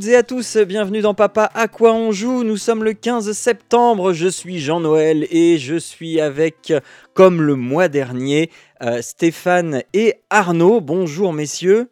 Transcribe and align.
Toutes 0.00 0.08
et 0.08 0.16
à 0.16 0.22
tous, 0.22 0.56
bienvenue 0.56 1.02
dans 1.02 1.12
Papa 1.12 1.50
à 1.52 1.68
quoi 1.68 1.92
on 1.92 2.10
joue. 2.10 2.42
Nous 2.42 2.56
sommes 2.56 2.84
le 2.84 2.94
15 2.94 3.32
septembre, 3.32 4.14
je 4.14 4.28
suis 4.28 4.58
Jean-Noël 4.58 5.26
et 5.30 5.58
je 5.58 5.76
suis 5.76 6.22
avec, 6.22 6.72
comme 7.12 7.42
le 7.42 7.54
mois 7.54 7.88
dernier, 7.88 8.50
euh, 8.82 9.02
Stéphane 9.02 9.82
et 9.92 10.14
Arnaud. 10.30 10.80
Bonjour 10.80 11.34
messieurs. 11.34 11.90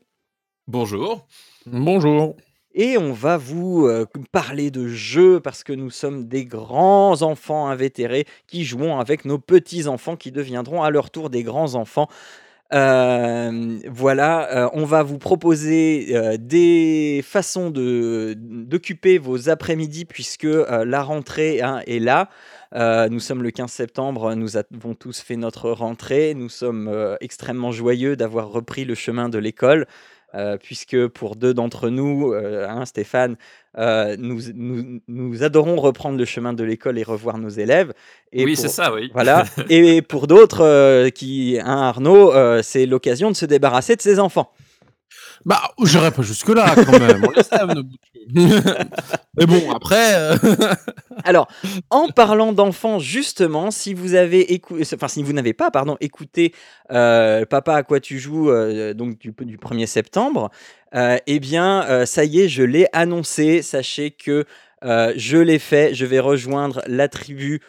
Bonjour. 0.68 1.26
Bonjour. 1.66 2.34
Et 2.72 2.96
on 2.96 3.12
va 3.12 3.36
vous 3.36 3.86
euh, 3.86 4.06
parler 4.32 4.70
de 4.70 4.88
jeux 4.88 5.40
parce 5.40 5.62
que 5.62 5.74
nous 5.74 5.90
sommes 5.90 6.28
des 6.28 6.46
grands 6.46 7.20
enfants 7.20 7.66
invétérés 7.66 8.24
qui 8.46 8.64
jouons 8.64 8.98
avec 8.98 9.26
nos 9.26 9.38
petits-enfants 9.38 10.16
qui 10.16 10.32
deviendront 10.32 10.82
à 10.82 10.88
leur 10.88 11.10
tour 11.10 11.28
des 11.28 11.42
grands 11.42 11.74
enfants. 11.74 12.08
Euh, 12.74 13.78
voilà, 13.88 14.64
euh, 14.64 14.68
on 14.74 14.84
va 14.84 15.02
vous 15.02 15.16
proposer 15.16 16.08
euh, 16.10 16.36
des 16.38 17.22
façons 17.24 17.70
d'occuper 17.70 19.16
vos 19.16 19.48
après-midi 19.48 20.04
puisque 20.04 20.44
la 20.44 21.02
rentrée 21.02 21.62
hein, 21.62 21.80
est 21.86 21.98
là. 21.98 22.28
nous 23.08 23.20
sommes 23.20 23.42
le 23.42 23.50
15 23.50 23.70
septembre, 23.70 24.34
nous 24.34 24.56
avons 24.56 24.94
tous 24.94 25.20
fait 25.20 25.36
notre 25.36 25.70
rentrée, 25.70 26.34
nous 26.34 26.50
sommes 26.50 27.16
extrêmement 27.20 27.72
joyeux 27.72 28.16
d'avoir 28.16 28.50
repris 28.50 28.84
le 28.84 28.94
chemin 28.94 29.28
de 29.28 29.38
l'école. 29.38 29.86
Puisque 30.62 31.06
pour 31.08 31.36
deux 31.36 31.54
d'entre 31.54 31.88
nous, 31.88 32.32
hein, 32.34 32.84
Stéphane, 32.84 33.36
nous, 33.76 34.40
nous, 35.08 35.42
adorons 35.42 35.76
reprendre 35.76 36.18
le 36.18 36.24
chemin 36.24 36.52
de 36.52 36.64
l'école 36.64 36.98
et 36.98 37.02
revoir 37.02 37.38
nos 37.38 37.48
élèves. 37.48 37.92
Et 38.32 38.44
oui, 38.44 38.56
c'est 38.56 38.68
ça, 38.68 38.92
oui. 38.92 39.10
Voilà. 39.14 39.44
et 39.70 40.02
pour 40.02 40.26
d'autres, 40.26 41.08
qui, 41.10 41.58
un 41.62 41.78
Arnaud, 41.78 42.32
c'est 42.62 42.86
l'occasion 42.86 43.30
de 43.30 43.36
se 43.36 43.46
débarrasser 43.46 43.96
de 43.96 44.02
ses 44.02 44.18
enfants. 44.18 44.52
Bah, 45.48 45.62
j'irai 45.82 46.10
pas 46.10 46.20
jusque-là 46.20 46.74
quand 46.74 46.98
même. 47.00 47.24
On 47.24 47.32
Mais 49.38 49.46
bon, 49.46 49.70
après. 49.74 50.14
Euh, 50.14 50.36
Alors, 51.24 51.48
en 51.88 52.08
parlant 52.08 52.52
d'enfants, 52.52 52.98
justement, 52.98 53.70
si 53.70 53.94
vous 53.94 54.12
avez 54.12 54.52
écouté, 54.52 54.84
enfin, 54.92 55.08
si 55.08 55.22
vous 55.22 55.32
n'avez 55.32 55.54
pas, 55.54 55.70
pardon, 55.70 55.96
écouté 56.02 56.52
euh, 56.92 57.46
Papa 57.46 57.76
à 57.76 57.82
quoi 57.82 57.98
tu 57.98 58.18
joues, 58.18 58.50
euh, 58.50 58.92
donc 58.92 59.18
du, 59.18 59.32
du, 59.40 59.56
1er 59.56 59.86
septembre, 59.86 60.50
eh 60.92 61.40
bien, 61.40 62.04
ça 62.04 62.26
y 62.26 62.40
est, 62.40 62.48
je 62.50 62.62
l'ai 62.62 62.86
annoncé. 62.92 63.62
Sachez 63.62 64.10
que 64.10 64.44
je 64.82 65.38
l'ai 65.38 65.58
fait. 65.58 65.94
Je 65.94 66.04
vais 66.04 66.20
rejoindre 66.20 66.82
la 66.86 67.08
tribu 67.08 67.62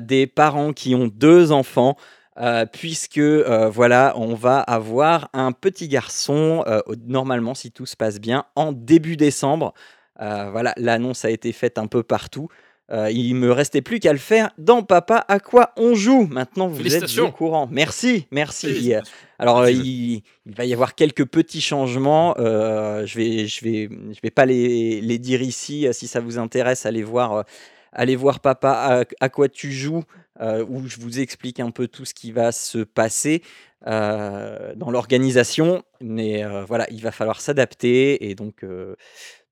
des 0.00 0.26
parents 0.26 0.74
qui 0.74 0.94
ont 0.94 1.06
deux 1.06 1.50
enfants. 1.50 1.96
Euh, 2.40 2.64
puisque 2.64 3.18
euh, 3.18 3.68
voilà, 3.68 4.14
on 4.16 4.34
va 4.34 4.60
avoir 4.60 5.28
un 5.34 5.52
petit 5.52 5.88
garçon, 5.88 6.64
euh, 6.66 6.80
normalement, 7.06 7.54
si 7.54 7.70
tout 7.70 7.84
se 7.84 7.94
passe 7.94 8.20
bien, 8.20 8.46
en 8.56 8.72
début 8.72 9.16
décembre. 9.16 9.74
voilà, 10.18 10.72
l'annonce 10.76 11.24
a 11.24 11.30
été 11.30 11.52
faite 11.52 11.78
un 11.78 11.88
peu 11.88 12.02
partout. 12.02 12.48
il 12.90 13.34
me 13.34 13.50
restait 13.50 13.82
plus 13.82 13.98
qu'à 13.98 14.12
le 14.12 14.18
faire 14.18 14.50
dans 14.56 14.82
Papa 14.82 15.24
à 15.28 15.40
quoi 15.40 15.72
on 15.76 15.94
joue. 15.94 16.26
Maintenant, 16.30 16.68
vous 16.68 16.94
êtes 16.94 17.18
au 17.18 17.30
courant. 17.30 17.68
Merci, 17.70 18.26
merci. 18.30 18.94
Alors, 19.38 19.68
il, 19.68 20.22
va 20.46 20.64
y 20.64 20.72
avoir 20.72 20.94
quelques 20.94 21.26
petits 21.26 21.60
changements. 21.60 22.34
je 22.38 23.14
vais, 23.16 23.46
je 23.46 23.64
vais, 23.64 23.88
je 23.90 24.20
vais 24.22 24.30
pas 24.30 24.46
les, 24.46 25.00
les, 25.00 25.18
dire 25.18 25.42
ici. 25.42 25.86
Si 25.92 26.06
ça 26.06 26.20
vous 26.20 26.38
intéresse, 26.38 26.86
allez 26.86 27.02
voir, 27.02 27.44
allez 27.92 28.16
voir 28.16 28.40
Papa 28.40 29.04
à 29.20 29.28
quoi 29.28 29.48
tu 29.48 29.70
joues 29.72 30.04
euh, 30.40 30.64
où 30.66 30.88
je 30.88 30.98
vous 30.98 31.20
explique 31.20 31.60
un 31.60 31.70
peu 31.70 31.88
tout 31.88 32.06
ce 32.06 32.14
qui 32.14 32.32
va 32.32 32.52
se 32.52 32.78
passer 32.78 33.42
euh, 33.86 34.72
dans 34.76 34.90
l'organisation. 34.90 35.84
Mais 36.00 36.42
euh, 36.42 36.64
voilà, 36.64 36.86
il 36.90 37.02
va 37.02 37.12
falloir 37.12 37.40
s'adapter. 37.40 38.30
Et 38.30 38.34
donc, 38.34 38.64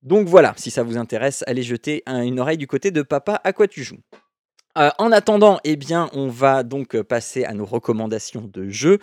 voilà, 0.02 0.54
si 0.56 0.70
ça 0.70 0.82
vous 0.82 0.96
intéresse, 0.96 1.44
allez 1.46 1.62
jeter 1.62 2.02
une 2.06 2.40
oreille 2.40 2.56
du 2.56 2.66
côté 2.66 2.90
de 2.90 3.02
Papa 3.02 3.40
à 3.44 3.52
quoi 3.52 3.68
tu 3.68 3.84
joues. 3.84 4.00
en 4.74 5.12
attendant, 5.12 5.60
eh 5.64 5.76
bien, 5.76 6.08
on 6.14 6.28
va 6.28 6.62
donc 6.62 7.00
passer 7.02 7.44
à 7.44 7.52
nos 7.52 7.66
recommandations 7.66 8.48
de 8.50 8.70
jeux. 8.70 8.98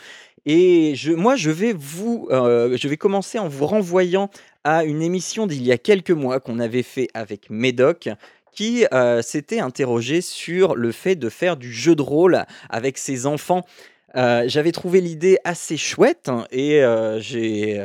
Et 0.46 0.96
je, 0.96 1.12
moi, 1.12 1.36
je 1.36 1.52
vais, 1.52 1.74
vous, 1.74 2.28
je 2.32 2.88
vais 2.88 2.98
commencer 2.98 3.38
en 3.38 3.48
vous 3.48 3.68
renvoyant 3.68 4.32
à 4.64 4.84
une 4.84 5.02
émission 5.02 5.46
d'il 5.46 5.64
y 5.64 5.72
a 5.72 5.78
quelques 5.78 6.12
mois 6.12 6.40
qu'on 6.40 6.60
avait 6.60 6.84
fait 6.84 7.08
avec 7.14 7.50
Médoc, 7.50 8.10
qui 8.58 8.88
euh, 8.92 9.22
s'était 9.22 9.60
interrogé 9.60 10.20
sur 10.20 10.76
le 10.76 10.92
fait 10.92 11.16
de 11.16 11.30
faire 11.30 11.58
du 11.58 11.72
jeu 11.72 11.94
de 11.96 12.02
rôle 12.02 12.44
avec 12.72 12.98
ses 12.98 13.28
enfants. 13.28 13.62
Euh, 14.16 14.46
j'avais 14.48 14.72
trouvé 14.72 15.00
l'idée 15.00 15.38
assez 15.44 15.78
chouette 15.78 16.28
hein, 16.28 16.48
et 16.50 16.82
euh, 16.82 17.20
j'ai 17.22 17.78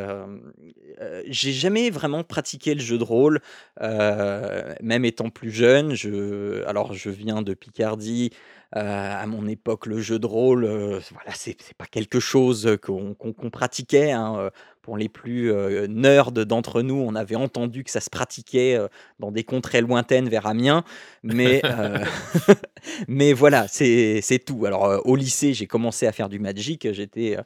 jamais 1.52 1.90
vraiment 1.90 2.24
pratiqué 2.24 2.72
le 2.72 2.80
jeu 2.80 2.96
de 2.96 3.04
rôle, 3.04 3.40
même 3.82 5.04
étant 5.04 5.28
plus 5.28 5.50
jeune. 5.50 5.94
Je, 5.94 6.64
alors 6.64 6.94
je 6.94 7.10
viens 7.10 7.42
de 7.42 7.52
Picardie, 7.52 8.30
à 8.72 9.26
mon 9.26 9.46
époque, 9.48 9.84
le 9.84 10.00
jeu 10.00 10.18
de 10.18 10.26
rôle, 10.26 10.64
voilà, 10.64 11.32
c'est 11.34 11.58
pas 11.76 11.84
quelque 11.84 12.18
chose 12.18 12.78
qu'on 12.80 13.50
pratiquait. 13.50 14.12
Hein, 14.12 14.48
pour 14.82 14.96
les 14.96 15.08
plus 15.08 15.52
nerds 15.88 16.32
d'entre 16.32 16.82
nous, 16.82 16.96
on 16.96 17.14
avait 17.14 17.36
entendu 17.36 17.84
que 17.84 17.90
ça 17.90 18.00
se 18.00 18.10
pratiquait 18.10 18.78
dans 19.20 19.30
des 19.30 19.44
contrées 19.44 19.80
lointaines 19.80 20.28
vers 20.28 20.46
Amiens, 20.46 20.84
mais, 21.22 21.62
mais 23.08 23.32
voilà, 23.32 23.66
c'est 23.68 24.42
tout. 24.44 24.66
Alors 24.66 25.00
au 25.04 25.16
lycée, 25.16 25.54
j'ai 25.54 25.66
commencé 25.66 26.06
à 26.06 26.12
faire 26.12 26.28
du 26.28 26.38
Magic, 26.38 26.92
j'étais 26.92 27.36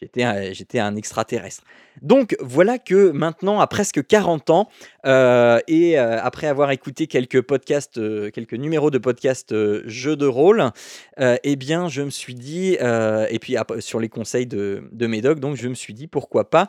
J'étais 0.00 0.78
un, 0.80 0.96
extraterrestre. 0.96 1.62
Donc 2.02 2.36
voilà 2.40 2.78
que 2.78 3.12
maintenant, 3.12 3.60
à 3.60 3.66
presque 3.68 4.04
40 4.04 4.50
ans, 4.50 4.68
euh, 5.06 5.60
et 5.68 5.98
euh, 5.98 6.18
après 6.20 6.48
avoir 6.48 6.72
écouté 6.72 7.06
quelques 7.06 7.40
podcasts, 7.42 7.98
euh, 7.98 8.30
quelques 8.30 8.54
numéros 8.54 8.90
de 8.90 8.98
podcasts 8.98 9.54
jeux 9.86 10.16
de 10.16 10.26
rôle, 10.26 10.70
eh 11.18 11.56
bien, 11.56 11.88
je 11.88 12.02
me 12.02 12.10
suis 12.10 12.34
dit, 12.34 12.74
et 12.74 13.38
puis 13.40 13.56
sur 13.78 14.00
les 14.00 14.08
conseils 14.08 14.46
de, 14.46 14.88
de 14.90 15.06
Médoc, 15.06 15.38
donc 15.38 15.56
je 15.56 15.68
me 15.68 15.74
suis 15.74 15.94
dit, 15.94 16.08
pourquoi 16.08 16.50
pas, 16.50 16.68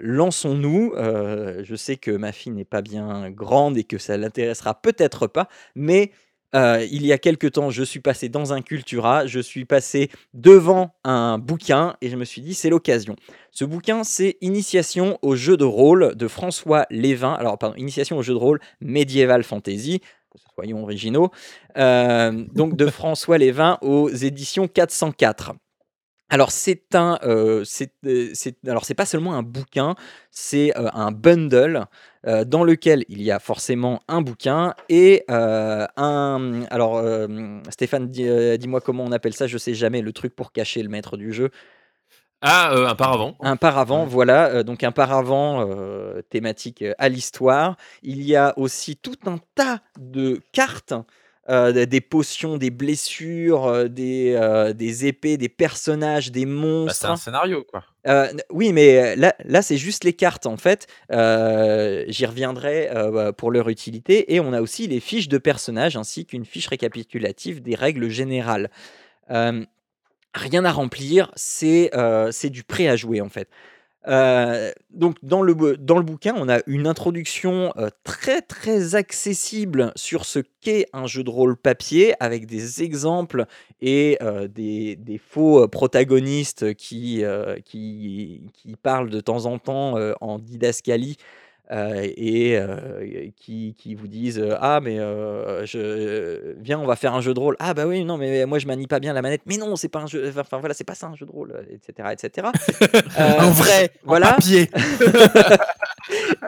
lançons-nous. 0.00 0.94
je 0.96 1.74
sais 1.76 1.96
que 1.96 2.10
ma 2.10 2.32
fille 2.32 2.52
n'est 2.52 2.64
pas 2.64 2.82
bien 2.82 3.30
grande 3.30 3.76
et 3.76 3.84
que 3.84 3.98
ça 3.98 4.16
l'intéressera 4.16 4.80
peut-être 4.80 5.26
pas, 5.26 5.48
mais 5.74 6.10
euh, 6.54 6.86
il 6.90 7.06
y 7.06 7.12
a 7.12 7.18
quelque 7.18 7.46
temps, 7.46 7.70
je 7.70 7.82
suis 7.82 8.00
passé 8.00 8.28
dans 8.28 8.52
un 8.52 8.62
Cultura, 8.62 9.26
je 9.26 9.40
suis 9.40 9.64
passé 9.64 10.10
devant 10.34 10.90
un 11.04 11.38
bouquin 11.38 11.96
et 12.00 12.08
je 12.08 12.16
me 12.16 12.24
suis 12.24 12.42
dit 12.42 12.54
c'est 12.54 12.70
l'occasion. 12.70 13.16
Ce 13.52 13.64
bouquin, 13.64 14.04
c'est 14.04 14.36
Initiation 14.40 15.18
au 15.22 15.36
jeu 15.36 15.56
de 15.56 15.64
rôle 15.64 16.14
de 16.16 16.28
François 16.28 16.86
Lévin. 16.90 17.32
Alors, 17.32 17.58
pardon, 17.58 17.76
Initiation 17.76 18.18
au 18.18 18.22
jeu 18.22 18.32
de 18.32 18.38
rôle 18.38 18.60
médiéval 18.80 19.42
fantasy, 19.42 20.00
soyons 20.54 20.82
originaux. 20.82 21.30
Euh, 21.76 22.44
donc 22.54 22.76
de 22.76 22.86
François 22.90 23.38
Lévin 23.38 23.78
aux 23.82 24.08
éditions 24.08 24.68
404. 24.68 25.54
Alors 26.32 26.52
c'est 26.52 26.94
un, 26.94 27.18
euh, 27.24 27.64
euh, 28.06 28.30
c'est, 28.34 28.68
alors 28.68 28.84
c'est 28.84 28.94
pas 28.94 29.04
seulement 29.04 29.34
un 29.34 29.42
bouquin, 29.42 29.96
c'est 30.30 30.72
euh, 30.78 30.88
un 30.94 31.10
bundle 31.10 31.86
dans 32.46 32.64
lequel 32.64 33.06
il 33.08 33.22
y 33.22 33.30
a 33.30 33.38
forcément 33.38 34.02
un 34.06 34.20
bouquin 34.20 34.74
et 34.90 35.24
un. 35.28 36.62
Alors 36.70 37.02
Stéphane, 37.70 38.08
dis, 38.08 38.68
moi 38.68 38.82
comment 38.82 39.04
on 39.04 39.12
appelle 39.12 39.32
ça, 39.32 39.46
je 39.46 39.56
sais 39.56 39.72
jamais 39.72 40.02
le 40.02 40.12
truc 40.12 40.36
pour 40.36 40.52
cacher 40.52 40.82
le 40.82 40.90
maître 40.90 41.16
du 41.16 41.32
jeu. 41.32 41.50
Ah, 42.42 42.74
un 42.74 42.94
paravent. 42.94 43.36
Un 43.40 43.56
paravent, 43.56 44.04
voilà. 44.04 44.62
donc 44.62 44.84
un 44.84 44.92
paravent 44.92 45.66
thématique 46.28 46.84
à 46.98 47.08
l'histoire. 47.08 47.76
Il 48.02 48.22
y 48.22 48.36
a 48.36 48.52
aussi 48.58 48.96
tout 48.96 49.16
un 49.24 49.38
tas 49.54 49.80
de 49.98 50.42
cartes 50.52 50.92
euh, 51.50 51.72
des 51.84 52.00
potions, 52.00 52.58
des 52.58 52.70
blessures, 52.70 53.66
euh, 53.66 53.88
des, 53.88 54.34
euh, 54.36 54.72
des, 54.72 55.06
épées, 55.06 55.36
des 55.36 55.48
personnages, 55.48 56.30
des 56.30 56.46
bah, 56.46 56.52
monstres. 56.52 57.00
c'est 57.00 57.06
un 57.06 57.16
scénario, 57.16 57.64
quoi. 57.64 57.82
oui, 58.50 58.72
mais 58.72 59.16
là, 59.16 59.34
là 59.44 59.60
c'est 59.60 59.76
juste 59.76 60.04
les 60.04 60.12
cartes, 60.12 60.46
en 60.46 60.56
fait. 60.56 60.86
J'y 61.10 62.26
reviendrai 62.26 62.88
pour 63.36 63.50
leur 63.50 63.68
utilité. 63.68 64.32
Et 64.32 64.38
on 64.38 64.52
a 64.52 64.60
aussi 64.60 64.86
les 64.86 65.00
fiches 65.00 65.28
de 65.28 65.38
personnages, 65.38 65.96
ainsi 65.96 66.24
qu'une 66.24 66.44
fiche 66.44 66.68
récapitulative 66.68 67.62
des 67.62 67.74
règles 67.74 68.08
générales. 68.08 68.70
rien 69.28 70.64
à 70.64 70.72
remplir, 70.72 71.32
c'est 71.34 71.90
du 72.44 72.62
prêt 72.62 72.86
à 72.86 72.94
jouer, 72.94 73.20
en 73.20 73.28
fait. 73.28 73.48
Donc 74.06 75.16
dans 75.22 75.42
le, 75.42 75.54
bouquin, 75.54 76.34
on 76.36 76.48
a 76.48 76.60
une 76.66 76.86
introduction 76.86 77.72
très 78.04 78.40
très 78.40 78.94
accessible 78.94 79.92
sur 79.94 80.24
ce 80.24 80.40
qu'est 80.60 80.86
un 80.92 81.06
jeu 81.06 81.22
de 81.22 81.30
rôle 81.30 81.56
papier, 81.56 82.14
avec 82.20 82.46
des 82.46 82.82
exemples 82.82 83.44
et 83.80 84.18
des, 84.48 85.20
faux 85.28 85.68
protagonistes 85.68 86.74
qui, 86.74 87.22
qui, 87.64 88.42
qui, 88.54 88.76
parlent 88.76 89.10
de 89.10 89.20
temps 89.20 89.46
en 89.46 89.58
temps 89.58 89.96
en 90.20 90.38
didascalie 90.38 91.16
et 91.70 92.58
euh, 92.58 93.28
qui, 93.36 93.76
qui, 93.78 93.94
vous 93.94 94.08
disent 94.08 94.44
ah 94.60 94.80
mais 94.82 94.96
je 94.96 96.54
viens 96.58 96.80
on 96.80 96.86
va 96.86 96.96
faire 96.96 97.14
un 97.14 97.20
jeu 97.20 97.32
de 97.32 97.38
rôle. 97.38 97.56
Ah 97.60 97.74
bah 97.74 97.86
oui 97.86 98.04
non 98.04 98.16
mais 98.16 98.44
moi 98.46 98.58
je 98.58 98.66
manie 98.66 98.86
pas 98.86 98.98
bien 98.98 99.12
la 99.12 99.22
manette. 99.22 99.42
Mais 99.46 99.56
non 99.56 99.76
c'est 99.76 99.88
pas 99.88 100.00
un 100.00 100.06
jeu 100.06 100.32
enfin 100.36 100.58
voilà 100.58 100.74
c'est 100.74 100.84
pas 100.84 100.94
ça 100.94 101.06
un 101.06 101.14
jeu 101.14 101.26
de 101.26 101.30
rôle 101.30 101.54
etc 101.70 102.08
etc 102.12 102.48
en 103.18 103.50
vrai 103.50 103.92
voilà. 104.04 104.32
papier. 104.32 104.68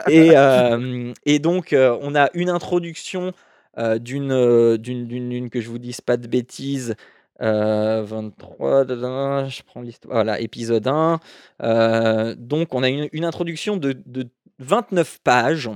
Et, 0.09 0.33
et 1.25 1.39
donc 1.39 1.73
on 1.73 2.15
a 2.15 2.29
une 2.33 2.49
introduction 2.49 3.31
d'une 3.77 4.77
d'une 4.77 5.49
que 5.49 5.61
je 5.61 5.69
vous 5.69 5.79
dise 5.79 6.01
pas 6.01 6.17
de 6.17 6.27
bêtises 6.27 6.95
23, 7.39 8.85
je 8.85 9.63
prends 9.63 9.81
l'histoire. 9.81 10.13
Voilà, 10.13 10.39
épisode 10.39 10.87
1. 10.87 11.19
donc, 12.37 12.73
on 12.73 12.83
a 12.83 12.89
une, 12.89 13.25
introduction 13.25 13.77
de, 13.77 13.95
de, 14.05 14.27
29 14.59 15.19
pages 15.23 15.69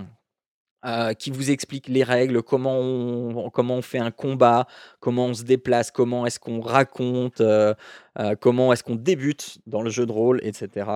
euh, 0.85 1.13
qui 1.13 1.31
vous 1.31 1.49
expliquent 1.49 1.87
les 1.87 2.03
règles, 2.03 2.43
comment 2.43 2.79
on, 2.79 3.49
comment 3.49 3.75
on 3.77 3.81
fait 3.81 3.97
un 3.97 4.11
combat, 4.11 4.67
comment 4.99 5.25
on 5.25 5.33
se 5.33 5.43
déplace, 5.43 5.89
comment 5.89 6.25
est-ce 6.27 6.39
qu'on 6.39 6.61
raconte, 6.61 7.41
euh, 7.41 7.73
euh, 8.19 8.35
comment 8.39 8.71
est-ce 8.71 8.83
qu'on 8.83 8.95
débute 8.95 9.57
dans 9.65 9.81
le 9.81 9.89
jeu 9.89 10.05
de 10.05 10.11
rôle, 10.11 10.39
etc. 10.43 10.89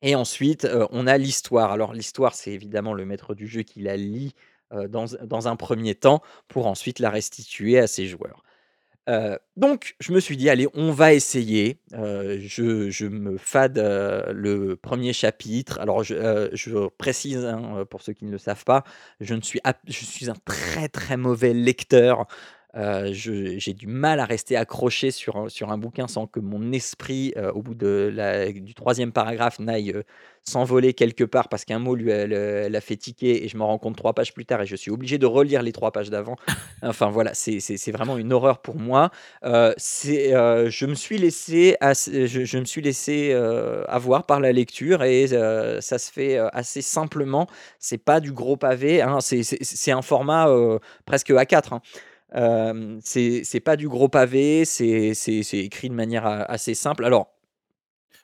Et 0.00 0.14
ensuite, 0.14 0.68
on 0.92 1.06
a 1.06 1.18
l'histoire. 1.18 1.72
Alors 1.72 1.92
l'histoire, 1.92 2.34
c'est 2.34 2.52
évidemment 2.52 2.94
le 2.94 3.04
maître 3.04 3.34
du 3.34 3.48
jeu 3.48 3.62
qui 3.62 3.80
la 3.80 3.96
lit 3.96 4.32
dans, 4.70 5.06
dans, 5.24 5.48
un 5.48 5.56
premier 5.56 5.94
temps 5.94 6.20
pour 6.48 6.66
ensuite 6.66 6.98
la 6.98 7.10
restituer 7.10 7.78
à 7.78 7.86
ses 7.86 8.06
joueurs 8.06 8.42
donc 9.56 9.94
je 10.00 10.12
me 10.12 10.20
suis 10.20 10.36
dit: 10.36 10.48
«Allez, 10.48 10.68
on 10.74 10.92
va 10.92 11.12
essayer». 11.12 11.78
je 11.92 13.06
me 13.06 13.36
fade, 13.38 13.78
le 13.78 14.76
premier 14.76 15.12
chapitre. 15.12 15.78
Alors 15.80 16.02
je, 16.04 16.88
précise, 16.96 17.44
hein, 17.44 17.84
pour 17.90 18.02
ceux 18.02 18.12
qui 18.12 18.24
ne 18.24 18.30
le 18.30 18.38
savent 18.38 18.64
pas, 18.64 18.84
je 19.20 19.34
suis 19.40 19.60
un 19.64 20.36
très, 20.44 20.88
très 20.88 21.16
mauvais 21.16 21.52
lecteur. 21.52 22.26
J'ai 22.74 23.72
du 23.72 23.86
mal 23.86 24.20
à 24.20 24.24
rester 24.24 24.56
accroché 24.56 25.10
sur 25.10 25.36
un 25.36 25.48
sur 25.48 25.70
un 25.70 25.78
bouquin 25.78 26.08
sans 26.08 26.26
que 26.26 26.40
mon 26.40 26.72
esprit, 26.72 27.34
au 27.54 27.62
bout 27.62 27.74
de 27.74 28.10
la 28.14 28.50
du 28.52 28.74
troisième 28.74 29.12
paragraphe 29.12 29.58
n'aille, 29.58 29.94
s'envoler 30.44 30.92
quelque 30.92 31.24
part 31.24 31.48
parce 31.48 31.64
qu'un 31.64 31.78
mot 31.78 31.94
lui 31.94 32.10
l'a 32.10 32.80
fait 32.80 32.96
tiquer 32.96 33.44
et 33.44 33.48
je 33.48 33.56
me 33.56 33.62
rends 33.62 33.78
compte 33.78 33.96
trois 33.96 34.12
pages 34.12 34.34
plus 34.34 34.44
tard 34.44 34.60
et 34.60 34.66
je 34.66 34.76
suis 34.76 34.90
obligé 34.90 35.18
de 35.18 35.26
relire 35.26 35.62
les 35.62 35.72
trois 35.72 35.90
pages 35.90 36.10
d'avant. 36.10 36.36
Enfin 36.82 37.08
voilà, 37.08 37.32
c'est 37.34 37.90
vraiment 37.90 38.18
une 38.18 38.32
horreur 38.32 38.60
pour 38.60 38.76
moi. 38.76 39.10
Euh, 39.44 39.72
euh, 40.06 40.70
je 40.70 40.86
me 40.86 40.94
suis 40.94 41.16
laissé, 41.16 41.76
je, 41.80 42.58
me 42.58 42.64
suis 42.64 42.82
laissé 42.82 43.30
euh, 43.32 43.84
avoir 43.88 44.26
par 44.26 44.40
la 44.40 44.52
lecture 44.52 45.02
et 45.02 45.26
ça 45.26 45.98
se 45.98 46.12
fait 46.12 46.36
assez 46.52 46.82
simplement. 46.82 47.46
C'est 47.78 47.98
pas 47.98 48.20
du 48.20 48.32
gros 48.32 48.56
pavé, 48.56 49.00
hein, 49.00 49.18
c'est 49.20 49.92
un 49.92 50.02
format 50.02 50.46
presque 51.06 51.30
A4. 51.30 51.74
Hein. 51.74 51.80
C'est 52.32 53.62
pas 53.64 53.76
du 53.76 53.88
gros 53.88 54.08
pavé, 54.08 54.64
c'est 54.64 55.12
écrit 55.52 55.88
de 55.88 55.94
manière 55.94 56.26
assez 56.26 56.74
simple. 56.74 57.04
Alors, 57.04 57.30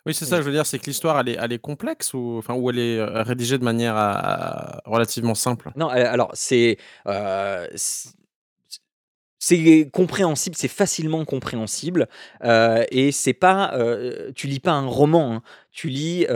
oui, 0.06 0.14
c'est 0.14 0.24
ça, 0.24 0.38
je 0.38 0.42
veux 0.46 0.52
dire, 0.52 0.64
c'est 0.64 0.78
que 0.78 0.86
l'histoire, 0.86 1.20
elle 1.20 1.28
est, 1.28 1.36
elle 1.38 1.52
est 1.52 1.58
complexe 1.58 2.14
ou, 2.14 2.36
enfin, 2.38 2.54
ou 2.54 2.70
elle 2.70 2.78
est 2.78 2.98
euh, 2.98 3.22
rédigée 3.22 3.58
de 3.58 3.64
manière 3.64 3.94
relativement 4.86 5.34
simple? 5.34 5.70
Non, 5.76 5.88
alors 5.88 6.30
c'est 6.32 6.78
euh, 7.06 7.68
c'est 9.38 9.90
compréhensible, 9.92 10.56
c'est 10.56 10.68
facilement 10.68 11.24
compréhensible 11.24 12.08
euh, 12.44 12.84
et 12.90 13.12
c'est 13.12 13.34
pas, 13.34 13.74
tu 14.34 14.46
lis 14.46 14.60
pas 14.60 14.72
un 14.72 14.86
roman, 14.86 15.34
hein. 15.34 15.42
Tu 15.72 15.88
lis 15.88 16.26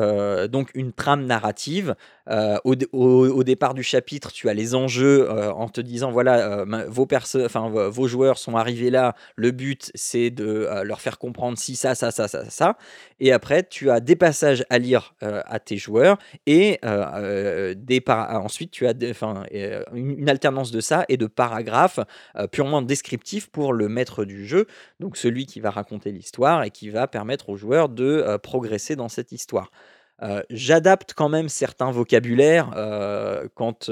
donc 0.50 0.70
une 0.74 0.92
trame 0.92 1.26
narrative 1.26 1.94
euh, 2.30 2.58
au, 2.64 3.44
départ 3.44 3.74
du 3.74 3.82
chapitre, 3.82 4.32
tu 4.32 4.48
as 4.48 4.54
les 4.54 4.74
enjeux 4.74 5.30
en 5.30 5.68
te 5.68 5.80
disant 5.80 6.10
voilà, 6.10 6.64
vos, 6.88 7.06
enfin, 7.44 7.68
vos 7.68 8.08
joueurs 8.08 8.38
sont 8.38 8.56
arrivés 8.56 8.90
là, 8.90 9.14
le 9.36 9.50
but 9.50 9.90
c'est 9.94 10.30
de 10.30 10.68
leur 10.82 11.00
faire 11.00 11.18
comprendre 11.18 11.58
si 11.58 11.76
ça, 11.76 11.94
ça, 11.94 12.10
ça, 12.10 12.28
ça, 12.28 12.48
ça. 12.48 12.78
Et 13.20 13.32
après, 13.32 13.62
tu 13.64 13.90
as 13.90 14.00
des 14.00 14.16
passages 14.16 14.64
à 14.70 14.78
lire 14.78 15.14
à 15.20 15.58
tes 15.58 15.76
joueurs 15.76 16.18
et 16.46 16.78
des 16.82 18.02
ensuite 18.08 18.70
tu 18.70 18.86
as 18.86 18.94
enfin, 19.10 19.44
une, 19.52 20.18
une, 20.18 20.28
alternance 20.28 20.70
de 20.70 20.80
ça 20.80 21.04
et 21.08 21.16
de 21.16 21.26
paragraphes 21.26 22.00
purement 22.52 22.82
descriptifs 22.82 23.50
pour 23.50 23.72
le 23.72 23.88
maître 23.88 24.24
du 24.24 24.46
jeu, 24.46 24.66
donc 25.00 25.16
celui 25.16 25.46
qui 25.46 25.60
va 25.60 25.70
raconter 25.70 26.12
l'histoire 26.12 26.62
et 26.62 26.70
qui 26.70 26.88
va 26.88 27.06
permettre 27.06 27.50
aux 27.50 27.56
joueurs 27.56 27.88
de 27.88 28.38
progresser 28.42 28.96
dans 28.96 29.08
cette 29.08 29.23
histoire. 29.32 29.70
Euh, 30.22 30.42
j'adapte 30.50 31.12
quand 31.14 31.28
même 31.28 31.48
certains 31.48 31.90
vocabulaires 31.90 32.72
euh, 32.76 33.48
quand. 33.54 33.90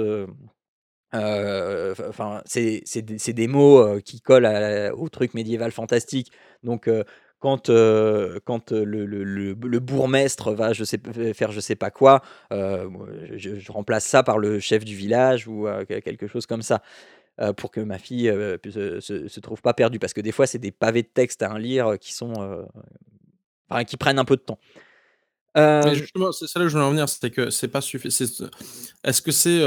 Euh, 1.14 1.94
enfin, 2.08 2.40
c'est 2.46 2.82
des, 3.02 3.32
des, 3.32 3.48
mots 3.48 4.00
qui 4.00 4.20
collent 4.22 4.92
au 4.96 5.08
truc 5.08 5.34
médiéval 5.34 5.70
fantastique. 5.70 6.32
Donc, 6.62 6.88
quand, 7.38 7.66
quand 7.66 8.72
le, 8.72 9.78
bourgmestre 9.78 10.52
va 10.52 10.72
je 10.72 10.84
sais, 10.84 10.98
faire 11.34 11.52
je 11.52 11.60
sais 11.60 11.74
pas 11.74 11.90
quoi, 11.90 12.22
je, 12.50 13.70
remplace 13.70 14.06
ça 14.06 14.22
par 14.22 14.38
le 14.38 14.58
chef 14.58 14.86
du 14.86 14.96
village 14.96 15.46
ou 15.46 15.66
quelque 15.86 16.28
chose 16.28 16.46
comme 16.46 16.62
ça. 16.62 16.80
pour 17.58 17.70
que 17.70 17.80
ma 17.80 17.98
fille 17.98 18.32
ne 18.32 19.00
se, 19.00 19.40
trouve 19.40 19.60
pas 19.60 19.74
perdue. 19.74 19.98
Parce 19.98 20.14
que 20.14 20.22
des 20.22 20.32
fois, 20.32 20.46
c'est 20.46 20.58
des 20.58 20.72
pavés 20.72 21.02
de 21.02 21.10
texte 21.12 21.42
à 21.42 21.58
lire 21.58 21.98
qui 22.00 22.14
sont. 22.14 22.66
Qui 23.86 23.98
prennent 23.98 24.18
un 24.18 24.24
peu 24.24 24.36
de 24.36 24.42
temps. 24.42 24.58
Mais 25.56 25.94
justement, 25.94 26.32
c'est 26.32 26.46
ça 26.46 26.58
là 26.58 26.64
où 26.64 26.68
je 26.68 26.74
voulais 26.74 26.84
en 26.84 26.90
venir, 26.90 27.08
c'était 27.08 27.30
que 27.30 27.50
c'est 27.50 27.68
pas 27.68 27.80
suffisant. 27.80 28.46
Est-ce 29.04 29.22
que 29.22 29.32
c'est 29.32 29.60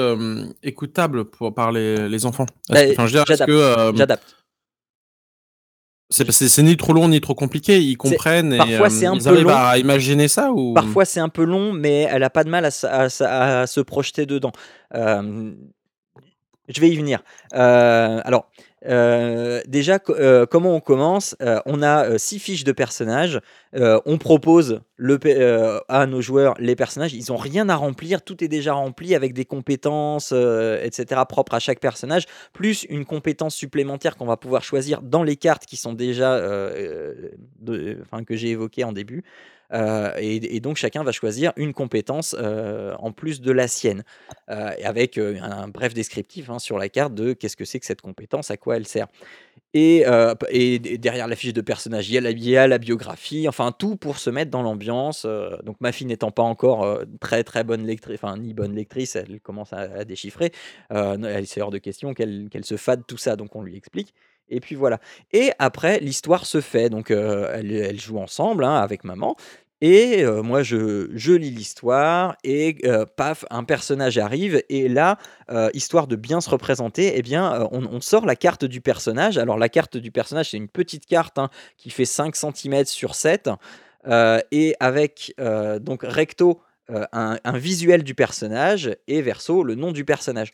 écoutable 0.64 1.26
pour, 1.26 1.54
par 1.54 1.72
les, 1.72 2.10
les 2.10 2.26
enfants? 2.26 2.46
J'adapte. 2.70 4.36
C'est 6.12 6.62
ni 6.62 6.78
trop 6.78 6.94
long 6.94 7.10
ni 7.10 7.20
trop 7.20 7.34
compliqué, 7.34 7.80
ils 7.80 7.98
comprennent 7.98 8.54
et 8.54 8.58
Parfois, 8.58 8.90
c'est 8.92 9.08
un 9.08 9.16
ils 9.16 9.24
peu 9.24 9.42
long. 9.42 9.50
à 9.50 9.78
imaginer 9.80 10.28
ça 10.28 10.52
ou? 10.52 10.74
Parfois 10.74 11.04
c'est 11.04 11.20
un 11.20 11.30
peu 11.30 11.44
long, 11.44 11.74
mais 11.74 12.08
elle 12.12 12.22
a 12.24 12.30
pas 12.30 12.44
de 12.44 12.50
mal 12.50 12.64
à, 12.66 12.70
à, 12.70 13.68
se 13.68 13.82
projeter 13.82 14.28
dedans. 14.28 14.52
je 14.94 15.56
vais 16.80 16.90
y 16.90 16.96
venir. 16.96 17.24
alors, 17.52 18.50
euh, 18.88 19.62
déjà, 19.68 20.00
euh, 20.10 20.46
comment 20.46 20.76
on 20.76 20.80
commence 20.80 21.36
euh, 21.42 21.60
On 21.66 21.82
a 21.82 22.18
six 22.18 22.40
fiches 22.40 22.64
de 22.64 22.72
personnages. 22.72 23.40
on 23.74 24.18
propose 24.18 24.82
le, 24.98 25.20
à 25.90 26.06
nos 26.06 26.22
joueurs 26.22 26.56
les 26.60 26.76
personnages. 26.76 27.14
Ils 27.14 27.32
n'ont 27.32 27.38
rien 27.38 27.68
à 27.70 27.76
remplir. 27.76 28.22
Tout 28.22 28.44
est 28.44 28.48
déjà 28.48 28.74
rempli 28.74 29.16
avec 29.16 29.34
des 29.34 29.46
compétences, 29.46 30.32
etc., 30.32 31.22
propres 31.28 31.56
à 31.56 31.60
chaque 31.60 31.80
personnage, 31.80 32.26
plus 32.54 32.86
une 32.90 33.06
compétence 33.06 33.56
supplémentaire 33.56 34.16
qu'on 34.16 34.26
va 34.26 34.38
pouvoir 34.38 34.64
choisir 34.64 35.02
dans 35.02 35.24
les 35.24 35.36
cartes 35.36 35.66
qui 35.66 35.78
sont 35.78 35.94
déjà, 35.94 36.36
enfin, 38.02 38.24
que 38.24 38.36
j'ai 38.36 38.50
évoquées 38.50 38.84
en 38.84 38.94
début. 38.94 39.24
Euh, 39.74 40.12
et, 40.18 40.60
donc 40.60 40.78
chacun 40.78 41.04
va 41.04 41.12
choisir 41.12 41.54
une 41.56 41.74
compétence 41.74 42.36
euh, 42.38 42.96
en 43.00 43.12
plus 43.12 43.42
de 43.42 43.52
la 43.52 43.68
sienne, 43.68 44.04
euh, 44.50 44.72
avec 44.84 45.18
un, 45.18 45.68
bref 45.68 45.94
descriptif 45.94 46.50
hein, 46.50 46.60
sur 46.60 46.78
la 46.78 46.90
carte 46.90 47.14
de 47.14 47.34
qu'est-ce 47.34 47.58
que 47.58 47.66
c'est 47.66 47.80
que 47.80 47.86
cette 47.86 48.02
compétence, 48.02 48.52
à 48.52 48.58
quoi 48.58 48.78
elle 48.78 48.88
sert. 48.88 49.08
Et, 49.74 50.06
derrière 51.00 51.28
la 51.28 51.36
fiche 51.36 51.52
de 51.52 51.60
personnage, 51.60 52.10
il 52.10 52.14
y, 52.14 52.58
a 52.58 52.68
la, 52.68 52.78
biographie, 52.78 53.48
enfin 53.50 53.74
tout 53.78 53.98
pour 53.98 54.20
se 54.20 54.30
mettre 54.30 54.50
dans 54.50 54.62
l'ambiance. 54.62 55.26
donc 55.64 55.76
ma 55.82 55.92
fille 55.92 56.08
n'étant 56.08 56.32
pas 56.32 56.44
encore 56.44 57.02
très 57.20 57.44
très 57.44 57.66
bonne 57.66 57.86
lectrice, 57.86 58.22
ni 58.38 58.54
bonne 58.54 58.74
lectrice, 58.74 59.18
elle 59.18 59.42
commence 59.42 59.74
à, 59.74 60.06
déchiffrer. 60.06 60.54
elle 60.90 61.46
c'est 61.46 61.62
hors 61.62 61.72
de 61.72 61.78
question 61.78 62.14
qu'elle 62.14 62.64
se 62.64 62.78
fade 62.78 63.06
tout 63.06 63.18
ça, 63.18 63.36
donc 63.36 63.54
on 63.56 63.64
lui 63.64 63.76
explique. 63.76 64.14
Et 64.50 64.60
puis 64.60 64.76
voilà. 64.76 65.00
Et 65.32 65.52
après, 65.60 66.00
l'histoire 66.00 66.46
se 66.46 66.62
fait. 66.62 66.90
Donc, 66.90 67.12
elle, 67.12 67.72
elle, 67.72 68.00
joue 68.00 68.20
ensemble 68.20 68.64
hein, 68.64 68.76
avec 68.76 69.04
maman. 69.04 69.36
Et 69.82 70.26
moi, 70.26 70.64
je, 70.64 71.10
je 71.14 71.34
lis 71.34 71.52
l'histoire 71.52 72.38
et 72.44 72.78
paf, 73.18 73.46
un 73.50 73.64
personnage 73.64 74.18
arrive. 74.18 74.64
Et 74.70 74.88
là, 74.88 75.18
histoire 75.74 76.08
de 76.08 76.16
bien 76.16 76.42
se 76.42 76.50
représenter, 76.50 77.14
eh 77.16 77.22
bien, 77.22 77.68
on, 77.72 78.00
sort 78.02 78.26
la 78.26 78.36
carte 78.36 78.66
du 78.66 78.82
personnage. 78.82 79.38
Alors, 79.38 79.58
la 79.58 79.70
carte 79.70 79.98
du 79.98 80.12
personnage, 80.12 80.52
c'est 80.52 80.58
une 80.58 80.70
petite 80.70 81.06
carte 81.06 81.38
hein, 81.38 81.50
qui 81.78 81.90
fait 81.90 82.06
5 82.06 82.36
cm 82.36 82.86
sur 82.86 83.16
7. 83.16 83.50
et 84.52 84.76
avec 84.80 85.36
donc 85.82 86.04
recto 86.04 86.62
un, 86.90 87.38
un, 87.44 87.58
visuel 87.58 88.04
du 88.04 88.16
personnage 88.16 88.96
et 89.08 89.22
verso 89.22 89.62
le 89.64 89.76
nom 89.76 89.92
du 89.92 90.06
personnage. 90.06 90.54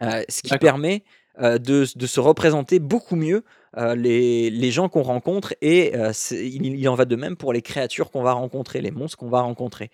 ce 0.00 0.42
qui 0.42 0.56
permet 0.58 1.02
euh, 1.38 1.58
de, 1.58 1.84
se 1.84 2.20
représenter 2.20 2.80
beaucoup 2.80 3.16
mieux 3.16 3.44
euh, 3.76 3.94
les, 3.94 4.70
gens 4.72 4.88
qu'on 4.88 5.02
rencontre 5.02 5.54
et 5.62 5.92
euh, 5.94 6.12
il, 6.32 6.88
en 6.88 6.94
va 6.96 7.04
de 7.04 7.16
même 7.16 7.36
pour 7.36 7.52
les 7.52 7.62
créatures 7.62 8.10
qu'on 8.10 8.22
va 8.22 8.32
rencontrer, 8.32 8.80
les 8.80 8.90
monstres 8.90 9.16
qu'on 9.16 9.28
va 9.28 9.40
rencontrer. 9.40 9.90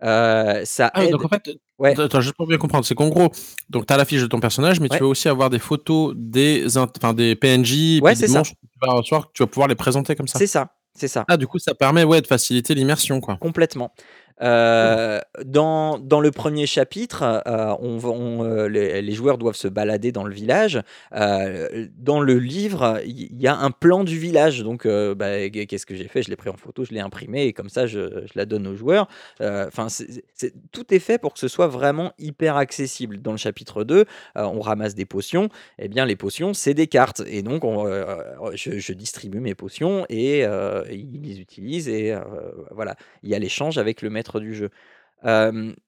ça 0.00 0.90
Ah 0.94 1.04
aide 1.04 1.10
donc 1.10 1.24
en 1.24 1.28
fait, 1.28 1.50
ouais. 1.78 2.00
attends, 2.00 2.20
juste 2.20 2.36
pour 2.36 2.46
bien 2.46 2.58
comprendre, 2.58 2.84
c'est 2.84 2.94
qu'en 2.94 3.08
gros, 3.08 3.30
donc 3.68 3.86
tu 3.86 3.92
as 3.92 3.96
la 3.96 4.04
fiche 4.04 4.22
de 4.22 4.28
ton 4.28 4.38
personnage, 4.38 4.78
mais 4.78 4.88
tu 4.88 4.98
veux 4.98 5.06
aussi 5.06 5.28
avoir 5.28 5.50
des 5.50 5.58
photos 5.58 6.14
des 6.16 6.78
enfin 6.78 7.14
des 7.14 7.34
PNJ, 7.34 8.00
Ouais, 8.00 8.14
des 8.14 8.28
ça. 8.28 8.38
monstres 8.38 8.54
que 8.54 8.66
tu 8.66 8.86
vas 8.86 8.92
recevoir, 8.94 9.26
que 9.26 9.32
tu 9.34 9.42
vas 9.42 9.48
pouvoir 9.48 9.68
les 9.68 9.74
présenter 9.74 10.14
comme 10.14 10.28
ça? 10.28 10.38
C'est 10.38 10.46
ça, 10.46 10.70
c'est 10.94 11.08
ça. 11.08 11.24
Ah 11.28 11.36
du 11.36 11.48
coup, 11.48 11.58
ça 11.58 11.74
permet, 11.74 12.04
ouais, 12.04 12.20
de 12.20 12.26
faciliter 12.28 12.74
l'immersion, 12.74 13.20
quoi. 13.20 13.36
Complètement. 13.38 13.92
Heu, 14.42 15.20
dans 15.44 15.98
dans 15.98 16.20
le 16.20 16.30
1er 16.30 16.66
chapitre, 16.66 17.22
heu, 17.46 17.74
on 17.80 18.44
heu, 18.44 18.66
les 18.68 19.12
joueurs 19.12 19.38
doivent 19.38 19.56
se 19.56 19.68
balader 19.68 20.12
dans 20.12 20.24
le 20.24 20.34
village. 20.34 20.80
Dans 21.10 22.20
le 22.20 22.38
livre, 22.38 23.00
il 23.06 23.40
y 23.40 23.46
a 23.46 23.56
un 23.56 23.70
plan 23.70 24.04
du 24.04 24.18
village, 24.18 24.62
donc 24.62 24.86
bah, 24.86 25.48
qu'est 25.48 25.66
qu'est-ce 25.66 25.86
que 25.86 25.94
j'ai 25.94 26.08
fait? 26.08 26.22
Je 26.22 26.28
l'ai 26.30 26.36
pris 26.36 26.50
en 26.50 26.56
photo, 26.56 26.84
je 26.84 26.92
l'ai 26.92 27.00
imprimé 27.00 27.44
et 27.46 27.52
comme 27.54 27.70
ça 27.70 27.86
je 27.86 28.24
je 28.26 28.32
la 28.34 28.44
donne 28.44 28.66
aux 28.66 28.74
joueurs. 28.76 29.08
Enfin, 29.40 29.86
tout 30.72 30.92
est 30.94 30.98
fait 30.98 31.18
pour 31.18 31.32
que 31.32 31.38
ce 31.38 31.48
soit 31.48 31.68
vraiment 31.68 32.12
hyper 32.18 32.56
accessible. 32.56 33.18
Dans 33.22 33.32
le 33.32 33.38
chapitre 33.38 33.84
2, 33.84 34.00
heu, 34.00 34.06
on 34.36 34.60
ramasse 34.60 34.94
des 34.94 35.06
potions, 35.06 35.48
et 35.78 35.88
bien 35.88 36.04
les 36.04 36.16
potions, 36.16 36.52
c'est 36.52 36.74
des 36.74 36.86
cartes 36.88 37.22
et 37.26 37.42
donc 37.42 37.62
je 38.54 38.78
je 38.78 38.92
distribue 38.92 39.40
mes 39.40 39.54
potions 39.54 40.04
et 40.10 40.40
ils 40.42 41.20
les 41.22 41.40
utilisent 41.40 41.88
et 41.88 42.14
voilà. 42.70 42.96
Il 43.22 43.30
y 43.30 43.34
a 43.34 43.38
l'échange 43.38 43.78
avec 43.78 44.02
le 44.02 44.10
maître 44.10 44.25
du 44.40 44.54
jeu. 44.54 44.70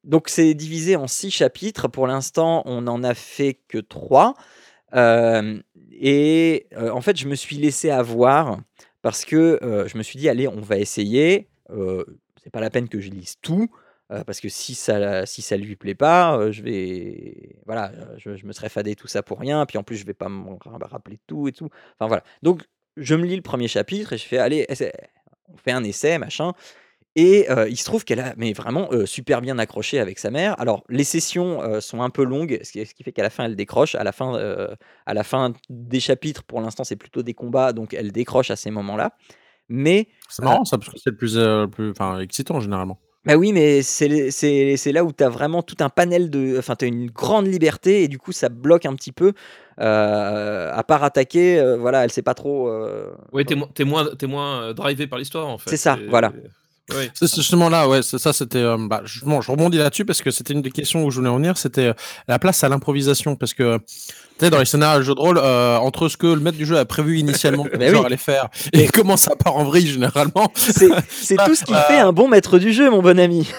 Donc 0.04 0.28
c'est 0.28 0.54
divisé 0.54 0.96
en 0.96 1.06
6 1.06 1.30
chapitres. 1.30 1.88
Pour 1.88 2.06
l'instant, 2.06 2.62
on 2.64 2.86
en 2.86 3.04
a 3.04 3.14
fait 3.14 3.60
que 3.68 3.78
3. 3.78 4.34
Hem 4.92 5.62
et 6.00 6.66
en 6.76 7.00
fait, 7.00 7.16
je 7.16 7.26
me 7.26 7.34
suis 7.34 7.56
laissé 7.56 7.90
avoir 7.90 8.60
parce 9.02 9.24
que, 9.24 9.58
je 9.62 9.98
me 9.98 10.02
suis 10.02 10.18
dit: 10.18 10.28
«Allez, 10.28 10.48
on 10.48 10.60
va 10.60 10.78
essayer, 10.78 11.48
c'est 12.42 12.50
pas 12.50 12.60
la 12.60 12.70
peine 12.70 12.88
que 12.88 13.00
je 13.00 13.10
lise 13.10 13.34
tout, 13.42 13.68
parce 14.08 14.40
que 14.40 14.48
si 14.48 14.74
ça 14.74 15.26
si 15.26 15.42
ça 15.42 15.56
lui 15.56 15.76
plaît 15.76 15.94
pas, 15.94 16.50
je 16.50 16.62
vais 16.62 17.56
voilà, 17.66 17.92
je 18.16 18.36
je 18.36 18.46
me 18.46 18.52
serais 18.52 18.70
fadé 18.70 18.96
tout 18.96 19.08
ça 19.08 19.22
pour 19.22 19.38
rien, 19.40 19.66
puis 19.66 19.76
en 19.76 19.82
plus 19.82 19.96
je 19.96 20.06
vais 20.06 20.14
pas 20.14 20.28
me 20.28 20.52
ra 20.64 20.78
rappeler 20.86 21.18
tout 21.26 21.48
et 21.48 21.52
tout». 21.52 21.68
Enfin 21.98 22.06
voilà. 22.06 22.24
Donc 22.42 22.62
je 22.96 23.14
me 23.14 23.26
lis 23.26 23.36
le 23.36 23.42
1er 23.42 23.68
chapitre 23.68 24.14
et 24.14 24.18
je 24.18 24.24
fais: 24.24 24.38
«Allez, 24.38 24.66
on 25.52 25.56
fait 25.56 25.72
un 25.72 25.84
essai 25.84 26.18
machin» 26.18 26.52
et 27.16 27.46
il 27.68 27.76
se 27.76 27.84
trouve 27.84 28.04
qu'elle 28.04 28.20
a 28.20 28.34
mais 28.36 28.52
vraiment, 28.52 28.88
super 29.04 29.40
bien 29.40 29.58
accroché 29.58 29.98
avec 29.98 30.18
sa 30.18 30.30
mère. 30.30 30.54
Alors 30.60 30.84
les 30.88 31.04
sessions, 31.04 31.80
sont 31.80 32.02
un 32.02 32.10
peu 32.10 32.24
longues, 32.24 32.60
ce 32.62 32.72
qui 32.72 32.86
ce 32.86 32.94
qui 32.94 33.02
fait 33.02 33.12
qu'à 33.12 33.22
la 33.22 33.30
fin 33.30 33.44
elle 33.44 33.56
décroche. 33.56 33.94
À 33.94 34.04
la 34.04 34.12
fin, 34.12 34.38
à 35.06 35.14
la 35.14 35.24
fin 35.24 35.52
des 35.68 36.00
chapitres, 36.00 36.44
pour 36.44 36.60
l'instant, 36.60 36.84
c'est 36.84 36.96
plutôt 36.96 37.22
des 37.22 37.34
combats, 37.34 37.72
donc 37.72 37.94
elle 37.94 38.12
décroche 38.12 38.50
à 38.50 38.56
ces 38.56 38.70
moments-là. 38.70 39.12
Mais 39.68 40.08
C'est 40.28 40.44
marrant 40.44 40.64
ça, 40.64 40.78
parce 40.78 40.90
que 40.90 40.98
c'est 40.98 41.10
le 41.10 41.16
plus, 41.16 41.36
plus 41.72 41.90
enfin 41.90 42.20
excitant 42.20 42.60
généralement. 42.60 42.98
Bah 43.24 43.34
oui, 43.36 43.52
mais 43.52 43.82
c'est 43.82 44.08
les 44.08 44.30
c'est 44.30 44.76
c'est 44.76 44.92
là 44.92 45.04
où 45.04 45.12
tu 45.12 45.22
as 45.22 45.28
vraiment 45.28 45.62
tout 45.62 45.76
un 45.80 45.90
panel 45.90 46.30
de 46.30 46.56
enfin, 46.58 46.76
tu 46.76 46.84
as 46.86 46.88
une 46.88 47.10
grande 47.10 47.46
liberté 47.46 48.02
et 48.04 48.08
du 48.08 48.18
coup 48.18 48.32
ça 48.32 48.48
bloque 48.48 48.86
un 48.86 48.94
petit 48.94 49.12
peu. 49.12 49.32
À 49.76 50.82
part 50.86 51.04
attaquer, 51.04 51.62
voilà, 51.78 52.04
elle 52.04 52.10
sait 52.10 52.22
pas 52.22 52.34
trop, 52.34 52.70
Oui, 53.32 53.44
tu 53.44 53.54
es 53.54 53.84
moins 53.84 54.08
es 54.18 54.26
moins 54.26 54.72
drivé 54.72 55.06
par 55.06 55.18
l'histoire, 55.18 55.48
en 55.48 55.58
fait. 55.58 55.70
C'est 55.70 55.76
ça, 55.76 55.98
voilà. 56.08 56.32
Oui. 56.90 57.10
C'est 57.14 57.34
justement 57.34 57.68
là, 57.68 57.88
ouais, 57.88 58.02
ça, 58.02 58.32
c'était, 58.32 58.58
heu, 58.58 58.76
bah, 58.88 59.02
justement, 59.04 59.40
je 59.40 59.50
rebondis 59.50 59.78
là-dessus 59.78 60.04
parce 60.04 60.22
que 60.22 60.30
c'était 60.30 60.54
une 60.54 60.62
des 60.62 60.70
questions 60.70 61.04
où 61.04 61.10
je 61.10 61.16
voulais 61.18 61.28
en 61.28 61.36
venir, 61.36 61.58
c'était, 61.58 61.88
heu, 61.88 61.94
la 62.28 62.38
place 62.38 62.64
à 62.64 62.68
l'improvisation. 62.68 63.36
Parce 63.36 63.54
que, 63.54 63.78
sais, 64.44 64.50
dans 64.50 64.58
les 64.58 64.64
scénarios 64.64 65.00
de 65.00 65.04
jeux 65.04 65.14
de 65.14 65.20
rôle, 65.20 65.38
heu, 65.38 65.76
entre 65.78 66.08
ce 66.08 66.16
que 66.16 66.26
le 66.26 66.40
maître 66.40 66.56
du 66.56 66.66
jeu 66.66 66.78
a 66.78 66.84
prévu 66.84 67.18
initialement 67.18 67.64
que 67.70 67.76
le 67.76 67.88
joueur 67.88 68.00
oui. 68.00 68.06
allait 68.06 68.16
faire 68.16 68.48
et 68.72 68.86
comment 68.88 69.16
ça 69.16 69.36
part 69.36 69.56
en 69.56 69.64
vrille 69.64 69.86
généralement. 69.86 70.52
C'est 70.54 70.88
tout 71.46 71.54
ce 71.54 71.64
qui 71.64 71.74
fait 71.74 71.98
un 71.98 72.12
bon 72.12 72.28
maître 72.28 72.58
du 72.58 72.72
jeu, 72.72 72.90
mon 72.90 73.02
bon 73.02 73.18
ami. 73.18 73.50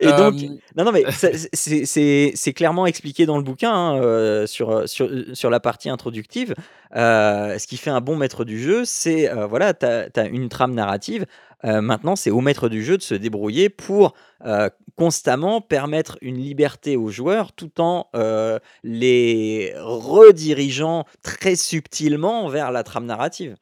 Et 0.00 0.06
donc 0.06 0.34
Hem 0.34 0.58
non, 0.76 0.84
non, 0.84 0.92
mais 0.92 1.04
c'est 1.12 2.52
clairement 2.54 2.86
expliqué 2.86 3.26
dans 3.26 3.36
le 3.36 3.42
bouquin, 3.42 3.72
hein, 3.72 4.46
sur, 4.46 5.50
la 5.50 5.60
partie 5.60 5.90
introductive. 5.90 6.54
Ce 6.94 7.66
qui 7.66 7.76
fait 7.76 7.90
un 7.90 8.00
bon 8.00 8.16
maître 8.16 8.44
du 8.44 8.60
jeu, 8.62 8.84
c'est, 8.84 9.30
voilà, 9.48 9.74
tu 9.74 9.86
as 9.86 10.10
tu 10.10 10.20
as 10.20 10.26
une 10.26 10.48
trame 10.48 10.74
narrative. 10.74 11.26
Heu, 11.64 11.80
maintenant, 11.80 12.16
c'est 12.16 12.30
au 12.30 12.40
maître 12.40 12.68
du 12.68 12.82
jeu 12.84 12.96
de 12.98 13.02
se 13.02 13.14
débrouiller 13.14 13.68
pour, 13.68 14.14
heu, 14.46 14.70
constamment 14.96 15.60
permettre 15.60 16.18
une 16.20 16.36
liberté 16.38 16.96
aux 16.96 17.08
joueurs 17.10 17.52
tout 17.52 17.80
en, 17.80 18.08
heu, 18.16 18.58
les 18.82 19.72
redirigeant 19.76 21.04
très 21.22 21.56
subtilement 21.56 22.48
vers 22.48 22.72
la 22.72 22.82
trame 22.82 23.06
narrative. 23.06 23.56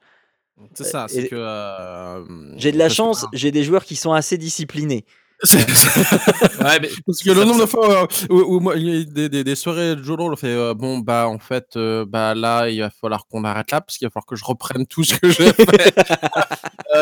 C'est 0.75 0.85
ça, 0.85 1.07
c'est 1.09 1.25
que, 1.29 1.37
j'ai 2.57 2.73
de 2.73 2.79
la 2.79 2.89
chance, 2.89 3.27
j'ai 3.33 3.51
des 3.51 3.65
joueurs 3.65 3.85
qui 3.85 3.97
sont 3.97 4.13
assez 4.13 4.39
disciplinés. 4.39 5.05
C'est 5.43 5.59
Ouais, 6.63 6.79
mais 6.81 6.91
parce 7.07 7.21
que 7.23 7.31
le 7.31 7.45
nombre 7.45 7.61
de 7.63 7.67
fois, 7.67 8.03
heu, 8.05 8.07
où 8.31 8.57
où 8.57 8.61
moi 8.61 8.77
il 8.77 8.89
y 8.89 9.01
a 9.01 9.05
des 9.05 9.29
des 9.29 9.45
des 9.45 9.55
soirées 9.57 9.97
de 9.97 10.03
jeux 10.03 10.17
de 10.17 10.21
rôle, 10.23 10.33
on 10.35 10.37
fait, 10.37 10.49
heu: 10.55 10.75
«Bon, 10.75 10.99
bah, 10.99 11.29
en 11.29 11.39
fait, 11.39 11.77
heu, 11.77 12.05
bah, 12.07 12.35
là, 12.35 12.69
il 12.69 12.81
va 12.81 12.91
falloir 12.91 13.27
qu'on 13.27 13.45
arrête 13.45 13.71
là, 13.71 13.81
parce 13.81 13.97
qu'il 13.99 14.07
va 14.07 14.11
falloir 14.11 14.27
que 14.27 14.37
je 14.37 14.45
reprenne 14.45 14.87
tout 14.87 15.03
ce 15.05 15.15
que 15.19 15.31
j'ai 15.31 15.53
fait, 15.55 15.95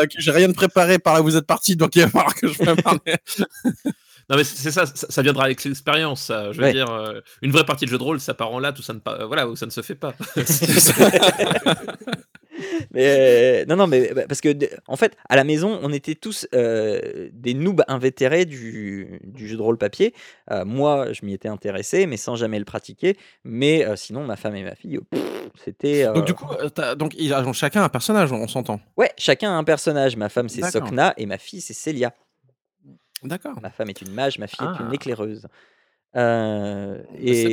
que 0.09 0.19
j'ai 0.21 0.31
rien 0.31 0.47
de 0.49 0.53
préparé 0.53 0.99
par 0.99 1.15
là 1.15 1.21
où 1.21 1.25
vous 1.25 1.37
êtes 1.37 1.47
partis, 1.47 1.75
donc 1.75 1.95
il 1.95 2.01
va 2.03 2.09
falloir 2.09 2.35
que 2.35 2.47
je 2.47 2.57
prépare 2.57 2.95
mes» 3.05 3.15
Non, 4.29 4.37
mais 4.37 4.43
c'est 4.45 4.71
ça, 4.71 4.85
ça 4.85 5.07
ça 5.09 5.21
viendra 5.23 5.45
avec 5.45 5.63
l'expérience. 5.63 6.27
Je 6.31 6.57
veux 6.57 6.63
Ouais. 6.65 6.73
dire, 6.73 6.87
une 7.41 7.51
vraie 7.51 7.65
partie 7.65 7.85
de 7.85 7.91
jeu 7.91 7.97
de 7.97 8.03
rôle, 8.03 8.19
ça 8.19 8.33
part 8.35 8.51
en 8.51 8.59
latte 8.59 8.79
où 8.79 8.83
ça 8.83 8.93
ne 8.93 8.99
voilà, 9.25 9.47
où 9.49 9.55
ça 9.55 9.65
ne 9.67 9.71
se 9.71 9.81
fait 9.81 9.95
pas. 9.95 10.13
Mais 12.91 13.65
non, 13.65 13.75
non, 13.75 13.87
mais 13.87 14.13
bah, 14.13 14.23
parce 14.27 14.41
que 14.41 14.49
en 14.87 14.95
fait, 14.95 15.15
à 15.29 15.35
la 15.35 15.43
maison, 15.43 15.79
on 15.81 15.91
était 15.93 16.15
tous, 16.15 16.47
heu, 16.53 17.29
des 17.33 17.53
noobs 17.53 17.83
invétérés 17.87 18.45
du 18.45 19.19
du 19.23 19.47
jeu 19.47 19.57
de 19.57 19.61
rôle 19.61 19.77
papier. 19.77 20.13
Heu, 20.51 20.63
moi, 20.65 21.11
je 21.13 21.25
m'y 21.25 21.33
étais 21.33 21.47
intéressé, 21.49 22.05
mais 22.05 22.17
sans 22.17 22.35
jamais 22.35 22.59
le 22.59 22.65
pratiquer. 22.65 23.17
Mais 23.43 23.85
sinon, 23.95 24.23
ma 24.25 24.35
femme 24.35 24.55
et 24.55 24.63
ma 24.63 24.75
fille, 24.75 24.99
c'était, 25.63 26.05
Donc 26.13 26.25
du 26.25 26.33
coup, 26.33 26.45
as 26.77 26.95
donc 26.95 27.13
ils 27.17 27.33
ont 27.33 27.53
chacun 27.53 27.83
un 27.83 27.89
personnage, 27.89 28.31
on 28.31 28.47
s'entend? 28.47 28.79
Ouais, 28.97 29.11
chacun 29.17 29.51
a 29.51 29.55
un 29.55 29.63
personnage. 29.63 30.15
Ma 30.15 30.29
femme, 30.29 30.49
c'est. 30.49 30.63
Sokna 30.69 31.13
et 31.17 31.25
ma 31.25 31.37
fille, 31.37 31.61
c'est 31.61 31.73
Célia. 31.73 32.13
D'accord. 33.23 33.59
Ma 33.61 33.69
femme 33.69 33.89
est 33.89 34.01
une 34.01 34.11
mage, 34.13 34.39
ma 34.39 34.47
fille 34.47 34.65
est 34.65 34.79
une 34.79 34.87
Ah. 34.91 34.93
éclaireuse. 34.95 35.47
Heu 36.15 37.03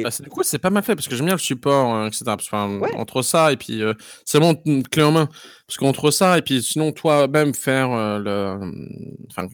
Bah, 0.02 0.10
et 0.10 0.10
du 0.22 0.30
coup, 0.30 0.42
c'est 0.42 0.58
pas 0.58 0.70
mal 0.70 0.82
fait 0.82 0.94
parce 0.94 1.08
que 1.08 1.16
j'aime 1.16 1.26
bien 1.26 1.34
le 1.34 1.40
support, 1.40 1.94
heu, 1.96 2.08
et 2.08 2.12
cetera. 2.12 2.36
Parce 2.36 2.48
enfin, 2.48 2.68
Ouais. 2.80 2.90
entre 2.92 3.22
ça 3.22 3.52
et 3.52 3.56
puis, 3.56 3.82
heu, 3.82 3.94
c'est 4.25 4.38
une 4.64 4.82
clé 4.86 5.02
en 5.02 5.12
main. 5.12 5.28
Parce 5.66 5.76
qu'entre 5.78 6.10
ça 6.10 6.38
et 6.38 6.42
puis 6.42 6.62
sinon 6.62 6.92
toi-même 6.92 7.54
faire, 7.54 7.90
heu, 7.92 8.18
le, 8.22 8.58
enfin, 9.30 9.48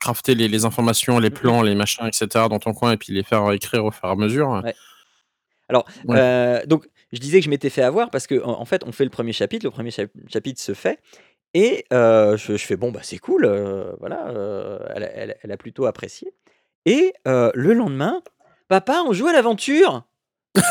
crafter 0.00 0.34
les 0.34 0.48
les 0.48 0.64
informations, 0.64 1.18
les 1.18 1.30
Mmh 1.30 1.38
mh. 1.42 1.54
plans, 1.54 1.62
les 1.62 1.74
machins 1.74 2.06
et 2.06 2.12
cetera 2.12 2.48
dans 2.48 2.58
ton 2.58 2.72
coin 2.74 2.92
et 2.92 2.96
puis 2.96 3.12
les 3.12 3.22
faire 3.22 3.50
écrire 3.52 3.84
au 3.84 3.90
fur 3.90 4.08
et 4.08 4.12
à 4.12 4.16
mesure, 4.16 4.62
Ouais. 4.62 4.74
Alors, 5.68 5.86
Ouais. 6.04 6.24
donc 6.66 6.88
je 7.12 7.20
disais 7.20 7.40
que 7.40 7.46
je 7.46 7.50
m'étais 7.50 7.70
fait 7.70 7.82
avoir 7.82 8.10
parce 8.10 8.26
qu'en 8.26 8.60
en 8.60 8.64
fait, 8.66 8.84
on 8.84 8.92
fait 8.92 9.04
le 9.04 9.10
1er 9.10 9.32
chapitre, 9.32 9.66
le 9.66 9.70
1er 9.72 9.90
chap 9.92 10.10
chapitre 10.28 10.60
se 10.60 10.74
fait 10.74 11.00
et 11.54 11.86
je 11.92 12.36
je 12.38 12.56
fais: 12.58 12.76
«Bon, 12.76 12.92
bah, 12.92 13.00
c'est 13.04 13.18
cool, 13.18 13.46
voilà, 14.00 14.32
elle 14.96 15.36
elle 15.42 15.52
a 15.52 15.58
plutôt 15.58 15.86
apprécié» 15.86 16.32
et 16.86 17.12
le 17.24 17.72
lendemain: 17.72 18.22
«Papa, 18.68 19.02
on 19.06 19.12
joue 19.12 19.26
à 19.28 19.32
l'aventure?» 19.32 20.04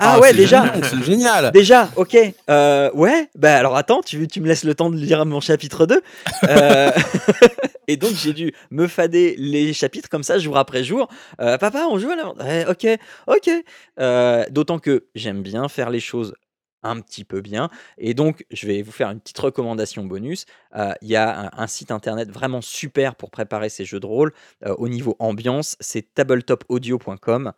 Ah 0.00 0.14
Ah, 0.14 0.20
ouais, 0.20 0.32
déjà 0.32 0.64
génial, 0.64 0.84
c'est 0.88 1.04
génial! 1.04 1.50
déjà, 1.52 1.88
OK, 1.96 2.16
heu, 2.16 2.90
ouais, 2.94 3.28
bah, 3.34 3.56
alors 3.58 3.76
attends, 3.76 4.00
tu 4.02 4.26
tu 4.26 4.40
me 4.40 4.48
laisses 4.48 4.64
le 4.64 4.74
temps 4.74 4.88
de 4.88 4.96
lire 4.96 5.24
mon 5.26 5.40
chapitre 5.40 5.84
2. 5.84 6.00
Heu 6.48 6.90
et 7.88 7.96
donc 7.98 8.12
j'ai 8.14 8.32
dû 8.32 8.54
me 8.70 8.86
fader 8.88 9.34
les 9.36 9.74
chapitres 9.74 10.08
comme 10.08 10.22
ça, 10.22 10.38
jour 10.38 10.56
après 10.56 10.82
jour. 10.82 11.08
Heu: 11.40 11.58
«Papa, 11.58 11.86
on 11.90 11.98
joue 11.98 12.10
à 12.10 12.16
l'aven 12.16 12.32
eh 12.48 12.70
OK, 12.70 12.86
OK». 13.26 14.50
D'autant 14.50 14.78
que 14.78 15.04
j'aime 15.14 15.42
bien 15.42 15.68
faire 15.68 15.90
les 15.90 16.00
choses 16.00 16.34
un 16.82 17.00
petit 17.00 17.24
peu 17.24 17.40
bien 17.40 17.68
et 17.98 18.14
donc 18.14 18.44
je 18.50 18.66
vais 18.66 18.82
vous 18.82 18.92
faire 18.92 19.10
une 19.10 19.20
petite 19.20 19.38
recommandation 19.38 20.04
bonus. 20.04 20.46
Heu, 20.76 20.92
il 21.02 21.08
y 21.08 21.16
a 21.16 21.46
un 21.46 21.50
un 21.54 21.66
site 21.66 21.90
internet 21.90 22.30
vraiment 22.30 22.60
super 22.60 23.14
pour 23.14 23.30
préparer 23.30 23.68
ses 23.68 23.84
jeux 23.84 24.00
de 24.00 24.06
rôle, 24.06 24.32
heu, 24.66 24.74
au 24.78 24.88
niveau 24.88 25.16
ambiance, 25.18 25.76
c'est 25.80 26.14
tabletopaudio.com. 26.14 27.52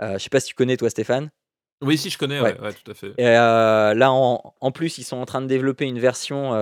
Heu, 0.00 0.12
je 0.14 0.18
sais 0.18 0.28
pas 0.30 0.40
si 0.40 0.48
tu 0.48 0.54
connais 0.54 0.76
toi, 0.76 0.90
Stéphane? 0.90 1.30
Oui, 1.82 1.98
si, 1.98 2.08
je 2.08 2.16
connais, 2.18 2.40
Ouais 2.40 2.54
ouais, 2.54 2.60
ouais, 2.60 2.72
tout 2.72 2.90
à 2.90 2.94
fait. 2.94 3.12
et 3.18 3.26
heu, 3.26 3.94
là, 3.94 4.10
en 4.10 4.54
en 4.60 4.72
plus, 4.72 4.98
ils 4.98 5.04
sont 5.04 5.18
en 5.18 5.26
train 5.26 5.42
de 5.42 5.46
développer 5.46 5.84
une 5.84 5.98
version, 5.98 6.52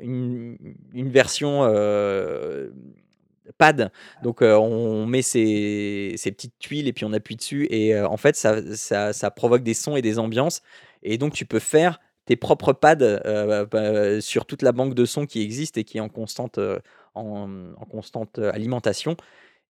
une 0.00 0.56
une 0.92 1.08
version, 1.10 1.64
pad. 3.58 3.90
Donc 4.22 4.42
on 4.42 5.06
met 5.06 5.22
ses 5.22 6.14
petites 6.16 6.58
tuiles 6.58 6.88
et 6.88 6.92
puis 6.92 7.04
on 7.04 7.12
appuie 7.12 7.36
dessus 7.36 7.66
et 7.70 7.98
en 7.98 8.16
fait, 8.16 8.36
ça 8.36 8.60
ça 8.76 9.12
ça 9.12 9.30
provoque 9.30 9.62
des 9.62 9.74
sons 9.74 9.96
et 9.96 10.02
des 10.02 10.18
ambiances 10.18 10.62
et 11.12 11.18
donc 11.18 11.32
tu 11.32 11.44
peux 11.46 11.58
faire 11.60 12.00
tes 12.26 12.36
propres 12.36 12.72
pads, 12.72 12.96
heu, 13.02 13.66
bah, 13.70 14.20
sur 14.20 14.46
toute 14.46 14.62
la 14.62 14.72
banque 14.72 14.94
de 14.94 15.04
sons 15.04 15.26
qui 15.26 15.40
existe 15.42 15.78
et 15.78 15.84
qui 15.84 15.98
est 15.98 16.00
en 16.00 16.08
constante, 16.08 16.58
heu, 16.58 16.80
en, 17.14 17.48
en 17.80 17.84
constante 17.86 18.38
alimentation 18.38 19.16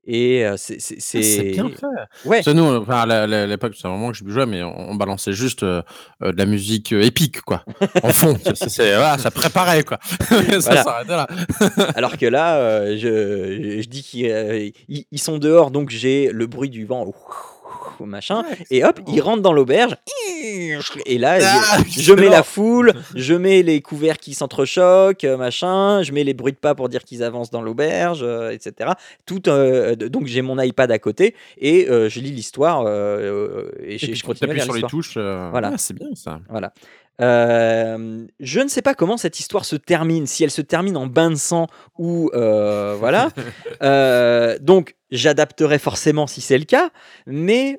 Et 0.08 0.46
euh, 0.46 0.56
c'est 0.56 0.80
c'est- 0.80 0.94
Ah, 0.98 1.00
c'est 1.00 1.22
c'est- 1.22 1.42
bien 1.50 1.68
fait. 1.68 2.28
Ouais, 2.28 2.40
C'est 2.42 2.54
nous, 2.54 2.64
enfin, 2.64 3.08
à 3.10 3.26
l'époque, 3.46 3.74
c'est 3.76 3.88
vraiment 3.88 4.12
que 4.12 4.16
je 4.16 4.24
jouais, 4.28 4.46
mais 4.46 4.62
on, 4.62 4.90
on 4.90 4.94
balançait 4.94 5.32
juste 5.32 5.64
euh, 5.64 5.82
euh, 6.22 6.30
de 6.32 6.38
la 6.38 6.46
musique 6.46 6.92
euh, 6.92 7.02
épique, 7.02 7.40
quoi. 7.42 7.64
En 8.04 8.12
fond, 8.12 8.34
voilà, 8.78 9.18
ça 9.18 9.30
préparait, 9.32 9.82
quoi. 9.82 9.98
ça 10.20 10.60
Voilà. 10.60 10.82
s'arrêtait 10.84 11.16
là. 11.16 11.26
alors 11.96 12.16
que 12.16 12.26
là, 12.26 12.56
euh, 12.58 12.96
je, 12.96 13.80
je 13.82 13.88
dis 13.88 14.02
qu'ils 14.04 14.30
euh, 14.30 14.70
ils- 14.88 15.06
ils 15.10 15.18
sont 15.20 15.38
dehors, 15.38 15.72
donc 15.72 15.90
j'ai 15.90 16.30
le 16.32 16.46
bruit 16.46 16.70
du 16.70 16.84
vent, 16.86 17.04
machin, 18.04 18.44
et 18.70 18.84
hop, 18.84 19.00
ils 19.08 19.20
rentrent 19.20 19.42
dans 19.42 19.52
l'auberge, 19.52 19.96
et 21.06 21.18
là, 21.18 21.40
je, 21.40 22.00
je 22.00 22.12
mets 22.12 22.28
la 22.28 22.42
foule, 22.42 22.92
je 23.14 23.34
mets 23.34 23.62
les 23.62 23.80
couverts 23.80 24.18
qui 24.18 24.34
s'entrechoquent, 24.34 25.24
machin, 25.24 26.02
je 26.02 26.12
mets 26.12 26.24
les 26.24 26.34
bruits 26.34 26.52
de 26.52 26.58
pas 26.58 26.74
pour 26.74 26.88
dire 26.88 27.04
qu'ils 27.04 27.22
avancent 27.22 27.50
dans 27.50 27.62
l'auberge, 27.62 28.26
etc. 28.52 28.90
Tout, 29.24 29.48
euh, 29.48 29.96
donc 29.96 30.26
j'ai 30.26 30.42
mon 30.42 30.60
iPad 30.60 30.90
à 30.90 30.98
côté 30.98 31.34
et 31.58 31.88
euh, 31.88 32.08
je 32.08 32.20
lis 32.20 32.30
l'histoire 32.30 32.84
euh, 32.86 33.70
et, 33.82 33.94
Et 33.94 33.98
je, 33.98 34.06
puis, 34.06 34.14
je 34.14 34.20
tu 34.20 34.26
continue 34.26 34.50
à 34.50 34.54
lire 34.54 34.64
sur 34.64 34.74
les 34.74 34.82
touches. 34.82 35.16
Voilà. 35.16 35.72
c'est 35.78 35.94
bien 35.94 36.08
ça. 36.14 36.40
Voilà. 36.48 36.72
Euh, 37.20 38.26
je 38.40 38.60
ne 38.60 38.68
sais 38.68 38.82
pas 38.82 38.94
comment 38.94 39.16
cette 39.16 39.38
histoire 39.40 39.64
se 39.64 39.76
termine, 39.76 40.26
si 40.26 40.44
elle 40.44 40.50
se 40.50 40.60
termine 40.62 40.96
en 40.96 41.06
bain 41.06 41.30
de 41.30 41.34
sang 41.36 41.66
ou 41.98 42.30
euh, 42.34 42.94
voilà. 42.98 43.30
Euh, 43.82 44.58
donc 44.60 44.96
j'adapterai 45.10 45.78
forcément 45.78 46.26
si 46.26 46.40
c'est 46.40 46.58
le 46.58 46.64
cas, 46.64 46.90
mais 47.26 47.78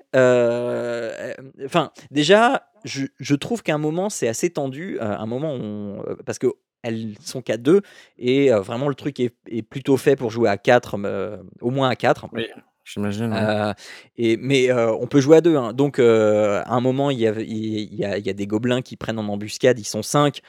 enfin 1.66 1.92
déjà 2.12 2.64
je, 2.84 3.06
je 3.20 3.36
trouve 3.36 3.64
qu'à 3.64 3.76
un 3.76 3.80
moment 3.80 4.10
c'est 4.10 4.28
assez 4.28 4.50
tendu, 4.50 4.98
un 5.00 5.26
moment 5.26 5.54
on- 5.54 6.04
parce 6.26 6.40
que 6.40 6.48
elles 6.84 7.16
sont 7.24 7.42
qu'à 7.42 7.58
deux 7.58 7.82
et 8.18 8.50
vraiment 8.52 8.88
le 8.88 8.96
truc 8.96 9.20
est, 9.20 9.36
est 9.50 9.64
plutôt 9.64 9.98
fait 9.98 10.16
pour 10.16 10.30
jouer 10.32 10.48
à 10.50 10.58
quatre, 10.58 10.96
euh, 11.04 11.38
au 11.60 11.70
moins 11.72 11.90
à 11.90 11.96
quatre. 11.96 12.28
Oui, 12.34 12.48
j'imagine. 12.92 13.32
ouais. 13.34 13.40
Euh, 13.42 13.74
et, 14.18 14.38
mais 14.38 14.72
euh, 14.72 14.92
on 14.94 15.08
peut 15.08 15.20
jouer 15.22 15.38
à 15.38 15.42
deux. 15.42 15.56
hein. 15.56 15.74
Donc, 15.74 16.00
euh, 16.00 16.62
à 16.66 16.74
un 16.74 16.82
moment, 16.82 17.10
il 17.12 17.20
y, 17.20 17.28
a, 17.28 17.34
il, 17.40 17.94
y 17.96 18.06
a, 18.06 18.18
il 18.18 18.26
y 18.26 18.30
a 18.30 18.34
des 18.34 18.48
gobelins 18.48 18.82
qui 18.82 18.96
prennent 18.98 19.20
en 19.20 19.28
embuscade. 19.28 19.80
Ils 19.80 19.84
sont 19.86 20.04
cinq. 20.04 20.42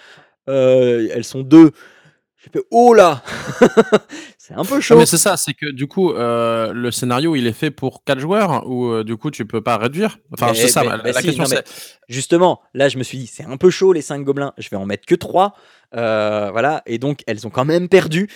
Euh, 0.48 1.08
elles 1.12 1.24
sont 1.24 1.40
deux. 1.42 1.72
J'ai 2.42 2.50
fait 2.50 2.62
Oh 2.70 2.94
là 2.94 3.22
C'est 4.38 4.54
un 4.54 4.64
peu 4.64 4.76
Ah, 4.76 4.80
chaud. 4.80 4.96
mais 4.96 5.06
c'est 5.06 5.18
ça, 5.18 5.36
c'est 5.36 5.52
que 5.54 5.66
du 5.70 5.86
coup, 5.88 6.12
euh, 6.12 6.72
le 6.72 6.90
scénario, 6.90 7.34
il 7.36 7.46
est 7.46 7.52
fait 7.52 7.70
pour 7.72 8.04
4 8.04 8.18
joueurs 8.20 8.66
ou 8.68 8.86
euh, 8.92 9.04
du 9.04 9.16
coup, 9.16 9.30
tu 9.30 9.44
peux 9.44 9.60
pas 9.60 9.76
réduire? 9.76 10.18
Enfin, 10.32 10.52
Mais- 10.52 10.54
c'est 10.58 10.68
ça, 10.68 10.82
mais- 10.82 10.88
la, 10.88 10.96
la 10.98 11.12
si, 11.14 11.22
question 11.24 11.42
non, 11.42 11.48
mais- 11.50 11.56
c'est. 11.66 11.98
Justement, 12.08 12.60
là, 12.74 12.88
je 12.88 12.96
me 12.96 13.02
suis 13.02 13.18
dit 13.18 13.26
C'est 13.26 13.44
un 13.44 13.56
peu 13.56 13.70
chaud, 13.70 13.92
les 13.92 14.02
cinq 14.02 14.22
gobelins. 14.24 14.54
Je 14.56 14.68
vais 14.70 14.76
en 14.76 14.86
mettre 14.86 15.04
que 15.04 15.14
trois. 15.16 15.54
Euh, 15.96 16.50
voilà. 16.52 16.82
Et 16.86 16.98
donc, 16.98 17.20
elles 17.26 17.46
ont 17.46 17.50
quand 17.50 17.64
même 17.64 17.88
perdu. 17.88 18.28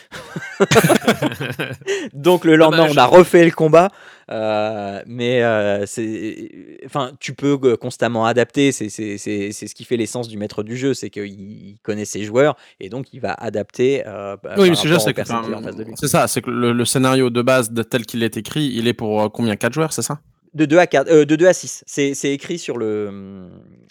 Donc 2.14 2.44
le 2.44 2.56
lendemain, 2.56 2.78
Dommage. 2.88 2.96
on 2.96 3.00
a 3.00 3.06
refait 3.06 3.44
le 3.44 3.50
combat, 3.50 3.90
euh, 4.30 5.02
mais 5.06 5.42
euh, 5.42 5.84
c'est, 5.86 6.78
enfin, 6.86 7.12
tu 7.20 7.34
peux 7.34 7.58
constamment 7.76 8.24
adapter. 8.26 8.72
C'est 8.72 8.88
c'est- 8.88 9.18
c'est- 9.18 9.52
c'est 9.52 9.66
ce 9.66 9.74
qui 9.74 9.84
fait 9.84 9.96
l'essence 9.96 10.28
du 10.28 10.38
maître 10.38 10.62
du 10.62 10.76
jeu, 10.76 10.94
c'est 10.94 11.10
qu'il 11.10 11.24
il 11.26 11.78
connaît 11.82 12.04
ses 12.04 12.24
joueurs 12.24 12.56
et 12.80 12.88
donc 12.88 13.06
il 13.12 13.20
va 13.20 13.32
adapter. 13.34 14.02
euh, 14.06 14.36
bah, 14.42 14.54
Oui, 14.58 14.68
le 14.70 14.74
sujet, 14.74 14.98
c'est 14.98 15.12
que 15.14 15.20
en 15.20 15.62
face 15.62 15.76
de 15.76 15.84
lui. 15.84 15.92
c'est 15.96 16.08
ça, 16.08 16.26
c'est 16.28 16.40
que 16.42 16.50
le, 16.50 16.72
le 16.72 16.84
scénario 16.84 17.30
de 17.30 17.42
base, 17.42 17.70
de- 17.72 17.82
tel 17.82 18.06
qu'il 18.06 18.22
est 18.22 18.36
écrit, 18.36 18.70
il 18.74 18.88
est 18.88 18.94
pour 18.94 19.22
euh, 19.22 19.28
combien? 19.28 19.56
4 19.56 19.72
joueurs, 19.74 19.92
c'est 19.92 20.02
ça? 20.02 20.20
De 20.54 20.66
2 20.66 20.78
à 20.78 20.86
4, 20.86 21.08
euh, 21.08 21.24
de 21.24 21.36
2 21.36 21.46
à 21.46 21.52
6. 21.54 21.84
C'est 21.86 22.32
écrit 22.32 22.58
sur 22.58 22.76
le, 22.76 23.50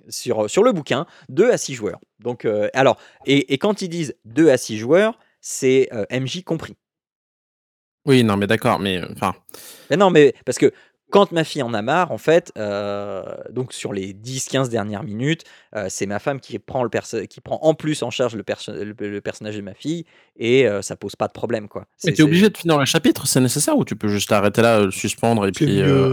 sur, 0.09 0.49
sur 0.49 0.63
le 0.63 0.71
bouquin, 0.71 1.07
2 1.29 1.51
à 1.51 1.57
6 1.57 1.73
joueurs. 1.73 1.99
Donc, 2.19 2.45
euh, 2.45 2.69
alors, 2.73 2.97
et, 3.25 3.53
et 3.53 3.57
quand 3.57 3.81
ils 3.81 3.89
disent 3.89 4.15
2 4.25 4.49
à 4.49 4.57
6 4.57 4.77
joueurs, 4.77 5.17
c'est 5.41 5.89
euh, 5.91 6.05
MJ 6.11 6.43
compris. 6.43 6.77
Oui, 8.05 8.23
non, 8.23 8.37
mais 8.37 8.47
d'accord, 8.47 8.79
mais 8.79 8.99
euh, 8.99 9.07
enfin, 9.11 9.35
Mais 9.89 9.97
non, 9.97 10.09
mais 10.09 10.33
parce 10.45 10.57
que 10.57 10.71
quand 11.11 11.31
ma 11.31 11.43
fille 11.43 11.61
en 11.61 11.73
a 11.73 11.81
marre, 11.81 12.11
en 12.11 12.17
fait, 12.17 12.51
euh, 12.57 13.23
donc 13.51 13.73
sur 13.73 13.93
les 13.93 14.13
10-15 14.13 14.69
dernières 14.69 15.03
minutes, 15.03 15.43
euh, 15.75 15.87
c'est 15.89 16.05
ma 16.05 16.19
femme 16.19 16.39
qui 16.39 16.57
prend, 16.57 16.83
le 16.83 16.89
qui 17.25 17.41
prend 17.41 17.59
en 17.61 17.73
plus 17.73 18.01
en 18.03 18.09
charge 18.09 18.35
le, 18.35 18.43
perso- 18.43 18.71
le- 18.73 18.95
le 18.97 19.21
personnage 19.21 19.55
de 19.55 19.61
ma 19.61 19.73
fille 19.73 20.05
et 20.37 20.67
euh, 20.67 20.81
ça 20.81 20.95
pose 20.95 21.15
pas 21.15 21.27
de 21.27 21.33
problème. 21.33 21.67
quoi. 21.67 21.85
mais 22.03 22.13
t'es 22.13 22.23
obligé 22.23 22.49
de 22.49 22.57
finir 22.57 22.77
le 22.79 22.85
chapitre, 22.85 23.27
c'est 23.27 23.39
nécessaire 23.41 23.77
ou 23.77 23.85
tu 23.85 23.95
peux 23.95 24.07
juste 24.07 24.31
arrêter 24.31 24.61
là, 24.61 24.79
euh, 24.79 24.85
le 24.85 24.91
suspendre 24.91 25.45
et 25.45 25.51
puis. 25.51 25.65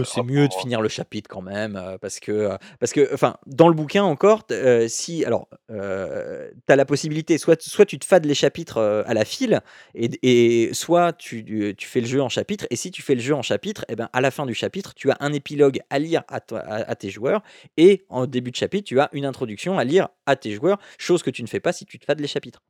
c'est 0.05 0.23
mieux 0.23 0.47
de 0.47 0.53
finir 0.53 0.81
le 0.81 0.89
chapitre 0.89 1.29
quand 1.29 1.41
même, 1.41 1.81
parce 2.01 2.19
que, 2.19 2.51
parce 2.79 2.91
que, 2.93 3.09
enfin, 3.13 3.37
dans 3.47 3.67
le 3.67 3.73
bouquin 3.73 4.03
encore, 4.03 4.43
si, 4.87 5.25
alors, 5.25 5.47
tu 5.69 5.73
as 5.75 6.75
la 6.75 6.85
possibilité, 6.85 7.37
soit, 7.37 7.61
soit 7.61 7.85
tu 7.85 7.97
te 7.99 8.05
fades 8.05 8.25
les 8.25 8.35
chapitres 8.35 9.03
à 9.05 9.13
la 9.13 9.25
file, 9.25 9.61
et, 9.95 10.09
et 10.23 10.73
soit 10.73 11.13
tu, 11.13 11.73
tu 11.77 11.87
fais 11.87 12.01
le 12.01 12.07
jeu 12.07 12.21
en 12.21 12.29
chapitre, 12.29 12.65
et 12.69 12.75
si 12.75 12.91
tu 12.91 13.01
fais 13.01 13.15
le 13.15 13.21
jeu 13.21 13.33
en 13.33 13.41
chapitre, 13.41 13.85
et 13.89 13.95
ben, 13.95 14.09
à 14.13 14.21
la 14.21 14.31
fin 14.31 14.45
du 14.45 14.53
chapitre, 14.53 14.88
tu 14.95 15.11
as 15.11 15.17
un 15.19 15.33
épilogue 15.33 15.79
à 15.89 15.99
lire 15.99 16.23
à, 16.27 16.39
toi- 16.39 16.59
à- 16.59 16.89
à 16.89 16.95
tes 16.95 17.09
joueurs, 17.09 17.41
et 17.77 18.05
en 18.09 18.25
début 18.27 18.51
de 18.51 18.55
chapitre, 18.55 18.87
tu 18.87 18.99
as 18.99 19.09
une 19.13 19.25
introduction 19.25 19.77
à 19.77 19.83
lire 19.83 20.09
à 20.25 20.35
tes 20.35 20.51
joueurs, 20.53 20.79
chose 20.97 21.23
que 21.23 21.29
tu 21.29 21.41
ne 21.41 21.47
fais 21.47 21.59
pas 21.59 21.73
si 21.73 21.85
tu 21.85 21.99
te 21.99 22.05
fades 22.05 22.19
les 22.19 22.27
chapitres. 22.27 22.61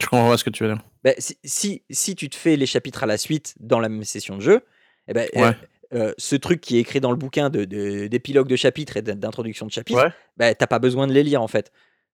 Je 0.00 0.06
comprends 0.06 0.28
pas 0.30 0.36
ce 0.36 0.44
que 0.44 0.50
tu 0.50 0.64
veux 0.64 0.74
dire? 0.74 0.82
Ben, 1.02 1.14
si, 1.18 1.38
si, 1.44 1.82
si 1.90 2.14
tu 2.14 2.28
te 2.28 2.36
fais 2.36 2.56
les 2.56 2.66
chapitres 2.66 3.02
à 3.02 3.06
la 3.06 3.16
suite 3.16 3.54
dans 3.60 3.80
la 3.80 3.88
même 3.88 4.04
session 4.04 4.36
de 4.36 4.42
jeu, 4.42 4.60
eh 5.08 5.14
ben, 5.14 5.28
euh, 5.36 5.40
Ouais. 5.40 5.56
euh, 5.94 6.12
ce 6.18 6.36
truc 6.36 6.60
qui 6.60 6.76
est 6.76 6.80
écrit 6.80 7.00
dans 7.00 7.10
le 7.10 7.16
bouquin 7.16 7.48
de- 7.48 7.64
de- 7.64 8.06
d'épilogue 8.06 8.48
de, 8.48 8.56
chapitres 8.56 8.96
et 8.98 9.02
d'in- 9.02 9.14
d'introduction 9.14 9.64
de 9.66 9.70
chapitres, 9.70 10.02
Ouais. 10.04 10.12
ben, 10.36 10.54
t'as 10.54 10.66
pas 10.66 10.78
besoin 10.78 11.06
de 11.06 11.12
les 11.12 11.22
lire 11.22 11.40
en 11.42 11.48
fait. 11.48 11.72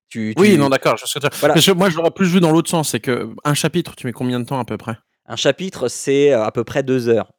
Tu, 0.09 0.33
Oui, 0.37 0.57
non, 0.57 0.69
d'accord, 0.69 0.95
je. 0.95 1.05
Voilà. 1.39 1.55
Moi, 1.75 1.89
je 1.89 1.97
l'aurais 1.97 2.11
plus 2.11 2.27
vu 2.27 2.39
dans 2.39 2.51
l'autre 2.51 2.69
sens, 2.69 2.89
c'est 2.89 2.99
que 2.99 3.29
un 3.43 3.53
chapitre, 3.55 3.95
tu 3.95 4.05
mets 4.05 4.13
combien 4.13 4.39
de 4.39 4.45
temps 4.45 4.59
à 4.59 4.65
peu 4.65 4.77
près? 4.77 4.95
Un 5.25 5.37
chapitre, 5.37 5.87
c'est 5.87 6.31
euh, 6.31 6.43
à 6.43 6.51
peu 6.51 6.63
près 6.63 6.83
deux 6.83 7.09
heures. 7.09 7.31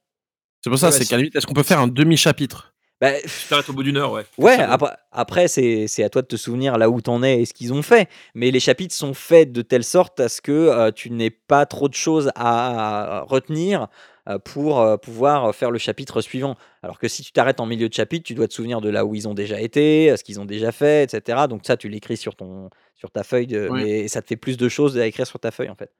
C'est 0.64 0.70
pour 0.70 0.78
ça, 0.78 0.86
Ouais, 0.86 0.92
c'est 0.92 1.04
qu'à 1.04 1.18
limite, 1.18 1.36
est-ce 1.36 1.46
qu'on 1.46 1.52
peut 1.52 1.62
faire 1.62 1.78
un 1.78 1.88
demi-chapitre? 1.88 2.72
Ben, 2.98 3.20
Tu 3.22 3.48
t'arrêtes 3.50 3.68
au 3.68 3.74
bout 3.74 3.82
d'une 3.82 3.98
heure, 3.98 4.12
ouais. 4.12 4.24
Ouais, 4.38 4.54
après, 4.58 4.92
après 5.12 5.46
c'est 5.46 5.88
c'est 5.88 6.02
à 6.04 6.08
toi 6.08 6.22
de 6.22 6.26
te 6.26 6.36
souvenir 6.36 6.78
là 6.78 6.88
où 6.88 7.02
t'en 7.02 7.22
es 7.22 7.42
et 7.42 7.44
ce 7.44 7.52
qu'ils 7.52 7.74
ont 7.74 7.82
fait. 7.82 8.08
Mais 8.34 8.50
les 8.50 8.60
chapitres 8.60 8.94
sont 8.94 9.12
faits 9.12 9.52
de 9.52 9.60
telle 9.60 9.84
sorte 9.84 10.20
à 10.20 10.30
ce 10.30 10.40
que 10.40 10.52
euh, 10.52 10.90
tu 10.90 11.10
n'aies 11.10 11.28
pas 11.28 11.66
trop 11.66 11.90
de 11.90 11.94
choses 11.94 12.30
à, 12.34 13.18
à 13.18 13.20
retenir 13.24 13.88
euh, 14.26 14.38
pour 14.38 14.80
euh, 14.80 14.96
pouvoir 14.96 15.54
faire 15.54 15.70
le 15.70 15.76
chapitre 15.78 16.22
suivant. 16.22 16.56
Alors 16.82 16.98
que 16.98 17.08
si 17.08 17.22
tu 17.22 17.30
t'arrêtes 17.32 17.60
en 17.60 17.66
milieu 17.66 17.90
de 17.90 17.94
chapitre, 17.94 18.24
tu 18.24 18.32
dois 18.32 18.48
te 18.48 18.54
souvenir 18.54 18.80
de 18.80 18.88
là 18.88 19.04
où 19.04 19.14
ils 19.14 19.28
ont 19.28 19.34
déjà 19.34 19.60
été, 19.60 20.16
ce 20.16 20.24
qu'ils 20.24 20.40
ont 20.40 20.46
déjà 20.46 20.72
fait, 20.72 21.12
etc. 21.12 21.42
Donc 21.46 21.66
ça, 21.66 21.76
tu 21.76 21.90
l'écris 21.90 22.16
sur, 22.16 22.36
ton, 22.36 22.70
sur 22.94 23.10
ta 23.10 23.22
feuille, 23.22 23.48
de, 23.48 23.68
Oui. 23.70 23.82
mais 23.84 24.08
ça 24.08 24.22
te 24.22 24.28
fait 24.28 24.36
plus 24.36 24.56
de 24.56 24.70
choses 24.70 24.96
à 24.96 25.06
écrire 25.06 25.26
sur 25.26 25.38
ta 25.40 25.50
feuille 25.50 25.68
en 25.68 25.76
fait. 25.76 25.92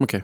Ok. 0.00 0.16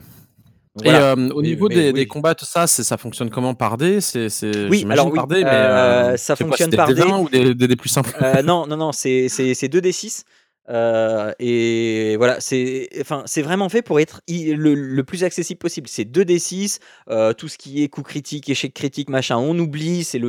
Donc 0.75 0.85
Et 0.85 0.89
voilà. 0.89 1.11
euh, 1.11 1.29
au 1.31 1.41
Mais- 1.41 1.47
niveau 1.49 1.67
mais 1.67 1.75
des, 1.75 1.87
oui. 1.87 1.93
des 1.93 2.07
combats, 2.07 2.33
tout 2.33 2.45
ça, 2.45 2.65
ça 2.65 2.97
fonctionne 2.97 3.29
comment 3.29 3.53
par 3.53 3.75
dé 3.77 3.99
C'est 3.99 4.29
c'est- 4.29 4.69
Oui, 4.69 4.79
j'imagine 4.79 4.91
alors 4.91 5.07
oui, 5.11 5.15
par 5.17 5.27
dé, 5.27 5.43
mais 5.43 5.49
euh, 5.49 6.11
euh, 6.13 6.17
ça 6.17 6.35
quoi, 6.37 6.45
fonctionne 6.47 6.71
c'est 6.71 6.77
par 6.77 6.87
des 6.87 6.93
dé. 6.93 7.01
D20 7.01 7.21
ou 7.23 7.29
des, 7.29 7.53
des, 7.55 7.67
des 7.67 7.75
plus 7.75 7.89
simples? 7.89 8.15
Euh, 8.21 8.41
non, 8.41 8.65
non, 8.67 8.77
non, 8.77 8.91
c'est 8.93 9.27
c'est- 9.27 9.53
c'est 9.53 9.67
2d6. 9.67 10.23
Et 10.69 12.15
voilà, 12.17 12.39
c'est 12.39 12.87
enfin, 13.01 13.23
vraiment 13.37 13.67
fait 13.69 13.81
pour 13.81 13.99
être 13.99 14.21
le, 14.27 15.01
plus 15.01 15.23
accessible 15.23 15.57
possible. 15.57 15.87
C'est 15.87 16.05
2d6, 16.05 16.79
euh, 17.09 17.33
tout 17.33 17.47
ce 17.47 17.57
qui 17.57 17.83
est 17.83 17.89
coup 17.89 18.03
critique, 18.03 18.49
échec 18.49 18.73
critique, 18.73 19.09
machin, 19.09 19.37
on 19.37 19.57
oublie. 19.59 20.03
C'est 20.03 20.19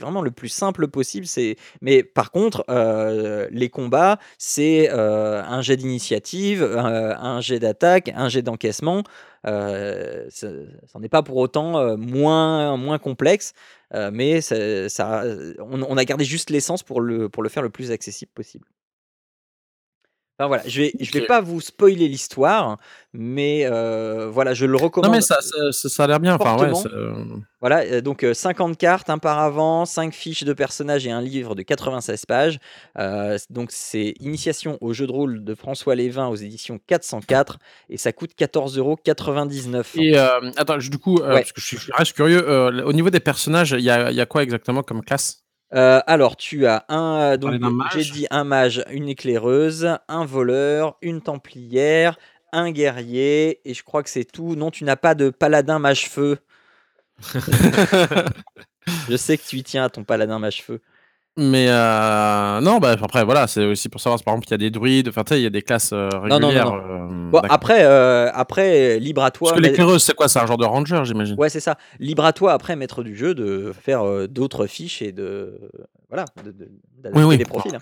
vraiment 0.00 0.22
le 0.22 0.30
plus 0.30 0.48
simple 0.48 0.88
possible. 0.88 1.26
Mais 1.80 2.02
par 2.02 2.30
contre, 2.30 2.64
les 3.50 3.70
combats, 3.70 4.18
c'est 4.38 4.90
un 4.90 5.60
jet 5.62 5.76
d'initiative, 5.76 6.62
un 6.62 7.40
jet 7.40 7.58
d'attaque, 7.58 8.10
un 8.14 8.28
jet 8.28 8.42
d'encaissement. 8.42 9.02
Euh, 9.46 10.26
ça 10.30 10.48
n'est 10.98 11.08
pas 11.08 11.22
pour 11.22 11.36
autant 11.36 11.96
moins, 11.96 12.76
moins 12.76 12.98
complexe. 12.98 13.54
Mais 14.12 14.40
ça- 14.40 15.24
on, 15.60 15.82
on 15.82 15.96
a 15.96 16.04
gardé 16.04 16.24
juste 16.24 16.50
l'essence 16.50 16.82
pour 16.82 17.00
le, 17.00 17.28
pour 17.28 17.42
le 17.42 17.48
faire 17.48 17.62
le 17.62 17.70
plus 17.70 17.90
accessible 17.92 18.32
possible. 18.34 18.66
Enfin 20.36 20.48
voilà, 20.48 20.64
je 20.66 20.82
vais, 20.82 20.92
je 20.98 21.12
vais 21.12 21.26
pas 21.26 21.40
vous 21.40 21.60
spoiler 21.60 22.08
l'histoire, 22.08 22.78
mais 23.12 23.66
euh, 23.66 24.28
voilà, 24.28 24.52
je 24.52 24.66
le 24.66 24.72
Non, 24.72 24.78
recommande. 24.78 25.12
mais 25.12 25.20
ça, 25.20 25.38
ça, 25.70 26.02
a 26.02 26.06
l'air 26.08 26.18
bien. 26.18 26.34
Enfin, 26.34 26.56
ouais, 26.58 26.72
euh, 26.92 27.14
Voilà, 27.60 27.82
euh, 27.84 28.00
donc 28.00 28.24
euh, 28.24 28.34
50 28.34 28.76
cartes, 28.76 29.10
un 29.10 29.18
par 29.18 29.38
avant, 29.38 29.84
5 29.84 30.12
fiches 30.12 30.42
de 30.42 30.52
personnages 30.52 31.06
et 31.06 31.12
un 31.12 31.20
livre 31.22 31.54
de 31.54 31.62
96 31.62 32.26
pages. 32.26 32.58
Euh, 32.98 33.38
donc 33.48 33.68
c'est 33.70 34.14
Initiation 34.18 34.76
au 34.80 34.92
jeu 34.92 35.06
de 35.06 35.12
rôle 35.12 35.44
de 35.44 35.54
François 35.54 35.94
Lévin 35.94 36.26
aux 36.26 36.34
éditions 36.34 36.80
404 36.84 37.58
et 37.88 37.96
ça 37.96 38.12
coûte 38.12 38.32
14,99€. 38.36 39.84
Et 40.02 40.18
euh, 40.18 40.50
attends, 40.56 40.78
du 40.78 40.98
coup, 40.98 41.18
Ouais. 41.20 41.28
parce 41.42 41.52
que 41.52 41.60
je, 41.60 41.66
suis- 41.66 41.76
je 41.78 41.92
reste 41.96 42.12
curieux, 42.12 42.44
au 42.84 42.92
niveau 42.92 43.10
des 43.10 43.20
personnages, 43.20 43.70
il 43.70 43.84
y 43.84 43.90
a, 43.90 44.10
il 44.10 44.16
y 44.16 44.20
a 44.20 44.26
quoi 44.26 44.42
exactement 44.42 44.82
comme 44.82 45.02
classe? 45.04 45.43
Euh, 45.72 46.00
alors, 46.06 46.36
tu 46.36 46.66
as 46.66 46.84
un. 46.88 47.36
Donc, 47.36 47.52
j'ai 47.52 47.58
mage. 47.58 48.12
dit 48.12 48.26
un 48.30 48.44
mage, 48.44 48.84
une 48.90 49.08
éclaireuse, 49.08 49.98
un 50.08 50.24
voleur, 50.24 50.96
une 51.02 51.20
templière, 51.20 52.18
un 52.52 52.70
guerrier, 52.70 53.60
et 53.68 53.74
je 53.74 53.82
crois 53.82 54.02
que 54.02 54.10
c'est 54.10 54.24
tout. 54.24 54.54
Non, 54.56 54.70
tu 54.70 54.84
n'as 54.84 54.96
pas 54.96 55.14
de 55.14 55.30
paladin 55.30 55.78
mage-feu. 55.78 56.38
Je 59.08 59.16
sais 59.16 59.38
que 59.38 59.42
tu 59.46 59.56
y 59.56 59.62
tiens 59.62 59.84
à 59.84 59.88
ton 59.90 60.04
paladin 60.04 60.38
mage-feu. 60.38 60.80
Mais 61.36 61.66
heu, 61.68 62.60
non, 62.60 62.78
bah, 62.78 62.94
après 63.02 63.24
voilà, 63.24 63.48
c'est 63.48 63.64
aussi 63.64 63.88
pour 63.88 64.00
savoir 64.00 64.18
si 64.20 64.24
par 64.24 64.34
exemple 64.34 64.46
il 64.48 64.50
y 64.52 64.54
a 64.54 64.58
des 64.58 64.70
druides, 64.70 65.08
enfin 65.08 65.24
tu 65.24 65.34
sais, 65.34 65.40
il 65.40 65.42
y 65.42 65.46
a 65.46 65.50
des 65.50 65.62
classes, 65.62 65.92
heu, 65.92 66.08
Non, 66.08 66.38
non, 66.38 66.40
non, 66.40 66.46
régulières, 66.46 66.70
non. 66.70 67.30
Bon 67.32 67.40
d'accord. 67.40 67.54
après, 67.54 67.82
après 67.82 69.00
libre 69.00 69.24
à 69.24 69.32
Parce 69.32 69.50
toi 69.50 69.56
que 69.56 69.60
mais 69.60 69.68
l'éclaireuse, 69.68 70.02
c'est 70.04 70.14
quoi? 70.14 70.28
C'est 70.28 70.38
un 70.38 70.46
genre 70.46 70.58
de 70.58 70.64
ranger, 70.64 71.00
j'imagine? 71.04 71.34
Ouais, 71.36 71.48
c'est 71.48 71.58
ça. 71.58 71.76
Libre 71.98 72.24
à 72.24 72.32
toi 72.32 72.52
après 72.52 72.76
maître 72.76 73.02
du 73.02 73.16
jeu 73.16 73.34
de 73.34 73.72
faire, 73.72 74.28
d'autres 74.28 74.66
fiches 74.68 75.02
et 75.02 75.10
de 75.10 75.58
voilà, 76.08 76.24
de 76.44 76.52
de 76.52 76.68
Oui, 77.14 77.24
oui. 77.24 77.36
des 77.36 77.44
profils, 77.44 77.74
hein. 77.74 77.80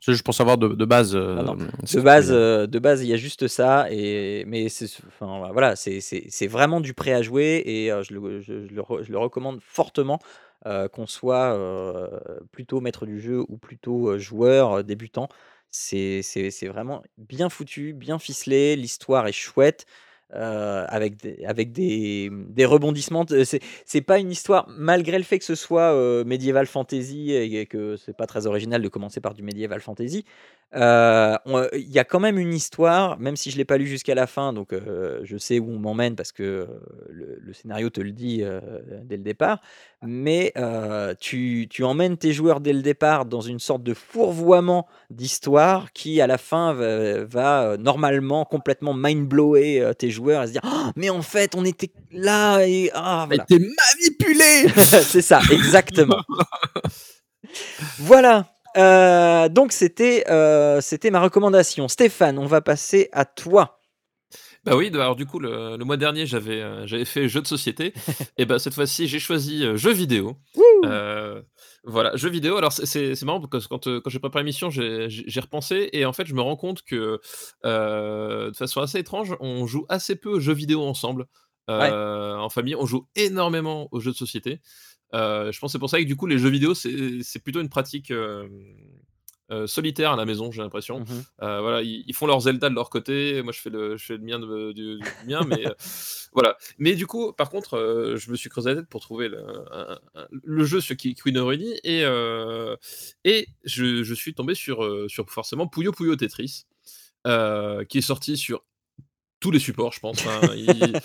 c'est 0.00 0.12
juste 0.12 0.24
pour 0.24 0.32
savoir 0.34 0.56
de 0.56 0.68
de 0.68 0.84
base, 0.86 1.12
De 1.14 1.76
qu'il 1.86 2.00
base, 2.00 2.32
heu, 2.32 2.66
de 2.66 2.78
base, 2.78 3.02
il 3.02 3.08
y 3.08 3.12
a 3.12 3.18
juste 3.18 3.48
ça 3.48 3.86
et 3.90 4.44
mais 4.46 4.70
c'est 4.70 4.86
enfin 5.08 5.50
voilà, 5.52 5.76
c'est 5.76 6.46
vraiment 6.46 6.80
du 6.80 6.94
prêt 6.94 7.12
à 7.12 7.20
jouer 7.20 7.62
et 7.66 7.90
je 8.02 8.14
le 8.14 8.40
je 8.40 8.66
je 8.66 8.74
le 8.74 8.80
re 8.80 9.00
je 9.02 9.12
le 9.12 9.18
recommande 9.18 9.58
fortement, 9.60 10.18
heu, 10.66 10.88
qu'on 10.88 11.06
soit, 11.06 11.54
heu, 11.56 12.10
plutôt 12.52 12.80
maître 12.80 13.06
du 13.06 13.20
jeu 13.20 13.44
ou 13.48 13.58
plutôt, 13.58 14.10
heu, 14.12 14.18
joueur, 14.18 14.84
débutant. 14.84 15.28
C'est 15.70 16.22
vraiment 16.68 17.02
bien 17.18 17.48
foutu, 17.50 17.92
bien 17.92 18.18
ficelé, 18.18 18.76
l'histoire 18.76 19.26
est 19.26 19.32
chouette, 19.32 19.86
heu, 20.34 20.84
avec 20.88 21.16
des 21.22 21.44
avec 21.46 21.72
des, 21.72 22.30
des 22.32 22.64
rebondissements 22.66 23.24
de 23.24 23.44
c'est 23.44 23.60
c'est 23.86 24.00
pas 24.02 24.18
une 24.18 24.30
histoire 24.30 24.66
malgré 24.68 25.18
le 25.18 25.24
fait 25.24 25.38
que 25.38 25.44
ce 25.44 25.54
soit, 25.54 25.92
heu, 25.94 26.24
médiéval 26.24 26.66
fantasy 26.66 27.32
et 27.32 27.66
que 27.66 27.96
c'est 27.96 28.16
pas 28.16 28.26
très 28.26 28.46
original 28.46 28.82
de 28.82 28.88
commencer 28.88 29.20
par 29.20 29.34
du 29.34 29.42
médiéval 29.42 29.80
fantasy, 29.80 30.24
on 30.74 31.66
il 31.72 31.90
y 31.90 31.98
a 31.98 32.04
quand 32.04 32.20
même 32.20 32.38
une 32.38 32.52
histoire, 32.54 33.18
même 33.18 33.36
si 33.36 33.50
je 33.50 33.56
l'ai 33.56 33.64
pas 33.64 33.78
lu 33.78 33.86
jusqu'à 33.86 34.14
la 34.14 34.26
fin 34.26 34.52
donc 34.52 34.74
je 35.22 35.36
sais 35.38 35.58
où 35.58 35.70
on 35.70 35.78
m'emmène 35.78 36.14
parce 36.16 36.32
que, 36.32 36.66
le 37.10 37.52
scénario 37.54 37.88
te 37.90 38.00
le 38.00 38.12
dit, 38.12 38.42
dès 39.04 39.16
le 39.16 39.22
départ. 39.22 39.60
Mais 40.02 40.52
tu 41.20 41.66
tu 41.70 41.84
emmènes 41.84 42.16
tes 42.18 42.32
joueurs 42.32 42.60
dès 42.60 42.72
le 42.72 42.82
départ 42.82 43.24
dans 43.26 43.40
une 43.40 43.58
sorte 43.58 43.82
de 43.82 43.94
fourvoiement 43.94 44.86
d'histoire 45.10 45.92
qui 45.92 46.20
à 46.20 46.26
la 46.26 46.38
fin 46.38 46.72
va 46.74 47.24
va, 47.24 47.76
normalement 47.78 48.44
complètement 48.44 48.94
mind 48.94 49.26
blower, 49.28 49.80
heu, 49.80 49.94
tes 49.94 50.10
joueurs 50.10 50.17
et 50.18 50.46
se 50.46 50.52
dire: 50.52 50.62
«Mais 50.96 51.10
en 51.10 51.22
fait 51.22 51.54
on 51.54 51.64
était 51.64 51.90
là 52.12 52.60
et 52.66 52.90
ah!» 52.94 53.22
A 53.22 53.26
voilà. 53.26 53.44
été 53.44 53.58
manipulé! 53.58 54.68
C'est 55.04 55.22
ça, 55.22 55.40
exactement. 55.50 56.22
Voilà, 57.98 58.46
heu, 58.76 59.48
donc 59.48 59.72
c'était, 59.72 60.24
heu, 60.30 60.78
c'était 60.80 61.10
ma 61.10 61.20
recommandation. 61.20 61.88
Stéphane, 61.88 62.38
on 62.38 62.46
va 62.46 62.60
passer 62.60 63.08
à 63.12 63.24
toi. 63.24 63.78
Bah 64.64 64.76
oui, 64.76 64.90
d 64.90 64.96
alors 64.96 65.16
du 65.16 65.24
coup 65.24 65.38
le 65.38 65.76
le 65.76 65.84
mois 65.84 65.96
dernier 65.96 66.26
j'avais, 66.26 66.60
heu, 66.60 66.82
j'avais 66.86 67.04
fait 67.04 67.28
jeux 67.28 67.40
de 67.40 67.46
société 67.46 67.94
et 68.38 68.44
bah, 68.44 68.58
cette 68.58 68.74
fois-ci 68.74 69.06
j'ai 69.08 69.20
choisi, 69.20 69.64
jeux 69.76 69.92
vidéo. 69.92 70.36
Voilà, 71.90 72.14
jeux 72.16 72.28
vidéo 72.28 72.58
alors 72.58 72.72
c'est 72.72 73.22
marrant 73.22 73.40
parce 73.40 73.64
que 73.64 73.68
quand, 73.70 73.86
heu, 73.86 74.00
quand 74.02 74.10
j'ai 74.10 74.18
préparé 74.18 74.42
l'émission, 74.44 74.68
j'ai 74.68 75.40
repensé 75.40 75.88
et 75.94 76.04
en 76.04 76.12
fait 76.12 76.26
je 76.26 76.34
me 76.34 76.42
rends 76.42 76.54
compte 76.56 76.82
que, 76.82 77.18
heu, 77.64 78.50
de 78.50 78.56
façon 78.56 78.82
assez 78.82 78.98
étrange, 78.98 79.34
on 79.40 79.66
joue 79.66 79.86
assez 79.88 80.14
peu 80.14 80.28
aux 80.28 80.38
jeux 80.40 80.52
vidéo 80.52 80.82
ensemble, 80.82 81.26
Ouais. 81.76 81.98
heu, 81.98 82.34
en 82.38 82.50
famille. 82.50 82.74
On 82.76 82.84
joue 82.84 83.08
énormément 83.16 83.88
aux 83.90 84.00
jeux 84.00 84.10
de 84.12 84.16
société. 84.16 84.60
Je 85.14 85.58
pense 85.60 85.72
c'est 85.72 85.78
pour 85.78 85.88
ça 85.88 85.98
que 85.98 86.04
du 86.04 86.14
coup 86.16 86.26
les 86.26 86.38
jeux 86.38 86.50
vidéo 86.50 86.74
c'est 86.74 87.22
c'est 87.22 87.42
plutôt 87.42 87.60
une 87.62 87.70
pratique, 87.70 88.12
hem, 89.50 89.56
heu, 89.62 89.66
solitaire 89.66 90.12
à 90.12 90.16
la 90.16 90.24
maison, 90.24 90.50
j'ai 90.52 90.62
l'impression. 90.62 91.00
Mmh 91.00 91.02
mh. 91.04 91.44
Heu, 91.44 91.60
voilà, 91.60 91.82
ils 91.82 92.04
ils 92.06 92.14
font 92.14 92.26
leur 92.26 92.40
Zelda 92.40 92.68
de 92.70 92.74
leur 92.74 92.90
côté, 92.90 93.42
moi 93.42 93.52
je 93.52 93.60
fais 93.60 93.70
le 93.70 93.96
je 93.96 94.04
fais 94.06 94.16
le 94.16 94.22
mien 94.24 94.38
de 94.38 94.72
du 94.72 94.96
du 95.02 95.26
mien, 95.26 95.44
mais 95.44 95.66
heu, 95.66 95.74
voilà. 96.32 96.56
Mais 96.78 96.94
du 96.94 97.06
coup, 97.06 97.32
par 97.32 97.50
contre, 97.50 97.76
heu, 97.76 98.16
je 98.16 98.30
me 98.30 98.36
suis 98.36 98.50
creusé 98.50 98.70
la 98.70 98.76
tête 98.76 98.88
pour 98.88 99.00
trouver 99.00 99.28
le 99.28 99.38
un 99.72 99.98
un 100.14 100.20
un 100.22 100.28
le 100.30 100.64
jeu 100.64 100.80
sur 100.80 100.96
qui 100.96 101.14
qui 101.14 101.32
nous 101.32 101.46
réunit 101.46 101.74
et 101.84 102.04
et 103.24 103.48
je 103.64 104.02
je 104.02 104.14
suis 104.14 104.34
tombé 104.34 104.54
sur, 104.54 104.86
sur 105.10 105.28
forcément 105.30 105.66
Puyo 105.68 105.92
Puyo 105.92 106.16
Tetris, 106.16 106.66
qui 107.24 107.98
est 107.98 108.02
sorti 108.02 108.36
sur 108.36 108.64
tous 109.40 109.50
les 109.50 109.58
supports 109.60 109.92
je 109.92 110.00
pense, 110.00 110.26
hein. 110.26 110.52
Il 110.56 110.98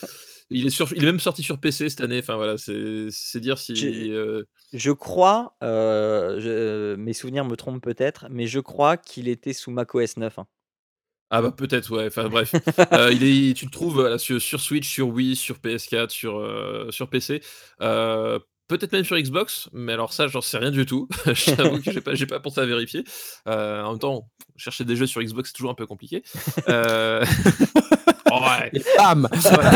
il 0.49 0.65
est 0.67 0.69
sur 0.69 0.93
il 0.93 1.03
est 1.03 1.05
même 1.05 1.19
sorti 1.19 1.43
sur 1.43 1.59
PC 1.59 1.89
cette 1.89 2.01
année, 2.01 2.19
enfin 2.19 2.35
voilà, 2.35 2.57
c'est 2.57 3.39
dire 3.39 3.57
si, 3.57 3.75
je 3.75 4.91
crois, 4.91 5.55
heu, 5.63 6.37
je 6.39 6.95
mes 6.95 7.13
souvenirs 7.13 7.45
me 7.45 7.55
trompent 7.55 7.83
peut-être, 7.83 8.27
mais 8.29 8.47
je 8.47 8.59
crois 8.59 8.97
qu'il 8.97 9.27
était 9.27 9.53
sous 9.53 9.71
macOS 9.71 10.17
9, 10.17 10.39
hein. 10.39 10.47
Ah 11.29 11.41
bah, 11.41 11.51
peut-être 11.51 11.89
ouais, 11.95 12.07
enfin 12.07 12.29
bref. 12.29 12.53
Il 13.11 13.23
est 13.23 13.53
tu 13.55 13.65
le 13.65 13.71
trouves, 13.71 14.17
sur 14.19 14.61
Switch, 14.61 14.87
sur 14.87 15.07
Wii, 15.07 15.35
sur 15.35 15.57
PS4, 15.57 16.09
sur, 16.09 16.87
sur 16.91 17.09
PC, 17.09 17.41
peut-être 18.67 18.91
même 18.91 19.03
sur 19.03 19.17
Xbox, 19.17 19.69
mais 19.73 19.93
alors 19.93 20.13
ça 20.13 20.27
j'en 20.27 20.41
sais 20.41 20.57
rien 20.57 20.71
du 20.71 20.85
tout. 20.85 21.07
Je 21.25 21.55
t'avoue 21.55 21.81
que 21.81 21.91
j'ai 21.91 22.01
pas 22.01 22.13
j'ai 22.15 22.27
pas 22.27 22.39
pensé 22.39 22.59
à 22.61 22.65
vérifier. 22.65 23.03
En 23.45 23.91
même 23.91 23.99
temps, 23.99 24.29
chercher 24.57 24.85
des 24.85 24.95
jeux 24.95 25.07
sur 25.07 25.21
Xbox, 25.21 25.49
c'est 25.49 25.55
toujours 25.55 25.71
un 25.71 25.75
peu 25.75 25.87
compliqué. 25.87 26.23
Heu, 28.59 28.63
ouais! 28.63 28.71
Et 28.73 28.83
bam! 28.97 29.27
Voilà. 29.43 29.71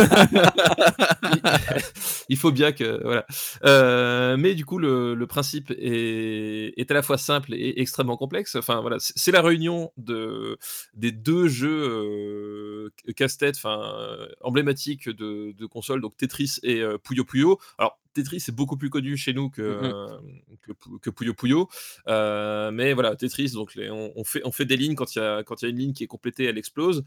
Il 2.29 2.37
faut 2.37 2.51
bien 2.51 2.71
que 2.71 3.01
voilà. 3.03 3.25
Heu, 3.65 4.37
mais 4.37 4.55
du 4.55 4.65
coup 4.65 4.77
le 4.79 5.15
le 5.15 5.27
principe 5.27 5.71
est 5.77 6.73
est 6.77 6.91
à 6.91 6.93
la 6.93 7.01
fois 7.03 7.17
simple 7.17 7.53
et 7.53 7.79
extrêmement 7.81 8.17
complexe. 8.17 8.55
Enfin 8.55 8.81
voilà, 8.81 8.97
c'est 8.99 9.31
la 9.31 9.41
réunion 9.41 9.91
de 9.97 10.57
des 10.93 11.11
2 11.11 11.47
jeux, 11.47 11.69
heu, 11.89 12.91
c 13.05 13.13
casse-tête, 13.13 13.55
enfin, 13.57 14.17
emblématiques 14.41 15.09
de 15.09 15.53
de 15.53 15.65
consoles, 15.65 16.01
donc 16.01 16.17
Tetris 16.17 16.57
et 16.63 16.81
heu, 16.81 16.97
Puyo 16.99 17.23
Puyo. 17.25 17.59
Alors 17.77 17.99
Tetris 18.13 18.37
est 18.47 18.51
beaucoup 18.55 18.77
plus 18.77 18.89
connu 18.89 19.15
chez 19.17 19.33
nous 19.33 19.49
que, 19.51 19.61
Mmh 19.67 19.87
mh. 19.87 19.93
hem, 20.09 20.57
que 20.61 20.71
Pu 20.73 20.89
que 21.01 21.09
Puyo 21.11 21.33
Puyo. 21.33 21.69
Mais 22.07 22.93
voilà, 22.93 23.15
Tetris 23.15 23.51
donc 23.53 23.75
les 23.75 23.89
on 23.91 24.11
on 24.15 24.23
fait 24.23 24.41
on 24.45 24.51
fait 24.51 24.65
des 24.65 24.77
lignes 24.77 24.95
quand 24.95 25.15
il 25.15 25.19
y 25.19 25.21
a 25.21 25.43
quand 25.43 25.61
il 25.61 25.65
y 25.65 25.67
a 25.67 25.71
une 25.71 25.77
ligne 25.79 25.93
qui 25.93 26.03
est 26.03 26.07
complétée, 26.07 26.45
elle 26.45 26.57
explose 26.57 27.03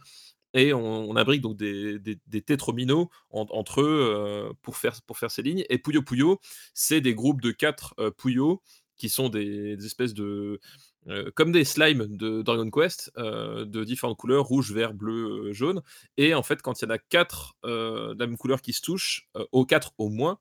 et 0.54 0.72
on 0.74 1.10
on 1.10 1.16
imbrique 1.16 1.40
donc 1.42 1.56
des 1.56 1.98
des 2.00 2.42
tétrominos 2.42 3.08
ent 3.30 3.46
entre 3.50 3.80
eux, 3.82 4.48
heu, 4.50 4.54
pour 4.62 4.76
faire 5.18 5.30
ces 5.30 5.42
lignes. 5.42 5.64
Et 5.70 5.78
Puyo 5.78 6.02
Puyo, 6.02 6.40
c'est 6.74 7.00
des 7.00 7.14
groupes 7.14 7.40
de 7.42 7.50
4, 7.52 7.94
heu, 8.00 8.10
Puyo 8.10 8.62
qui 8.96 9.08
sont 9.08 9.28
des 9.30 9.76
espèces 9.86 10.12
de, 10.14 10.60
heu, 11.08 11.30
comme 11.34 11.52
des 11.52 11.64
slimes 11.64 12.06
de 12.16 12.42
Dragon 12.42 12.70
Quest, 12.70 13.10
de 13.16 13.84
différentes 13.84 14.18
couleurs, 14.18 14.44
rouge, 14.44 14.72
vert, 14.72 14.92
bleu, 14.94 15.52
jaune. 15.52 15.82
Et 16.18 16.34
en 16.34 16.42
fait, 16.42 16.60
quand 16.62 16.80
il 16.82 16.84
y 16.84 16.88
en 16.88 16.90
a 16.90 16.98
4, 16.98 17.54
heu, 17.64 18.14
de 18.14 18.18
la 18.20 18.26
même 18.26 18.36
couleur 18.36 18.60
qui 18.62 18.72
se 18.74 18.82
touchent, 18.82 19.28
aux 19.52 19.64
4 19.66 19.92
au 19.98 20.08
moins, 20.10 20.38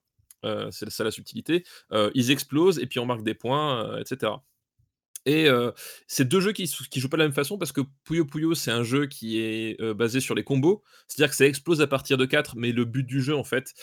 c'est 0.72 0.90
ça 0.90 1.04
la 1.06 1.12
subtilité, 1.12 1.64
ils 2.16 2.32
explosent 2.32 2.80
et 2.80 2.88
puis 2.88 3.00
on 3.00 3.06
marque 3.06 3.24
des 3.24 3.34
points, 3.36 3.98
heu 4.00 4.49
et 5.30 5.48
c'est 6.08 6.28
2 6.28 6.40
jeux 6.40 6.52
qui 6.52 6.68
qui 6.90 7.00
jouent 7.00 7.10
pas 7.10 7.18
de 7.18 7.22
la 7.22 7.28
même 7.28 7.34
façon 7.36 7.58
parce 7.58 7.72
que 7.72 7.82
Puyo 8.04 8.26
Puyo, 8.26 8.56
c'est 8.56 8.72
un 8.72 8.84
jeu 8.84 9.06
qui 9.06 9.40
est, 9.40 9.82
basé 9.94 10.20
sur 10.20 10.36
les 10.36 10.44
combos. 10.44 10.84
C'est-à-dire 11.08 11.30
que 11.30 11.36
ça 11.36 11.46
explose 11.46 11.82
à 11.82 11.88
partir 11.88 12.18
de 12.18 12.26
4, 12.26 12.56
mais 12.56 12.72
le 12.72 12.86
but 12.86 13.04
du 13.04 13.22
jeu 13.22 13.36
en 13.36 13.44
fait, 13.44 13.74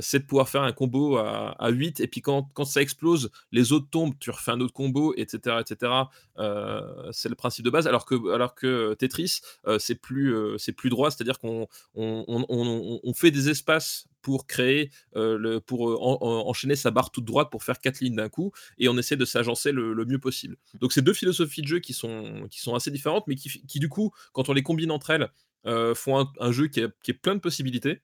c'est 0.00 0.20
de 0.20 0.24
pouvoir 0.24 0.48
faire 0.48 0.62
un 0.62 0.72
combo 0.72 1.16
à 1.16 1.56
à 1.58 1.70
8 1.70 2.00
et 2.00 2.06
puis 2.06 2.20
quand 2.20 2.64
ça 2.64 2.82
explose, 2.82 3.30
les 3.52 3.72
autres 3.72 3.88
tombent, 3.90 4.14
tu 4.18 4.30
refais 4.30 4.52
un 4.52 4.60
autre 4.60 4.72
combo 4.72 5.14
et 5.16 5.26
cetera 5.28 5.60
et 5.60 5.64
cetera. 5.66 6.10
Heu, 6.38 6.80
c'est 7.12 7.28
le 7.28 7.34
principe 7.34 7.64
de 7.64 7.70
base 7.70 7.86
alors 7.86 8.04
que 8.04 8.94
Tetris, 8.94 9.40
c'est 9.78 9.94
plus, 10.00 10.34
c'est 10.58 10.72
plus 10.72 10.90
droit, 10.90 11.10
c'est-à-dire 11.10 11.38
qu'on 11.38 11.66
on 11.94 12.24
on 12.28 12.46
on 12.48 13.00
on 13.02 13.14
fait 13.14 13.30
des 13.30 13.48
espaces 13.48 14.09
pour 14.22 14.46
créer, 14.46 14.90
le 15.14 15.58
pour, 15.60 15.82
en 16.02 16.48
enchaîner 16.48 16.76
sa 16.76 16.90
barre 16.90 17.10
toute 17.10 17.24
droite 17.24 17.48
pour 17.50 17.64
faire 17.64 17.80
4 17.80 18.00
lignes 18.00 18.16
d'un 18.16 18.28
coup 18.28 18.52
et 18.78 18.88
on 18.88 18.96
essaie 18.98 19.16
de 19.16 19.24
s'agencer 19.24 19.72
le 19.72 20.04
mieux 20.06 20.18
possible. 20.18 20.56
Donc 20.80 20.92
c'est 20.92 21.02
2 21.02 21.14
philosophies 21.14 21.62
de 21.62 21.66
jeu 21.68 21.78
qui 21.80 21.92
sont 21.92 22.48
assez 22.74 22.90
différentes, 22.90 23.26
mais 23.26 23.34
qui 23.36 23.78
du 23.78 23.88
coup, 23.88 24.12
quand 24.32 24.48
on 24.48 24.52
les 24.52 24.62
combine 24.62 24.90
entre 24.90 25.10
elles, 25.10 25.28
heu, 25.66 25.94
font 25.94 26.26
un 26.40 26.52
jeu 26.52 26.68
qui 26.68 26.80
est 26.80 27.12
plein 27.14 27.34
de 27.34 27.40
possibilités, 27.40 28.00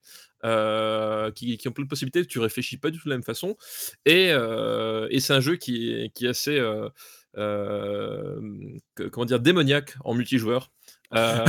qui 1.35 1.57
qui 1.59 1.69
ont 1.69 1.73
plein 1.73 1.85
de 1.85 1.89
possibilités, 1.89 2.25
tu 2.27 2.39
réfléchis 2.39 2.77
pas 2.79 2.91
du 2.91 2.99
tout 2.99 3.05
de 3.07 3.11
la 3.11 3.17
même 3.17 3.25
façon 3.25 3.57
et 4.05 4.31
c'est 5.21 5.33
un 5.33 5.41
jeu 5.41 5.57
qui 5.57 5.91
est 5.93 6.27
assez, 6.29 6.61
comment 7.35 9.25
dire? 9.27 9.41
Démoniaque 9.41 9.97
en 10.05 10.15
multijoueur. 10.15 10.71
Heu, 11.15 11.45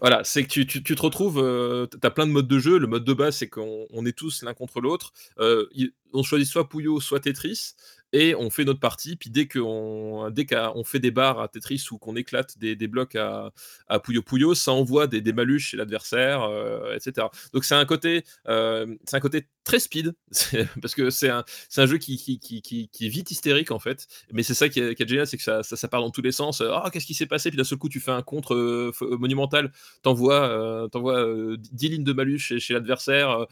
voilà, 0.00 0.24
c'est 0.24 0.42
que 0.42 0.48
tu 0.48 0.66
tu 0.66 0.82
tu 0.82 0.94
te 0.94 1.02
retrouves, 1.02 1.38
heu, 1.38 1.88
tu 1.90 1.98
as 2.02 2.10
plein 2.10 2.26
de 2.26 2.32
modes 2.32 2.48
de 2.48 2.58
jeu. 2.58 2.78
Le 2.78 2.86
mode 2.86 3.04
de 3.04 3.12
base, 3.12 3.36
c'est 3.36 3.48
qu'on 3.48 3.86
on 3.90 4.04
est 4.06 4.16
tous 4.16 4.42
l'un 4.42 4.54
contre 4.54 4.80
l'autre. 4.80 5.12
Il 5.38 5.92
on 6.14 6.22
choisit 6.22 6.46
soit 6.46 6.68
Puyo, 6.68 7.00
soit 7.00 7.20
Tetris 7.20 7.74
et 8.12 8.34
on 8.34 8.50
fait 8.50 8.64
notre 8.64 8.80
partie. 8.80 9.16
Puis 9.16 9.30
dès 9.30 9.48
qu'on 9.48 10.30
dès 10.30 10.44
qu'a 10.46 10.72
on 10.76 10.84
fait 10.84 10.98
des 11.00 11.10
barres 11.10 11.40
à 11.40 11.48
Tetris 11.48 11.84
ou 11.90 11.98
qu'on 11.98 12.16
éclate 12.16 12.58
des 12.58 12.76
des 12.76 12.88
blocs 12.88 13.14
à 13.16 13.52
à 13.88 13.98
Puyo 14.00 14.22
Puyo, 14.22 14.54
ça 14.54 14.72
envoie 14.72 15.06
des 15.06 15.20
des 15.20 15.32
malus 15.32 15.60
chez 15.60 15.76
l'adversaire, 15.76 16.42
heu 16.48 16.94
et 16.94 17.00
cetera. 17.00 17.30
Donc 17.54 17.64
c'est 17.64 17.74
un 17.74 17.84
côté, 17.84 18.24
hem, 18.46 18.98
c'est 19.06 19.16
un 19.16 19.20
côté 19.20 19.46
très 19.64 19.78
speed, 19.78 20.14
parce 20.82 20.94
que 20.94 21.10
c'est 21.10 21.28
un 21.30 21.44
c'est 21.68 21.80
un 21.82 21.86
jeu 21.86 21.98
qui 21.98 22.16
qui 22.18 22.38
qui 22.38 22.62
qui 22.62 22.88
qui 22.88 23.06
est 23.06 23.08
vite 23.08 23.30
hystérique 23.30 23.70
en 23.70 23.78
fait, 23.78 24.06
mais 24.32 24.42
c'est 24.42 24.54
ça 24.54 24.68
qui 24.68 24.80
est 24.80 24.94
qui 24.94 25.02
est 25.02 25.08
génial, 25.08 25.26
c'est 25.26 25.36
que 25.36 25.42
ça 25.42 25.62
ça 25.62 25.76
ça 25.76 25.88
part 25.88 26.00
dans 26.00 26.10
tous 26.10 26.22
les 26.22 26.32
sens. 26.32 26.60
«Ah 26.62 26.90
qu'est-ce 26.92 27.06
qui 27.06 27.14
s'est 27.14 27.26
passé?» 27.26 27.50
puis 27.50 27.56
d'un 27.56 27.64
seul 27.64 27.78
coup, 27.78 27.88
tu 27.88 28.00
fais 28.00 28.10
un 28.10 28.22
contre, 28.22 28.54
heu, 28.54 28.90
f 28.92 29.02
monumental, 29.02 29.72
tu 30.02 30.08
envoies, 30.08 30.48
heu, 30.48 30.88
tu 30.90 30.98
envoies, 30.98 31.20
heu, 31.24 31.56
10 31.58 31.88
lignes 31.88 32.04
de 32.04 32.12
malus 32.12 32.38
chez 32.40 32.58
chez 32.60 32.74
l'adversaire, 32.74 33.46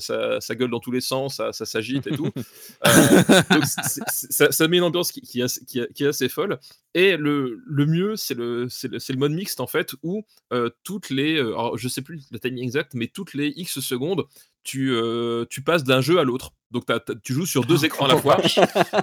ça 0.00 0.40
ça 0.40 0.54
gueule 0.54 0.70
dans 0.70 0.80
tous 0.80 0.90
les 0.92 1.00
sens, 1.00 1.36
ça 1.36 1.52
ça 1.52 1.66
s'agite 1.66 2.06
et 2.06 2.12
tout. 2.12 2.30
Donc 3.50 3.64
ça, 3.88 4.68
met 4.68 4.78
une 4.78 4.84
ambiance 4.84 5.12
qui, 5.12 5.40
est, 5.40 6.02
assez, 6.02 6.28
folle. 6.28 6.58
Et 6.94 7.16
le, 7.16 7.62
le 7.66 7.86
mieux, 7.86 8.16
c'est 8.16 8.34
le, 8.34 8.68
le 8.82 9.16
mode 9.16 9.32
mixte, 9.32 9.60
en 9.60 9.66
fait, 9.66 9.94
où 10.02 10.24
euh, 10.52 10.70
toutes 10.84 11.10
les. 11.10 11.36
euh, 11.36 11.48
alors, 11.48 11.78
je 11.78 11.88
sais 11.88 12.02
plus 12.02 12.22
le 12.30 12.38
timing 12.38 12.64
exact, 12.64 12.94
mais 12.94 13.08
toutes 13.08 13.34
les 13.34 13.48
X 13.56 13.80
secondes, 13.80 14.26
tu, 14.68 14.92
euh, 14.92 15.44
tu 15.48 15.62
passes 15.62 15.82
d'un 15.84 16.00
jeu 16.02 16.18
à 16.18 16.24
l'autre. 16.24 16.52
Donc, 16.70 16.84
tu 17.24 17.32
joues 17.32 17.46
sur 17.46 17.64
deux 17.64 17.84
écrans 17.86 18.04
à 18.04 18.08
la 18.08 18.18
fois. 18.18 18.36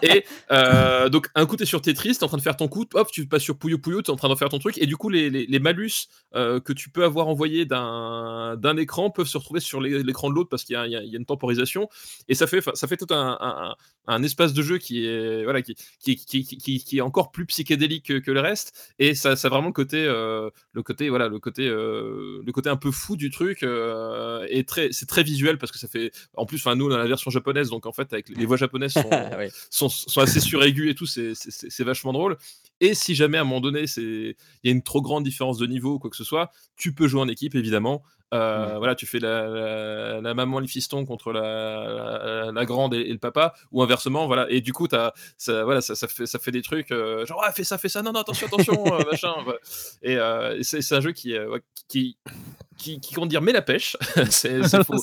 Et 0.04 0.24
euh, 0.52 1.10
donc, 1.10 1.28
un 1.34 1.48
coup, 1.48 1.58
tu 1.58 1.64
es 1.64 1.66
sur 1.66 1.82
Tetris, 1.82 2.16
tu 2.16 2.24
en 2.24 2.28
train 2.28 2.38
de 2.38 2.44
faire 2.44 2.56
ton 2.58 2.68
coup, 2.68 2.86
hop, 2.94 3.10
tu 3.12 3.26
passes 3.28 3.42
sur 3.42 3.58
Puyo 3.58 3.80
Puyo, 3.80 4.04
tu 4.04 4.12
es 4.12 4.14
en 4.14 4.18
train 4.18 4.30
de 4.30 4.36
faire 4.36 4.50
ton 4.50 4.60
truc. 4.60 4.78
Et 4.78 4.86
du 4.86 4.96
coup, 4.98 5.10
les, 5.10 5.32
les, 5.32 5.48
les 5.48 5.60
malus 5.60 5.92
euh, 6.36 6.60
que 6.60 6.74
tu 6.74 6.92
peux 6.92 7.04
avoir 7.04 7.28
envoyés 7.28 7.66
d'un 7.66 8.78
écran 8.78 9.10
peuvent 9.10 9.26
se 9.28 9.40
retrouver 9.40 9.62
sur 9.62 9.82
l'é- 9.82 10.04
l'écran 10.04 10.30
de 10.30 10.36
l'autre 10.36 10.50
parce 10.50 10.64
qu'il 10.64 10.76
y, 10.76 10.90
y 10.90 10.92
y 10.92 11.16
a 11.16 11.18
une 11.18 11.26
temporisation. 11.26 11.90
Et 12.28 12.36
ça 12.36 12.46
fait, 12.46 12.62
ça 12.76 12.88
fait 12.88 12.98
tout 12.98 13.12
un, 13.12 13.76
un- 14.08 14.24
espace 14.24 14.54
de 14.54 14.62
jeu 14.62 14.78
qui 14.78 15.06
est, 15.08 15.44
voilà, 15.44 15.64
qui, 15.64 15.74
qui, 16.00 16.16
qui, 16.18 16.46
qui, 16.46 16.80
qui- 16.84 16.98
est 16.98 17.02
encore 17.02 17.32
plus 17.32 17.48
psychédélique 17.48 18.06
que, 18.06 18.20
que 18.20 18.30
le 18.32 18.42
reste. 18.42 18.94
Et 19.00 19.16
ça, 19.16 19.36
ça 19.36 19.48
a 19.48 19.50
vraiment 19.50 19.68
le 19.70 19.74
côté, 19.74 20.06
euh, 20.06 20.52
le 20.74 20.84
côté, 20.84 21.10
voilà, 21.10 21.28
le 21.30 21.40
côté, 21.40 21.68
le 21.68 22.52
côté 22.52 22.70
un 22.70 22.78
peu 22.78 22.92
fou 22.92 23.16
du 23.18 23.32
truc. 23.32 23.64
et 23.64 24.66
c'est 24.92 25.08
très 25.08 25.24
visuel 25.24 25.55
parce 25.58 25.72
que 25.72 25.78
ça 25.80 25.88
fait. 25.88 26.12
En 26.36 26.46
plus, 26.46 26.58
enfin, 26.58 26.76
nous, 26.76 26.88
on 26.90 26.92
a 26.94 26.98
la 26.98 27.08
version 27.08 27.32
japonaise, 27.32 27.70
donc 27.70 27.86
en 27.86 27.92
fait, 27.94 28.12
avec 28.14 28.30
les 28.30 28.46
voix 28.46 28.58
japonaises 28.58 28.94
sont, 29.70 29.90
sont 29.90 30.22
assez 30.22 30.40
suraigus 30.40 30.90
et 30.92 30.96
tout, 30.96 31.06
c'est- 31.06 31.34
vachement 31.84 32.14
drôle. 32.14 32.38
Et 32.82 32.94
si 32.94 33.16
jamais 33.16 33.38
à 33.38 33.42
un 33.42 33.44
moment 33.46 33.62
donné, 33.62 33.88
c'est 33.88 34.02
il 34.02 34.36
y 34.64 34.70
a 34.70 34.72
une 34.72 34.82
trop 34.84 35.02
grande 35.02 35.24
différence 35.24 35.58
de 35.58 35.66
niveau 35.68 35.94
ou 35.94 36.00
quoi 36.00 36.10
que 36.10 36.18
ce 36.18 36.24
soit, 36.24 36.52
tu 36.76 36.94
peux 36.94 37.08
jouer 37.08 37.22
en 37.22 37.28
équipe 37.28 37.56
évidemment. 37.56 38.04
Euh, 38.34 38.66
Ouais. 38.74 38.78
Voilà, 38.80 38.96
tu 38.96 39.06
fais 39.06 39.20
la, 39.20 39.48
la- 39.48 40.20
la 40.22 40.34
maman 40.34 40.58
et 40.60 40.64
le 40.64 40.68
fiston 40.68 41.06
contre 41.06 41.32
la, 41.32 42.66
grande 42.66 42.94
et, 42.96 43.02
et 43.02 43.12
le 43.14 43.20
papa, 43.20 43.54
ou 43.72 43.82
inversement, 43.84 44.26
voilà. 44.28 44.48
Et 44.50 44.62
du 44.62 44.74
coup, 44.74 44.88
as, 44.92 45.14
ça, 45.38 45.64
voilà, 45.64 45.80
ça, 45.80 45.96
ça 45.96 46.08
fait, 46.08 46.26
ça 46.26 46.40
fait 46.40 46.52
des 46.52 46.64
trucs 46.64 46.92
euh, 46.92 47.26
genre, 47.26 47.42
ah, 47.46 47.52
fais 47.52 47.64
ça, 47.64 47.78
fais 47.78 47.88
ça, 47.88 48.02
non, 48.02 48.12
non, 48.12 48.22
attention, 48.22 48.48
attention, 48.48 48.84
euh, 48.94 49.04
machin. 49.10 49.34
voilà. 49.44 49.60
Et, 50.02 50.18
euh, 50.18 50.58
et 50.58 50.64
c'est 50.64 50.96
un 50.96 51.02
jeu 51.02 51.12
qui, 51.12 51.34
qui, 51.88 52.18
qui, 52.78 53.00
qui, 53.00 53.14
comment 53.14 53.28
dire, 53.28 53.42
met 53.42 53.52
la 53.52 53.62
pêche. 53.62 53.98
c'est 54.30 54.64
c'est 54.68 54.84
faux. 54.86 54.96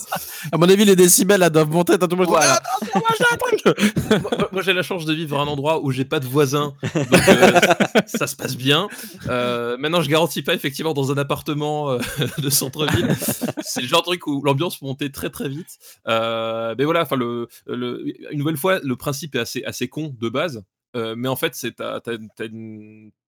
À 0.51 0.57
mon 0.57 0.69
avis, 0.69 0.85
les 0.85 0.95
décibels 0.95 1.39
là, 1.39 1.49
doivent 1.49 1.69
monter. 1.69 1.97
Tout 1.97 2.07
le 2.11 2.15
monde. 2.17 2.27
Voilà. 2.27 2.61
Ah, 2.93 2.99
moi, 2.99 3.03
j'ai 3.17 4.13
moi, 4.51 4.73
la 4.73 4.83
chance 4.83 5.05
de 5.05 5.13
vivre 5.13 5.39
à 5.39 5.43
un 5.43 5.47
endroit 5.47 5.83
où 5.83 5.91
j'ai 5.91 6.05
pas 6.05 6.19
de 6.19 6.25
voisins, 6.27 6.73
donc 6.93 7.27
euh, 7.29 7.59
ça 8.05 8.27
se 8.27 8.35
passe 8.35 8.55
bien. 8.55 8.87
Euh, 9.27 9.77
maintenant, 9.77 10.01
je 10.01 10.09
garantis 10.09 10.41
pas 10.41 10.53
effectivement 10.53 10.93
dans 10.93 11.11
un 11.11 11.17
appartement 11.17 11.91
euh, 11.91 11.99
de 12.39 12.49
centre-ville. 12.49 13.15
C'est 13.61 13.81
le 13.81 13.87
genre 13.87 14.01
de 14.01 14.05
truc 14.07 14.27
où 14.27 14.41
l'ambiance 14.43 14.81
montait 14.81 15.09
très 15.09 15.29
très 15.29 15.49
vite. 15.49 15.77
Euh, 16.07 16.75
mais 16.77 16.85
voilà, 16.85 17.01
enfin 17.03 17.15
le, 17.15 17.47
le- 17.67 18.03
une 18.31 18.39
nouvelle 18.39 18.57
fois, 18.57 18.79
le 18.83 18.95
principe 18.95 19.35
est 19.35 19.39
assez 19.39 19.63
assez 19.63 19.87
con 19.87 20.15
de 20.19 20.29
base, 20.29 20.63
euh, 20.95 21.15
mais 21.17 21.27
en 21.27 21.35
fait, 21.35 21.55
c'est 21.55 21.75
t'as, 21.77 21.99
t'as- 21.99 22.17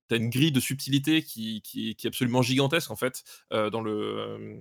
t'as 0.07 0.15
une 0.17 0.21
T'as 0.21 0.25
une 0.25 0.29
grille 0.29 0.51
de 0.51 0.59
subtilité 0.59 1.21
qui, 1.23 1.61
qui, 1.61 1.95
qui 1.95 2.07
est 2.07 2.09
absolument 2.09 2.41
gigantesque 2.41 2.91
en 2.91 2.95
fait 2.95 3.23
euh, 3.53 3.69
dans 3.69 3.81
le 3.81 3.93
euh, 3.93 4.57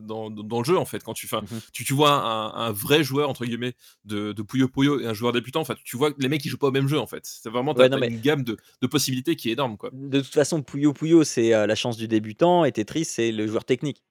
dans, 0.00 0.28
le 0.30 0.64
jeu 0.64 0.78
en 0.78 0.84
fait 0.84 1.02
quand 1.02 1.12
tu 1.12 1.26
Mhm. 1.32 1.60
tu, 1.72 1.84
tu 1.84 1.92
vois 1.92 2.12
un, 2.12 2.54
un 2.54 2.72
vrai 2.72 3.02
joueur 3.02 3.28
entre 3.28 3.44
guillemets 3.44 3.74
de, 4.04 4.32
de 4.32 4.42
Puyo 4.42 4.68
Puyo 4.68 5.00
et 5.00 5.06
un 5.06 5.12
joueur 5.12 5.32
débutant 5.32 5.60
en 5.60 5.64
fait 5.64 5.76
tu 5.84 5.96
vois 5.96 6.10
les 6.18 6.28
mecs 6.28 6.44
ils 6.44 6.48
jouent 6.48 6.56
pas 6.58 6.68
au 6.68 6.72
même 6.72 6.86
jeu 6.88 6.98
en 6.98 7.06
fait 7.06 7.26
c'est 7.26 7.48
vraiment 7.50 7.74
t'as, 7.74 7.82
Ouais, 7.82 7.88
non, 7.88 7.96
t'as 7.98 8.00
mais- 8.06 8.12
une 8.14 8.20
gamme 8.20 8.44
de, 8.44 8.56
de 8.80 8.86
possibilités 8.86 9.36
qui 9.36 9.48
est 9.50 9.52
énorme 9.52 9.76
quoi 9.76 9.90
De 9.92 10.20
toute 10.20 10.32
façon, 10.32 10.62
Puyo 10.62 10.92
Puyo, 10.92 11.24
c'est 11.24 11.52
euh, 11.52 11.66
la 11.66 11.74
chance 11.74 11.96
du 11.96 12.06
débutant 12.08 12.64
et 12.64 12.72
Tetris, 12.72 13.04
c'est 13.04 13.32
le 13.32 13.46
joueur 13.46 13.64
technique. 13.64 14.02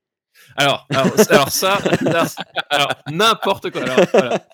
alors 0.55 0.87
alors, 0.89 1.13
alors 1.29 1.49
ça 1.49 1.75
alors, 2.05 2.27
alors, 2.69 2.89
n'importe 3.09 3.71
quoi 3.71 3.81
alors, 3.83 4.05
voilà. 4.13 4.45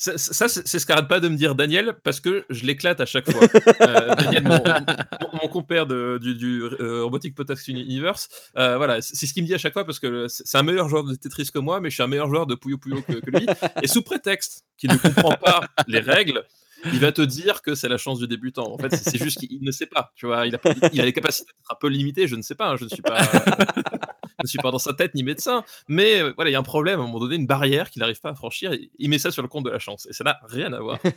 Ça, 0.00 0.16
ça, 0.16 0.48
c'est 0.48 0.78
ce 0.78 0.86
qu'arrête 0.86 1.08
pas 1.08 1.18
de 1.18 1.28
me 1.28 1.36
dire 1.36 1.56
Daniel, 1.56 1.94
parce 2.04 2.20
que 2.20 2.44
je 2.50 2.64
l'éclate 2.64 3.00
à 3.00 3.06
chaque 3.06 3.28
fois. 3.30 3.46
Euh, 3.80 4.14
Daniel, 4.14 4.42
mon, 4.44 4.58
mon- 4.58 5.38
mon 5.42 5.48
compère 5.48 5.86
de- 5.86 6.18
du, 6.20 6.34
du, 6.34 6.62
euh, 6.62 7.02
Robotic 7.04 7.34
Potax 7.34 7.66
Universe, 7.68 8.28
euh, 8.56 8.76
voilà, 8.76 9.00
c'est 9.02 9.26
ce 9.26 9.32
qu'il 9.32 9.42
me 9.42 9.48
dit 9.48 9.54
à 9.54 9.58
chaque 9.58 9.72
fois, 9.72 9.84
parce 9.84 9.98
que 9.98 10.26
c'est 10.28 10.46
c'est 10.46 10.58
un 10.58 10.62
meilleur 10.62 10.88
joueur 10.88 11.04
de 11.04 11.14
Tetris 11.14 11.50
que 11.52 11.58
moi, 11.58 11.80
mais 11.80 11.90
je 11.90 11.94
suis 11.94 12.02
un 12.02 12.06
meilleur 12.08 12.28
joueur 12.28 12.46
de 12.46 12.54
Puyo 12.54 12.78
Puyo 12.78 13.02
que, 13.02 13.14
que 13.14 13.30
lui. 13.30 13.46
Et 13.82 13.86
sous 13.88 14.02
prétexte 14.02 14.64
qu'il 14.76 14.90
ne 14.92 14.96
comprend 14.98 15.32
pas 15.36 15.60
les 15.88 16.00
règles, 16.00 16.44
il 16.84 17.00
va 17.00 17.12
te 17.12 17.22
dire 17.22 17.62
que 17.62 17.74
c'est 17.74 17.88
la 17.88 17.98
chance 17.98 18.18
du 18.18 18.26
débutant. 18.28 18.72
En 18.72 18.78
fait, 18.78 18.94
c'est 18.94 19.18
juste 19.22 19.38
qu'il 19.38 19.62
ne 19.62 19.70
sait 19.70 19.86
pas. 19.86 20.12
Tu 20.16 20.26
vois, 20.26 20.46
il 20.46 20.54
a, 20.54 20.58
il 20.92 21.02
les 21.02 21.12
capacités 21.12 21.52
d'être 21.56 21.72
un 21.72 21.76
peu 21.80 21.88
limitées. 21.88 22.26
Je 22.28 22.36
ne 22.36 22.42
sais 22.42 22.54
pas. 22.54 22.70
hein, 22.70 22.76
je 22.76 22.84
ne 22.84 22.88
suis 22.88 23.02
pas. 23.02 23.18
je 23.22 24.44
ne 24.44 24.48
suis 24.48 24.58
pas 24.58 24.70
dans 24.70 24.78
sa 24.78 24.94
tête 24.94 25.14
ni 25.14 25.22
médecin, 25.24 25.64
mais 25.88 26.20
euh, 26.22 26.32
voilà, 26.36 26.50
il 26.50 26.52
y 26.52 26.56
a 26.56 26.60
un 26.60 26.62
problème 26.62 27.00
à 27.00 27.02
un 27.02 27.06
moment 27.06 27.18
donné, 27.18 27.34
une 27.36 27.46
barrière 27.46 27.90
qu'il 27.90 28.00
n'arrive 28.00 28.20
pas 28.20 28.30
à 28.30 28.34
franchir. 28.34 28.72
Il 28.98 29.10
met 29.10 29.18
ça 29.18 29.30
sur 29.30 29.42
le 29.42 29.48
compte 29.48 29.64
de 29.64 29.70
la 29.70 29.78
chance, 29.80 30.06
et 30.08 30.12
ça 30.12 30.22
n'a 30.24 30.38
rien 30.48 30.72
à 30.72 30.80
voir. 30.80 30.98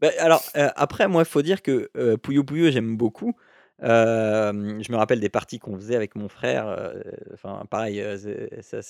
Bah, 0.00 0.08
alors, 0.18 0.42
euh, 0.56 0.68
après, 0.76 1.08
moi, 1.08 1.22
il 1.22 1.28
faut 1.28 1.42
dire 1.42 1.62
que 1.62 1.90
euh, 1.96 2.16
Puyo 2.16 2.44
Puyo, 2.44 2.70
j'aime 2.70 2.96
beaucoup. 2.96 3.34
Euh, 3.82 4.78
je 4.82 4.90
me 4.92 4.96
rappelle 4.96 5.20
des 5.20 5.28
parties 5.28 5.58
qu'on 5.58 5.76
faisait 5.76 5.96
avec 5.96 6.14
mon 6.16 6.28
frère. 6.28 6.92
Enfin, 7.34 7.62
pareil, 7.70 8.02
ça- 8.62 8.80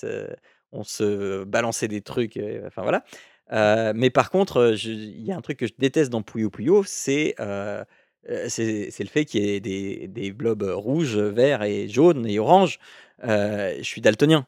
on 0.71 0.83
se 0.83 1.43
balançait 1.43 1.87
des 1.87 2.01
trucs. 2.01 2.39
Enfin, 2.65 2.83
voilà. 2.83 3.03
Euh, 3.51 3.93
mais 3.95 4.09
par 4.09 4.29
contre, 4.29 4.57
euh, 4.57 4.75
il 4.75 5.25
y 5.25 5.31
a 5.31 5.37
un 5.37 5.41
truc 5.41 5.57
que 5.57 5.67
je 5.67 5.73
déteste 5.77 6.11
dans 6.11 6.21
Puyo 6.21 6.49
Puyo, 6.49 6.83
c'est 6.85 7.35
euh, 7.39 7.83
euh, 8.29 8.47
le 8.57 9.07
fait 9.07 9.25
qu'il 9.25 9.43
y 9.43 9.49
ait 9.55 9.59
des, 9.59 10.07
des 10.07 10.31
blobs 10.31 10.63
rouges, 10.75 11.17
verts 11.17 11.63
et 11.63 11.87
jaunes 11.87 12.27
et 12.27 12.37
oranges. 12.39 12.79
Euh, 13.23 13.75
je 13.79 13.83
suis 13.83 14.01
daltonien. 14.01 14.45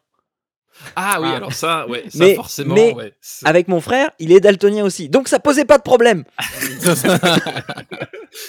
Ah 0.96 1.18
oui, 1.20 1.28
Ah. 1.32 1.36
alors 1.36 1.54
ça, 1.54 1.88
ouais, 1.90 2.04
ça 2.10 2.18
Mais- 2.20 2.36
forcément, 2.36 2.76
mais- 2.76 2.94
ouais. 2.94 3.14
Avec 3.44 3.68
mon 3.68 3.82
frère, 3.82 4.12
il 4.20 4.32
est 4.32 4.40
daltonien 4.40 4.86
aussi. 4.86 5.10
Donc 5.10 5.28
ça 5.28 5.40
posait 5.40 5.66
pas 5.66 5.78
de 5.78 5.84
problème. 5.84 6.24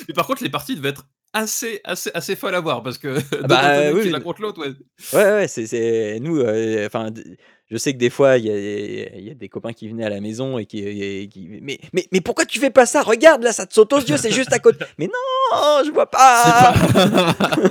Mais 0.09 0.15
par 0.15 0.27
contre, 0.27 0.43
les 0.43 0.51
parties 0.51 0.77
devaient 0.77 0.91
être 0.91 1.07
assez, 1.33 1.81
assez, 1.85 2.11
assez 2.15 2.37
folles 2.37 2.55
à 2.55 2.61
voir 2.61 2.83
parce 2.83 2.99
que 2.99 3.19
deux 3.37 3.43
bah, 3.47 3.93
oui, 3.93 4.11
l'un 4.11 4.21
contre 4.21 4.43
l'autre, 4.43 4.61
ouais. 4.61 4.73
Ouais, 5.13 5.33
ouais, 5.33 5.49
c'est, 5.49 6.19
nous. 6.21 6.41
Enfin, 6.87 7.11
je 7.73 7.79
sais 7.79 7.95
que 7.95 7.99
des 7.99 8.11
fois, 8.11 8.37
il 8.37 8.45
y 8.45 8.51
a, 8.51 9.19
il 9.19 9.27
y 9.27 9.31
a 9.31 9.35
des 9.35 9.49
copains 9.49 9.73
qui 9.73 9.89
venaient 9.89 10.05
à 10.05 10.11
la 10.11 10.21
maison 10.21 10.59
et 10.59 10.67
qui, 10.67 10.81
et 10.81 11.27
qui- 11.29 11.49
mais, 11.63 11.79
mais, 11.95 12.07
mais 12.13 12.21
pourquoi 12.21 12.45
tu 12.45 12.59
fais 12.61 12.69
pas 12.71 12.85
ça? 12.85 13.01
Regarde, 13.03 13.43
là, 13.43 13.51
ça 13.53 13.65
te 13.67 13.73
saute 13.73 13.91
aux 13.95 13.99
yeux, 13.99 14.19
c'est 14.19 14.31
juste 14.31 14.53
à 14.53 14.59
côté. 14.59 14.85
Mais 14.99 15.07
non, 15.07 15.83
je 15.85 15.91
vois 15.91 16.11
pas. 16.11 16.75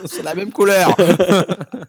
C'est 0.08 0.24
la 0.24 0.34
même 0.34 0.52
couleur. 0.52 0.96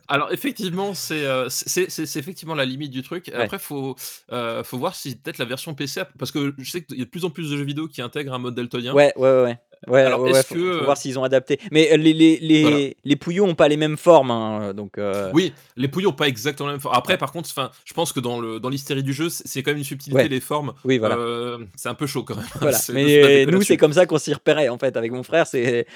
Alors 0.08 0.30
effectivement, 0.32 0.92
c'est 0.92 1.24
euh, 1.24 1.48
c'est 1.48 2.16
effectivement 2.16 2.54
la 2.54 2.66
limite 2.66 2.90
du 2.90 3.02
truc. 3.02 3.30
Après, 3.34 3.58
faut 3.58 3.96
euh, 4.30 4.62
faut 4.62 4.76
voir 4.76 4.94
si 4.94 5.16
peut-être 5.16 5.38
la 5.38 5.46
version 5.46 5.72
PC, 5.74 6.02
parce 6.18 6.30
que 6.30 6.54
je 6.58 6.70
sais 6.70 6.82
qu'il 6.82 6.98
y 6.98 7.02
a 7.02 7.04
de 7.06 7.10
plus 7.10 7.24
en 7.24 7.30
plus 7.30 7.50
de 7.50 7.56
jeux 7.56 7.64
vidéo 7.64 7.88
qui 7.88 8.02
intègrent 8.02 8.34
un 8.34 8.38
mode 8.38 8.54
daltonien. 8.54 8.92
Ouais, 8.92 9.12
ouais, 9.16 9.42
ouais. 9.42 9.58
Ouais, 9.88 10.02
Alors, 10.02 10.20
ouais, 10.20 10.32
ouais, 10.32 10.42
faut, 10.42 10.54
que, 10.54 10.60
faut 10.60 10.66
euh, 10.80 10.84
voir 10.84 10.96
s'ils 10.96 11.18
ont 11.18 11.24
adapté. 11.24 11.58
Mais 11.72 11.90
euh, 11.92 11.96
les, 11.96 12.12
les, 12.12 12.38
les, 12.40 12.62
Voilà. 12.62 12.76
les 13.04 13.16
pouillons 13.16 13.48
ont 13.48 13.54
pas 13.54 13.68
les 13.68 13.76
mêmes 13.76 13.96
formes, 13.96 14.30
hein, 14.30 14.72
donc. 14.74 14.96
euh, 14.98 15.30
Oui, 15.34 15.52
les 15.76 15.88
pouilles 15.88 16.06
ont 16.06 16.12
pas 16.12 16.28
exactement 16.28 16.68
la 16.68 16.74
même 16.74 16.80
forme. 16.80 16.94
Après, 16.96 17.18
par 17.18 17.32
contre, 17.32 17.48
je 17.84 17.92
pense 17.94 18.12
que 18.12 18.20
dans 18.20 18.40
le 18.40 18.60
dans 18.60 18.68
l'hystérie 18.68 19.02
du 19.02 19.12
jeu, 19.12 19.28
c'est 19.28 19.62
quand 19.62 19.70
même 19.72 19.78
une 19.78 19.84
subtilité 19.84 20.22
Ouais. 20.22 20.28
les 20.28 20.40
formes. 20.40 20.72
Oui, 20.84 20.98
voilà. 20.98 21.16
Euh, 21.16 21.58
c'est 21.76 21.88
un 21.88 21.94
peu 21.94 22.06
chaud 22.06 22.22
quand 22.22 22.36
même. 22.36 22.44
Voilà. 22.60 22.78
Mais 22.92 23.44
nous, 23.46 23.62
c'est 23.62 23.76
comme 23.76 23.92
ça 23.92 24.06
qu'on 24.06 24.18
s'y 24.18 24.32
repérait 24.32 24.68
en 24.68 24.78
fait 24.78 24.96
avec 24.96 25.10
mon 25.12 25.22
frère. 25.24 25.46
C'est 25.46 25.86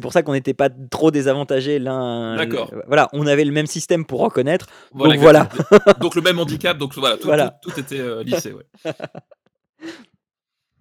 pour 0.00 0.12
ça 0.12 0.22
qu'on 0.22 0.32
n'était 0.32 0.54
pas 0.54 0.68
trop 0.90 1.10
désavantagés 1.10 1.78
l'un. 1.78 2.36
D'accord. 2.36 2.72
Voilà, 2.86 3.08
on 3.12 3.26
avait 3.26 3.44
le 3.44 3.52
même 3.52 3.66
système 3.66 4.04
pour 4.04 4.20
reconnaître. 4.20 4.66
Voilà, 4.92 5.14
donc 5.14 5.22
voilà. 5.22 5.48
donc 6.00 6.14
le 6.14 6.22
même 6.22 6.38
handicap, 6.38 6.78
donc 6.78 6.94
voilà, 6.94 7.16
tout, 7.16 7.26
Voilà. 7.26 7.58
tout, 7.62 7.70
tout 7.70 7.80
était 7.80 8.00
euh, 8.00 8.22
lissé. 8.22 8.52
Ouais. 8.52 8.64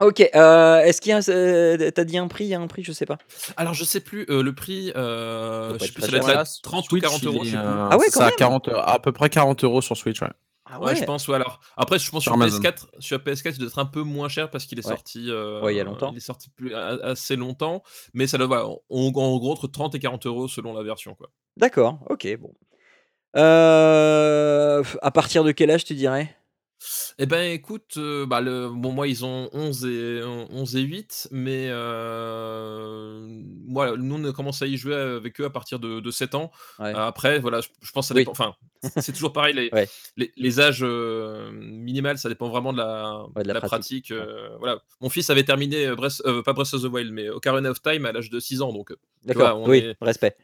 Ok. 0.02 0.30
euh, 0.36 0.80
Est-ce 0.82 1.00
qu'il 1.02 1.12
y 1.12 1.14
a, 1.14 1.18
un- 1.18 1.30
euh, 1.30 1.92
t'as 1.92 2.04
dit 2.04 2.18
un 2.18 2.28
prix 2.28 2.46
Il 2.46 2.50
y 2.50 2.54
a 2.56 2.60
un 2.60 2.68
prix, 2.68 2.84
je 2.84 2.92
sais 2.92 3.06
pas. 3.06 3.18
Alors 3.58 3.74
je 3.74 3.84
sais 3.84 4.00
plus 4.02 4.26
euh, 4.30 4.42
le 4.44 4.54
prix. 4.54 4.92
Euh, 4.96 5.74
je 5.74 5.80
sais 5.80 5.86
être 5.86 5.94
plus, 5.94 6.02
ça 6.04 6.08
doit 6.10 6.18
être 6.20 6.38
à 6.40 6.44
30 6.64 6.92
ou 6.92 7.00
40 7.00 7.24
euros. 7.26 7.44
je 7.44 7.52
sais 7.52 7.58
plus. 7.58 7.66
Ah 7.66 7.98
ouais, 7.98 8.06
quand 8.12 8.20
ça 8.20 8.26
a 8.26 8.30
même. 8.30 8.36
40, 8.38 8.70
à 8.70 9.00
peu 9.00 9.12
près 9.12 9.30
40 9.30 9.64
euros 9.64 9.82
sur 9.82 9.96
Switch. 9.96 10.22
Ouais. 10.22 10.28
Ah 10.74 10.80
Ouais, 10.80 10.96
je 10.96 11.04
pense. 11.04 11.28
Ouais, 11.28 11.36
alors 11.36 11.60
après, 11.76 12.00
je 12.00 12.10
pense 12.10 12.24
Sur 12.24 12.32
sur, 12.32 12.42
Amazon. 12.42 12.60
PS4, 12.62 12.86
sur 13.00 13.18
PS4, 13.20 13.52
il 13.56 13.58
doit 13.60 13.68
être 13.68 13.80
un 13.80 13.86
peu 13.86 14.04
moins 14.04 14.30
cher 14.30 14.50
parce 14.50 14.66
qu'il 14.66 14.80
est 14.80 14.86
Ouais. 14.88 14.94
sorti. 14.94 15.26
euh, 15.30 15.60
Ouais, 15.62 15.74
il 15.74 15.78
y 15.78 15.82
a 15.82 15.84
longtemps. 15.84 16.12
Il 16.14 16.18
est 16.18 16.22
sorti 16.22 16.50
plus, 16.50 16.74
a- 16.74 16.98
assez 17.04 17.36
longtemps, 17.36 17.84
mais 18.14 18.26
ça 18.26 18.38
doit. 18.38 18.48
Voilà, 18.48 18.68
en, 18.68 18.80
en 18.90 19.10
gros 19.12 19.52
entre 19.52 19.68
30 19.68 19.96
et 19.96 20.00
40 20.00 20.26
euros 20.28 20.48
selon 20.48 20.74
la 20.74 20.82
version, 20.84 21.14
quoi. 21.14 21.30
D'accord. 21.58 22.00
Ok. 22.10 22.26
Bon. 22.40 22.54
Euh, 23.36 24.84
à 25.02 25.12
partir 25.12 25.44
de 25.44 25.52
quel 25.52 25.72
âge 25.72 25.84
tu 25.86 25.94
dirais? 25.94 26.36
Eh 27.24 27.28
ben, 27.28 27.52
écoute, 27.52 27.98
euh, 27.98 28.26
bah, 28.26 28.42
le, 28.42 28.68
bon, 28.70 28.92
moi, 28.94 29.08
ils 29.08 29.24
ont 29.24 29.48
11 29.54 29.86
et 29.86 30.22
11 30.24 30.76
et 30.76 30.82
8, 30.82 31.28
mais 31.30 31.68
euh, 31.70 33.28
moi, 33.68 33.96
nous, 33.96 34.16
on 34.16 34.24
a 34.28 34.34
commencé 34.34 34.66
à 34.66 34.68
y 34.68 34.76
jouer 34.76 34.96
avec 34.96 35.40
eux 35.40 35.46
à 35.46 35.52
partir 35.52 35.78
de, 35.78 36.00
de 36.00 36.10
7 36.12 36.34
ans. 36.34 36.50
Ouais. 36.80 36.88
Euh, 36.96 37.06
après, 37.06 37.38
voilà, 37.38 37.62
je, 37.62 37.68
je 37.80 37.92
pense 37.92 38.06
que 38.08 38.08
ça 38.08 38.16
Oui. 38.16 38.22
dépend. 38.22 38.32
Enfin, 38.32 38.56
c'est 39.00 39.12
toujours 39.14 39.34
pareil. 39.34 39.54
Les, 39.54 39.70
Ouais. 39.72 39.88
les, 40.18 40.32
les 40.36 40.60
âges 40.60 40.80
euh, 40.82 41.52
minimales, 41.52 42.18
ça 42.18 42.28
dépend 42.28 42.50
vraiment 42.50 42.74
de 42.74 42.80
la, 42.80 43.24
Ouais, 43.36 43.44
de 43.44 43.48
la 43.50 43.54
la 43.54 43.60
pratique. 43.62 44.08
pratique. 44.08 44.12
euh, 44.12 44.50
voilà. 44.58 44.82
Mon 45.02 45.10
fils 45.10 45.30
avait 45.30 45.44
terminé, 45.44 45.86
euh, 45.86 45.96
Breath- 45.96 46.22
euh, 46.26 46.42
pas 46.42 46.54
Breath 46.54 46.74
of 46.74 46.82
the 46.82 46.86
Wild, 46.86 47.12
mais 47.14 47.30
Ocarina 47.30 47.70
of 47.70 47.84
Time 47.84 48.06
à 48.08 48.12
l'âge 48.14 48.32
de 48.32 48.40
6 48.40 48.64
ans. 48.64 48.74
Donc, 48.74 48.90
euh, 48.92 48.96
D'accord. 49.26 49.62
Oui. 49.68 49.78
est- 49.78 49.96
Respect. 50.02 50.36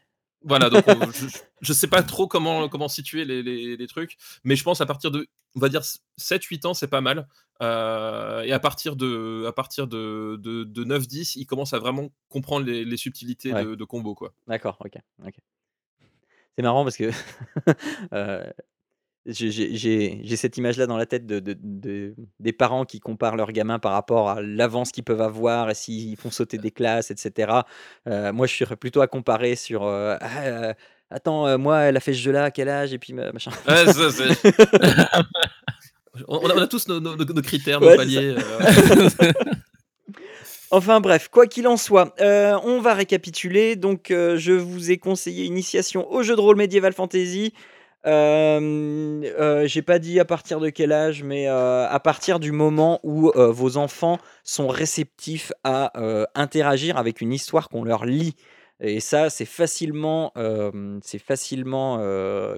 Voilà, 0.43 0.69
donc 0.69 0.83
on- 0.87 1.11
je, 1.11 1.27
je 1.61 1.73
sais 1.73 1.87
pas 1.87 2.03
trop 2.03 2.27
comment, 2.27 2.69
comment 2.69 2.87
situer 2.87 3.25
les, 3.25 3.41
les- 3.43 3.75
les 3.75 3.87
trucs, 3.87 4.17
mais 4.43 4.55
je 4.55 4.63
pense 4.63 4.79
à 4.81 4.85
partir 4.85 5.09
de, 5.11 5.27
on 5.55 5.59
va 5.59 5.67
dire 5.69 5.81
7-8 6.17 6.65
ans, 6.67 6.73
c'est 6.73 6.87
pas 6.87 7.01
mal. 7.01 7.27
Euh, 7.61 8.43
et 8.43 8.51
à 8.51 8.59
partir 8.59 8.95
de, 8.95 9.45
à 9.47 9.51
partir 9.51 9.87
de, 9.87 10.37
de, 10.39 10.63
de 10.63 10.83
9-10, 10.83 11.33
il 11.37 11.45
commence 11.47 11.73
à 11.73 11.79
vraiment 11.79 12.09
comprendre 12.29 12.65
les, 12.67 12.85
les 12.85 12.97
subtilités 12.97 13.51
Ouais. 13.51 13.65
de, 13.65 13.75
de 13.75 13.83
combo. 13.83 14.13
Quoi. 14.13 14.31
D'accord, 14.47 14.77
OK, 14.85 14.93
OK. 15.25 15.33
C'est 16.55 16.61
marrant 16.63 16.83
parce 16.83 16.97
que, 16.97 17.11
heu, 18.13 18.53
j'ai 19.27 20.35
cette 20.37 20.57
image-là 20.57 20.87
dans 20.87 20.95
la 20.97 21.05
tête 21.05 21.25
de 21.25 21.39
de 21.39 21.55
de 21.61 22.15
des 22.39 22.53
parents 22.53 22.85
qui 22.85 22.99
comparent 22.99 23.35
leurs 23.35 23.51
gamins 23.51 23.77
par 23.79 23.91
rapport 23.91 24.29
à 24.29 24.41
l'avance 24.41 24.91
qu'ils 24.91 25.03
peuvent 25.03 25.21
avoir 25.21 25.69
et 25.69 25.75
s'ils 25.75 26.15
font 26.15 26.31
sauter 26.31 26.57
des 26.57 26.71
classes 26.71 27.11
et 27.11 27.15
cetera. 27.17 27.65
Heu, 28.07 28.31
moi, 28.31 28.47
je 28.47 28.55
serais 28.55 28.75
plutôt 28.77 29.01
à 29.01 29.07
comparer 29.07 29.55
sur, 29.55 29.83
heu: 29.85 30.15
«Ah, 30.21 30.73
attends, 31.11 31.57
moi, 31.57 31.79
elle 31.81 31.97
a 31.97 31.99
fait 31.99 32.13
ce 32.13 32.19
jeu-là 32.19 32.45
à 32.45 32.51
quel 32.51 32.69
âge?» 32.69 32.93
et 32.93 32.99
puis 32.99 33.11
ma 33.13 33.31
machin. 33.33 33.51
Ouais, 33.67 33.85
ça, 33.85 34.11
c'est- 34.11 34.53
on, 36.27 36.39
on 36.43 36.49
a, 36.49 36.55
on 36.55 36.61
a 36.61 36.67
tous 36.67 36.87
nos, 36.87 36.99
nos- 36.99 37.15
nos 37.17 37.41
critères, 37.41 37.81
nos 37.81 37.87
Ouais, 37.87 37.95
paliers. 37.97 38.35
euh, 38.37 39.09
Enfin 40.71 40.99
bref, 40.99 41.29
quoi 41.31 41.47
qu'il 41.47 41.65
en 41.67 41.77
soit, 41.77 42.13
on 42.19 42.81
va 42.81 42.93
récapituler. 42.93 43.75
Donc, 43.77 44.07
je 44.09 44.51
vous 44.51 44.91
ai 44.91 44.97
conseillé 44.97 45.45
Initiation 45.45 46.11
au 46.11 46.23
jeu 46.23 46.35
de 46.35 46.41
rôle 46.41 46.57
Medieval 46.57 46.91
Fantasy. 46.93 47.53
Hem, 48.07 49.21
heu, 49.25 49.67
j'ai 49.67 49.81
pas 49.81 49.99
dit 49.99 50.19
à 50.19 50.25
partir 50.25 50.59
de 50.61 50.69
quel 50.69 50.93
âge, 50.93 51.23
mais, 51.23 51.47
heu, 51.49 51.51
à 51.51 51.99
partir 51.99 52.39
du 52.39 52.51
moment 52.53 52.99
où, 53.03 53.31
vos 53.35 53.77
enfants 53.77 54.17
sont 54.45 54.67
réceptifs 54.69 55.51
à, 55.65 55.91
interagir 56.35 56.97
avec 56.97 57.21
une 57.21 57.33
histoire 57.33 57.69
qu'on 57.69 57.83
leur 57.83 58.05
lit. 58.05 58.35
Et 58.79 58.99
ça, 59.01 59.29
c'est 59.29 59.45
facilement, 59.45 60.31
facilement, 61.19 61.99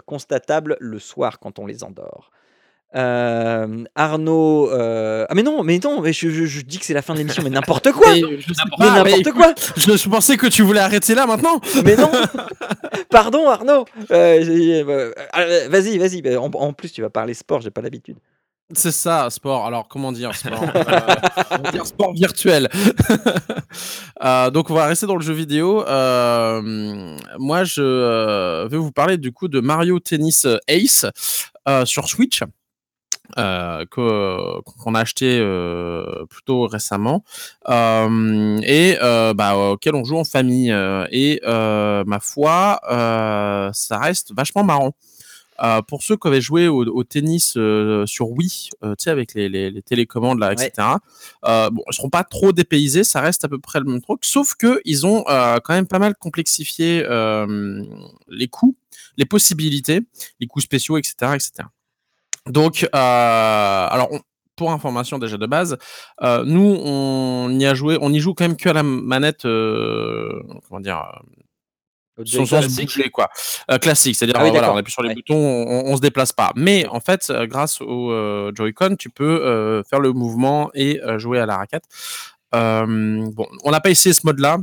constatable 0.05 0.77
le 0.79 0.99
soir 0.99 1.39
quand 1.39 1.59
on 1.59 1.65
les 1.65 1.83
endort. 1.83 2.31
Arnaud, 2.93 4.69
ah 4.71 5.33
mais 5.35 5.43
non, 5.43 5.63
mais 5.63 5.79
non, 5.83 6.01
mais 6.01 6.13
je 6.13 6.29
je 6.29 6.45
je 6.45 6.61
dis 6.61 6.79
que 6.79 6.85
c'est 6.85 6.93
la 6.93 7.01
fin 7.01 7.13
de 7.13 7.19
l'émission, 7.19 7.43
mais 7.43 7.49
n'importe 7.49 7.91
quoi! 7.93 8.13
Mais 8.13 8.21
N'importe 8.79 9.31
quoi! 9.31 9.53
Je, 9.77 9.97
je 9.97 10.09
pensais 10.09 10.37
que 10.37 10.47
tu 10.47 10.61
voulais 10.61 10.79
arrêter 10.79 11.15
là 11.15 11.25
maintenant. 11.25 11.59
Mais 11.85 11.95
non! 11.95 12.11
Pardon 13.09 13.47
Arnaud! 13.47 13.85
J'ai 14.09 14.83
heu, 14.83 15.13
ah, 15.33 15.43
vas-y, 15.69 15.97
vas-y, 15.97 16.21
bah, 16.21 16.39
en 16.39 16.49
en 16.51 16.73
plus 16.73 16.91
tu 16.91 17.01
vas 17.01 17.09
parler 17.09 17.33
sport, 17.33 17.61
j'ai 17.61 17.71
pas 17.71 17.81
l'habitude. 17.81 18.17
C'est 18.73 18.91
ça, 18.91 19.27
sport. 19.31 19.65
Alors, 19.65 19.87
comment 19.87 20.11
dire 20.11 20.35
sport? 20.35 20.63
Euh, 20.63 21.71
dire 21.71 21.87
sport 21.87 22.13
virtuel? 22.13 22.69
Euh, 24.23 24.49
donc, 24.51 24.69
on 24.69 24.73
va 24.73 24.85
rester 24.85 25.07
dans 25.07 25.15
le 25.15 25.21
jeu 25.21 25.33
vidéo. 25.33 25.87
Euh, 25.87 27.17
moi, 27.37 27.63
je 27.63 27.81
euh, 27.81 28.67
vais 28.67 28.77
vous 28.77 28.91
parler 28.91 29.17
du 29.17 29.31
coup 29.31 29.47
de 29.47 29.59
Mario 29.61 29.99
Tennis 29.99 30.45
Ace 30.67 31.05
euh, 31.67 31.85
sur 31.85 32.07
Switch. 32.09 32.43
Euh, 33.37 33.85
qu'on 33.85 34.95
a 34.95 34.99
acheté 34.99 35.37
euh, 35.39 36.25
plutôt 36.31 36.65
récemment 36.65 37.23
euh, 37.69 38.59
et 38.63 38.97
bah, 39.35 39.55
auquel 39.55 39.93
on 39.93 40.03
joue 40.03 40.17
en 40.17 40.23
famille 40.23 40.73
et 41.11 41.39
ma 41.45 42.19
foi 42.19 42.79
ça 43.73 43.99
reste 43.99 44.33
vachement 44.35 44.63
marrant 44.63 44.93
pour 45.87 46.01
ceux 46.01 46.17
qui 46.17 46.27
avaient 46.27 46.41
joué 46.41 46.67
au, 46.67 46.83
au 46.85 47.03
tennis 47.03 47.55
sur 48.05 48.31
Wii, 48.31 48.69
tu 48.81 48.87
sais, 48.97 49.09
avec 49.11 49.33
les, 49.35 49.47
les, 49.47 49.69
les 49.69 49.81
télécommandes, 49.83 50.39
là, 50.39 50.47
Ouais. 50.47 50.53
etc., 50.53 50.87
euh, 51.45 51.69
bon, 51.69 51.83
ils 51.91 51.93
seront 51.93 52.09
pas 52.09 52.23
trop 52.23 52.51
dépaysés, 52.51 53.03
ça 53.03 53.21
reste 53.21 53.43
à 53.45 53.47
peu 53.49 53.59
près 53.59 53.79
le 53.79 53.85
même 53.85 54.01
truc, 54.01 54.23
sauf 54.25 54.55
que 54.55 54.81
ils 54.85 55.05
ont 55.05 55.23
quand 55.27 55.73
même 55.73 55.85
pas 55.87 55.99
mal 55.99 56.15
complexifié 56.15 57.03
les 58.29 58.47
coûts, 58.47 58.75
les 59.17 59.25
possibilités, 59.25 60.01
les 60.39 60.47
coûts 60.47 60.61
spéciaux, 60.61 60.97
etc., 60.97 61.33
etc. 61.35 61.51
Donc, 62.49 62.83
euh, 62.83 63.87
alors, 63.89 64.09
on- 64.11 64.19
pour 64.55 64.71
information 64.73 65.19
déjà 65.19 65.37
de 65.37 65.45
base, 65.45 65.77
euh, 66.21 66.43
nous, 66.45 66.77
on 66.83 67.49
y 67.57 67.65
a 67.65 67.73
joué, 67.73 67.97
on 68.01 68.11
y 68.11 68.19
joue 68.19 68.33
quand 68.33 68.43
même 68.45 68.57
que 68.57 68.67
à 68.69 68.73
la 68.73 68.83
manette, 68.83 69.45
euh, 69.45 70.41
comment 70.67 70.81
dire, 70.81 71.01
Au 72.17 72.25
sans, 72.25 72.43
Joy-Con. 72.43 72.45
sans 72.45 72.61
se 72.61 72.67
classique. 72.67 72.85
bouger 72.97 73.09
quoi 73.09 73.29
classique 73.81 74.15
c'est 74.17 74.25
à 74.25 74.27
dire 74.27 74.35
Ah 74.37 74.43
oui, 74.43 74.49
voilà 74.49 74.73
on 74.73 74.75
appuie 74.75 74.91
sur 74.91 75.01
les 75.03 75.07
Ouais. 75.09 75.15
boutons 75.15 75.37
on, 75.37 75.85
on 75.89 75.95
se 75.95 76.01
déplace 76.01 76.33
pas 76.33 76.51
mais 76.57 76.85
en 76.89 76.99
fait 76.99 77.31
grâce 77.43 77.79
au 77.79 78.51
Joy-Con 78.53 78.97
tu 78.99 79.09
peux 79.09 79.81
faire 79.89 80.01
le 80.01 80.11
mouvement 80.11 80.69
et 80.73 80.99
jouer 81.15 81.39
à 81.39 81.45
la 81.45 81.55
raquette 81.55 81.85
bon 82.51 83.47
on 83.63 83.71
n'a 83.71 83.79
pas 83.79 83.89
essayé 83.89 84.13
ce 84.13 84.21
mode 84.25 84.39
là 84.39 84.57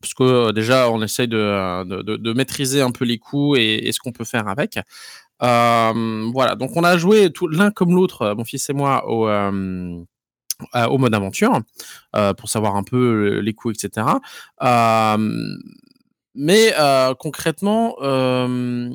parce 0.00 0.14
que 0.14 0.52
déjà 0.52 0.88
on 0.90 1.02
essaye 1.02 1.28
de, 1.28 1.84
de, 1.84 2.02
de- 2.02 2.16
de 2.16 2.32
maîtriser 2.32 2.80
un 2.80 2.90
peu 2.90 3.04
les 3.04 3.18
coups 3.18 3.58
et, 3.58 3.86
et 3.88 3.92
ce 3.92 3.98
qu'on 4.00 4.12
peut 4.12 4.24
faire 4.24 4.48
avec 4.48 4.78
voilà 5.40 6.54
donc 6.56 6.76
on 6.76 6.84
a 6.84 6.96
joué 6.98 7.30
l'un 7.50 7.70
comme 7.70 7.94
l'autre 7.94 8.22
euh, 8.22 8.34
mon 8.34 8.44
fils 8.44 8.68
et 8.70 8.72
moi 8.72 9.08
au 9.08 9.28
euh, 9.28 10.02
euh, 10.74 10.86
au 10.86 10.98
mode 10.98 11.14
aventure 11.14 11.60
euh, 12.16 12.34
pour 12.34 12.48
savoir 12.48 12.74
un 12.76 12.82
peu 12.82 13.38
les 13.38 13.54
coups 13.54 13.84
etc 13.84 14.06
euh, 14.62 15.56
mais 16.40 16.72
euh, 16.78 17.14
concrètement, 17.14 17.96
euh, 18.00 18.90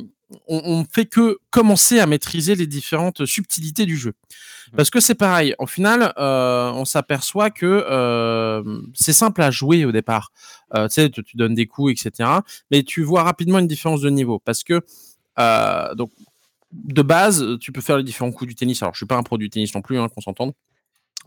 on, 0.48 0.62
on 0.64 0.86
fait 0.90 1.06
que 1.06 1.40
commencer 1.50 2.00
à 2.00 2.06
maîtriser 2.06 2.56
les 2.56 2.68
différentes 2.68 3.26
subtilités 3.26 3.86
du 3.86 3.98
jeu. 3.98 4.14
Parce 4.78 4.90
que 4.90 5.02
c'est 5.02 5.14
pareil, 5.14 5.54
au 5.60 5.68
final, 5.68 6.14
euh, 6.18 6.72
on 6.72 6.86
s'aperçoit 6.86 7.50
que 7.50 7.66
euh, 7.66 8.64
c'est 8.96 9.12
simple 9.12 9.42
à 9.42 9.52
jouer 9.52 9.84
au 9.84 9.92
départ. 9.92 10.32
Euh, 10.74 10.88
tu 10.88 10.94
sais, 10.94 11.10
tu, 11.10 11.22
tu 11.22 11.36
donnes 11.36 11.54
des 11.54 11.68
coups, 11.68 11.92
etc. 11.92 12.30
Mais 12.72 12.84
tu 12.84 13.04
vois 13.04 13.24
rapidement 13.24 13.60
une 13.60 13.68
différence 13.68 14.00
de 14.00 14.10
niveau. 14.10 14.40
Parce 14.40 14.64
que, 14.64 14.80
euh, 15.38 15.96
donc, 15.96 16.12
de 16.74 17.02
base, 17.02 17.46
tu 17.62 17.72
peux 17.72 17.82
faire 17.82 17.98
les 17.98 18.04
différents 18.04 18.32
coups 18.32 18.50
du 18.50 18.56
tennis. 18.56 18.82
Alors, 18.82 18.94
je 18.94 18.98
suis 18.98 19.06
pas 19.06 19.16
un 19.16 19.24
pro 19.24 19.38
du 19.38 19.50
tennis 19.50 19.74
non 19.76 19.82
plus, 19.82 19.98
hein, 20.00 20.08
qu'on 20.10 20.22
s'entende. 20.22 20.54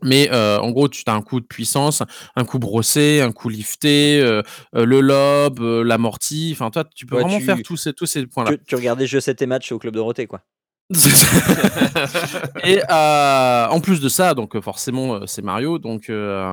Mais 0.02 0.28
euh, 0.30 0.58
en 0.60 0.72
gros, 0.72 0.88
tu 0.88 1.02
as 1.06 1.14
un 1.14 1.22
coup 1.22 1.40
de 1.40 1.46
puissance, 1.46 2.02
un 2.34 2.44
coup 2.44 2.58
brossé, 2.58 3.22
un 3.22 3.32
coup 3.32 3.48
lifté, 3.48 4.20
euh, 4.20 4.42
euh, 4.74 4.84
le 4.84 5.00
lob, 5.00 5.60
euh, 5.60 5.82
l'amorti. 5.82 6.50
Enfin, 6.52 6.70
toi, 6.70 6.84
tu 6.94 7.06
peux 7.06 7.16
Ouais, 7.16 7.22
vraiment 7.22 7.38
tu- 7.38 7.44
faire 7.46 7.56
tous 7.64 7.76
ces, 7.78 7.94
tous 7.94 8.04
ces 8.04 8.26
points-là. 8.26 8.52
Tu, 8.58 8.64
tu 8.66 8.74
regardais 8.74 9.06
Jeux 9.06 9.20
7 9.20 9.40
et 9.40 9.46
matchs 9.46 9.72
au 9.72 9.78
Club 9.78 9.94
Dorothée, 9.94 10.26
quoi. 10.26 10.42
et 12.64 12.80
euh, 12.90 13.66
en 13.68 13.80
plus 13.80 14.00
de 14.00 14.08
ça, 14.08 14.34
donc 14.34 14.54
euh, 14.54 14.60
forcément, 14.60 15.14
euh, 15.16 15.26
c'est 15.26 15.42
Mario, 15.42 15.78
donc 15.78 16.08
euh, 16.10 16.44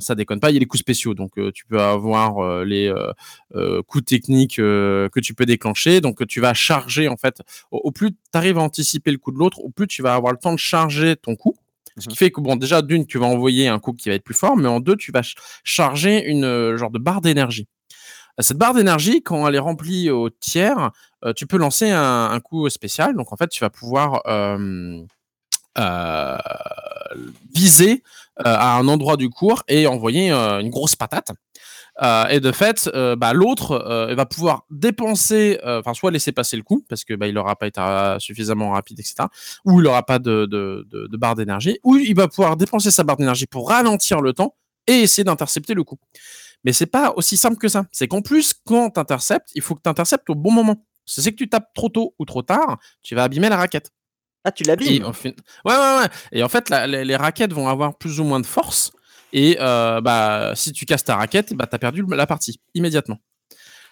ça 0.00 0.14
déconne 0.14 0.40
pas. 0.40 0.50
Il 0.50 0.54
y 0.54 0.56
a 0.56 0.60
les 0.60 0.66
coups 0.66 0.80
spéciaux, 0.80 1.14
donc 1.14 1.32
euh, 1.38 1.50
tu 1.52 1.64
peux 1.66 1.80
avoir 1.80 2.64
les 2.64 2.92
coups 3.88 4.04
techniques 4.04 4.56
que 4.56 5.20
tu 5.20 5.34
peux 5.34 5.46
déclencher. 5.46 6.00
Donc 6.00 6.26
tu 6.26 6.40
vas 6.40 6.54
charger 6.54 7.08
en 7.08 7.16
fait. 7.16 7.40
Au, 7.70 7.78
au 7.78 7.90
plus 7.90 8.10
tu 8.12 8.16
arrives 8.34 8.58
à 8.58 8.62
anticiper 8.62 9.10
le 9.10 9.18
coup 9.18 9.32
de 9.32 9.38
l'autre, 9.38 9.58
au 9.60 9.70
plus 9.70 9.86
tu 9.86 10.02
vas 10.02 10.14
avoir 10.14 10.32
le 10.32 10.38
temps 10.38 10.52
de 10.52 10.58
charger 10.58 11.16
ton 11.16 11.36
coup. 11.36 11.54
Ce 11.98 12.04
qui 12.04 12.10
Mhm. 12.10 12.14
fait 12.16 12.30
que 12.30 12.40
bon, 12.40 12.56
déjà 12.56 12.80
d'une, 12.80 13.04
tu 13.06 13.18
vas 13.18 13.26
envoyer 13.26 13.68
un 13.68 13.78
coup 13.78 13.92
qui 13.92 14.08
va 14.08 14.14
être 14.14 14.24
plus 14.24 14.34
fort, 14.34 14.56
mais 14.56 14.66
en 14.68 14.80
deux, 14.80 14.96
tu 14.96 15.12
vas 15.12 15.22
ch- 15.22 15.34
charger 15.62 16.24
une 16.24 16.44
euh, 16.44 16.78
genre 16.78 16.90
de 16.90 16.98
barre 16.98 17.20
d'énergie. 17.20 17.66
Cette 18.38 18.56
barre 18.56 18.74
d'énergie, 18.74 19.22
quand 19.22 19.46
elle 19.46 19.54
est 19.54 19.60
remplie 19.60 20.10
au 20.10 20.30
tiers, 20.30 20.90
euh, 21.24 21.32
tu 21.34 21.46
peux 21.46 21.58
lancer 21.58 21.90
un, 21.90 22.40
coup 22.40 22.68
spécial. 22.70 23.14
Donc 23.14 23.32
en 23.32 23.36
fait, 23.36 23.48
tu 23.48 23.60
vas 23.60 23.70
pouvoir 23.70 24.22
euh, 24.26 25.02
euh, 25.78 26.38
viser 27.54 28.02
euh, 28.40 28.44
à 28.44 28.76
un 28.78 28.88
endroit 28.88 29.16
du 29.16 29.28
cours 29.28 29.62
et 29.68 29.86
envoyer 29.86 30.32
euh, 30.32 30.60
une 30.60 30.70
grosse 30.70 30.96
patate. 30.96 31.32
Euh, 32.02 32.26
et 32.28 32.40
de 32.40 32.52
fait, 32.52 32.90
euh, 32.94 33.16
bah, 33.16 33.34
l'autre 33.34 33.72
euh, 33.72 34.14
va 34.14 34.24
pouvoir 34.24 34.64
dépenser, 34.70 35.60
euh, 35.64 35.82
soit 35.92 36.10
laisser 36.10 36.32
passer 36.32 36.56
le 36.56 36.62
coup 36.62 36.84
parce 36.88 37.04
que 37.04 37.14
bah, 37.14 37.26
il 37.26 37.34
n'aura 37.34 37.54
pas 37.56 37.66
été 37.66 37.80
euh, 37.80 38.18
suffisamment 38.18 38.70
rapide, 38.70 38.98
etc. 39.00 39.26
Ou 39.66 39.80
il 39.80 39.84
n'aura 39.84 40.02
pas 40.02 40.18
de 40.18 40.86
barre 41.12 41.34
d'énergie. 41.34 41.78
Ou 41.84 41.96
il 41.96 42.14
va 42.14 42.28
pouvoir 42.28 42.56
dépenser 42.56 42.90
sa 42.90 43.04
barre 43.04 43.18
d'énergie 43.18 43.46
pour 43.46 43.68
ralentir 43.68 44.22
le 44.22 44.32
temps 44.32 44.54
et 44.86 45.00
essayer 45.00 45.24
d'intercepter 45.24 45.74
le 45.74 45.84
coup. 45.84 45.98
Mais 46.64 46.72
c'est 46.72 46.86
pas 46.86 47.12
aussi 47.16 47.36
simple 47.36 47.56
que 47.56 47.68
ça. 47.68 47.86
C'est 47.92 48.08
qu'en 48.08 48.22
plus, 48.22 48.54
quand 48.64 48.90
tu 48.90 49.00
interceptes, 49.00 49.50
il 49.54 49.62
faut 49.62 49.74
que 49.74 49.82
tu 49.82 49.88
interceptes 49.90 50.28
au 50.30 50.34
bon 50.34 50.52
moment. 50.52 50.84
Si 51.04 51.20
c'est 51.22 51.32
que 51.32 51.36
tu 51.36 51.48
tapes 51.48 51.72
trop 51.74 51.88
tôt 51.88 52.14
ou 52.18 52.24
trop 52.24 52.42
tard, 52.42 52.78
tu 53.02 53.14
vas 53.14 53.24
abîmer 53.24 53.48
la 53.48 53.56
raquette. 53.56 53.90
Ah, 54.44 54.52
tu 54.52 54.64
l'abîmes 54.64 55.12
fait, 55.12 55.36
ouais, 55.64 55.74
ouais, 55.74 55.98
ouais. 56.00 56.08
Et 56.32 56.42
en 56.42 56.48
fait, 56.48 56.68
la- 56.68 56.86
les, 56.86 57.04
les 57.04 57.16
raquettes 57.16 57.52
vont 57.52 57.68
avoir 57.68 57.96
plus 57.96 58.18
ou 58.20 58.24
moins 58.24 58.40
de 58.40 58.46
force. 58.46 58.90
Et 59.32 59.56
euh, 59.60 60.00
bah, 60.00 60.52
si 60.56 60.72
tu 60.72 60.84
casses 60.84 61.04
ta 61.04 61.16
raquette, 61.16 61.54
bah, 61.54 61.66
tu 61.66 61.74
as 61.74 61.78
perdu 61.78 62.04
la 62.08 62.26
partie 62.26 62.60
immédiatement. 62.74 63.18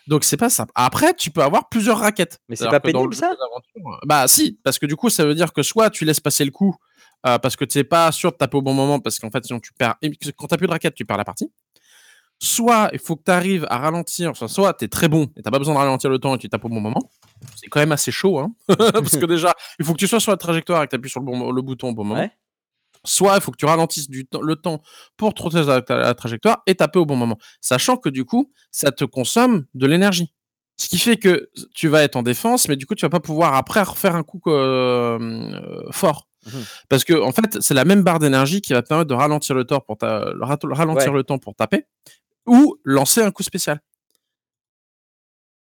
Donc, 0.07 0.25
c'est 0.25 0.37
pas 0.37 0.51
simple. 0.51 0.73
Après, 0.75 1.15
tu 1.15 1.31
peux 1.31 1.43
avoir 1.43 1.69
plusieurs 1.69 1.99
raquettes. 1.99 2.41
Mais 2.49 2.57
c'est 2.57 2.65
pas 2.71 2.81
pénible, 2.81 3.15
ça 3.15 3.31
euh, 3.31 3.97
Bah, 4.07 4.27
si, 4.29 4.59
parce 4.65 4.79
que 4.79 4.87
du 4.87 4.97
coup, 4.97 5.09
ça 5.09 5.25
veut 5.25 5.35
dire 5.35 5.53
que 5.53 5.63
soit 5.63 5.89
tu 5.91 6.05
laisses 6.05 6.21
passer 6.21 6.45
le 6.45 6.51
coup 6.51 6.75
euh, 7.27 7.39
parce 7.39 7.55
que 7.55 7.65
tu 7.65 7.79
n'es 7.79 7.85
pas 7.85 8.11
sûr 8.13 8.33
de 8.33 8.37
taper 8.37 8.57
au 8.57 8.63
bon 8.63 8.75
moment, 8.75 8.99
parce 8.99 9.19
qu'en 9.19 9.31
fait, 9.31 9.45
sinon 9.45 9.61
tu 9.61 9.73
perds. 9.73 9.97
Quand 10.37 10.47
tu 10.49 10.57
plus 10.57 10.67
de 10.67 10.73
raquette, 10.73 10.95
tu 10.95 11.05
perds 11.05 11.19
la 11.19 11.25
partie. 11.25 11.53
Soit 12.43 12.89
il 12.95 12.99
faut 12.99 13.17
que 13.17 13.25
tu 13.25 13.31
arrives 13.31 13.67
à 13.69 13.79
ralentir, 13.79 14.31
enfin, 14.31 14.49
soit 14.49 14.73
tu 14.75 14.87
es 14.87 14.89
très 14.89 15.09
bon 15.09 15.25
et 15.37 15.43
tu 15.43 15.51
pas 15.51 15.59
besoin 15.59 15.75
de 15.75 15.79
ralentir 15.79 16.09
le 16.09 16.19
temps 16.19 16.35
et 16.35 16.39
tu 16.39 16.49
tapes 16.49 16.65
au 16.65 16.71
bon 16.71 16.81
moment. 16.81 17.11
C'est 17.57 17.69
quand 17.69 17.81
même 17.81 17.93
assez 17.93 18.11
chaud, 18.11 18.39
hein 18.39 18.53
parce 18.67 19.19
que 19.19 19.27
déjà, 19.27 19.55
il 19.79 19.85
faut 19.85 19.93
que 19.93 19.99
tu 19.99 20.07
sois 20.07 20.21
sur 20.21 20.31
la 20.31 20.39
trajectoire 20.39 20.83
et 20.83 20.87
que 20.87 20.91
tu 20.91 20.97
appuies 20.97 21.11
sur 21.11 21.21
le, 21.21 21.27
bon, 21.27 21.53
le 21.53 21.63
bouton 21.63 21.91
au 21.91 21.95
bon 21.95 22.05
moment. 22.05 22.21
Ouais. 22.21 22.31
Soit 23.05 23.37
il 23.37 23.41
faut 23.43 23.51
que 23.51 23.57
tu 23.57 23.67
ralentisses 23.67 24.09
du 24.09 24.27
le 24.43 24.57
temps 24.57 24.83
pour 25.17 25.35
trotter 25.35 25.63
la, 25.63 25.83
la 25.89 26.15
trajectoire 26.15 26.63
et 26.67 26.75
taper 26.75 26.99
au 26.99 27.07
bon 27.07 27.17
moment. 27.17 27.39
Sachant 27.61 27.97
que 27.97 28.09
du 28.09 28.25
coup, 28.25 28.51
ça 28.71 28.91
te 28.91 29.05
consomme 29.05 29.67
de 29.75 29.87
l'énergie. 29.87 30.35
Ce 30.81 30.89
qui 30.89 30.99
fait 30.99 31.19
que 31.19 31.51
tu 31.75 31.89
vas 31.89 32.03
être 32.03 32.17
en 32.17 32.23
défense, 32.23 32.67
mais 32.67 32.77
du 32.77 32.87
coup, 32.87 32.95
tu 32.95 33.05
vas 33.05 33.11
pas 33.11 33.21
pouvoir 33.21 33.55
après 33.55 33.83
refaire 33.83 34.17
un 34.17 34.23
coup 34.23 34.41
euh, 34.47 35.19
euh, 35.21 35.83
fort. 35.91 36.27
Mmh 36.47 36.59
Parce 36.89 37.05
que 37.05 37.13
en 37.13 37.33
fait, 37.33 37.59
c'est 37.61 37.75
la 37.75 37.85
même 37.85 38.03
barre 38.03 38.19
d'énergie 38.19 38.63
qui 38.63 38.73
va 38.73 38.81
te 38.81 38.89
permettre 38.89 39.09
de 39.09 39.15
ralentir 39.15 39.55
le 39.55 39.65
temps 39.65 39.81
pour, 39.81 39.99
ta... 39.99 40.33
ralentir 40.71 41.13
le 41.13 41.23
temps 41.23 41.39
pour 41.39 41.55
taper 41.55 41.85
ou 42.47 42.77
lancer 42.85 43.23
un 43.23 43.31
coup 43.31 43.43
spécial. 43.43 43.81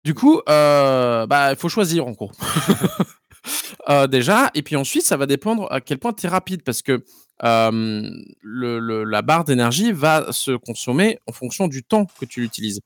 Du 0.04 0.14
coup, 0.14 0.42
euh, 0.48 1.28
bah, 1.28 1.52
il 1.52 1.58
faut 1.58 1.70
choisir 1.70 2.08
en 2.08 2.12
gros. 2.12 2.32
déjà, 4.10 4.52
et 4.54 4.62
puis 4.62 4.76
ensuite, 4.76 5.04
ça 5.04 5.18
va 5.18 5.26
dépendre 5.26 5.68
à 5.72 5.82
quel 5.82 5.98
point 5.98 6.14
tu 6.14 6.26
es 6.26 6.30
rapide 6.30 6.64
parce 6.64 6.82
que 6.82 7.04
le, 7.42 9.04
la 9.04 9.22
barre 9.22 9.44
d'énergie 9.46 9.92
va 9.92 10.32
se 10.32 10.52
consommer 10.52 11.20
en 11.28 11.32
fonction 11.32 11.68
du 11.68 11.84
temps 11.84 12.06
que 12.20 12.26
tu 12.26 12.42
l'utilises. 12.42 12.82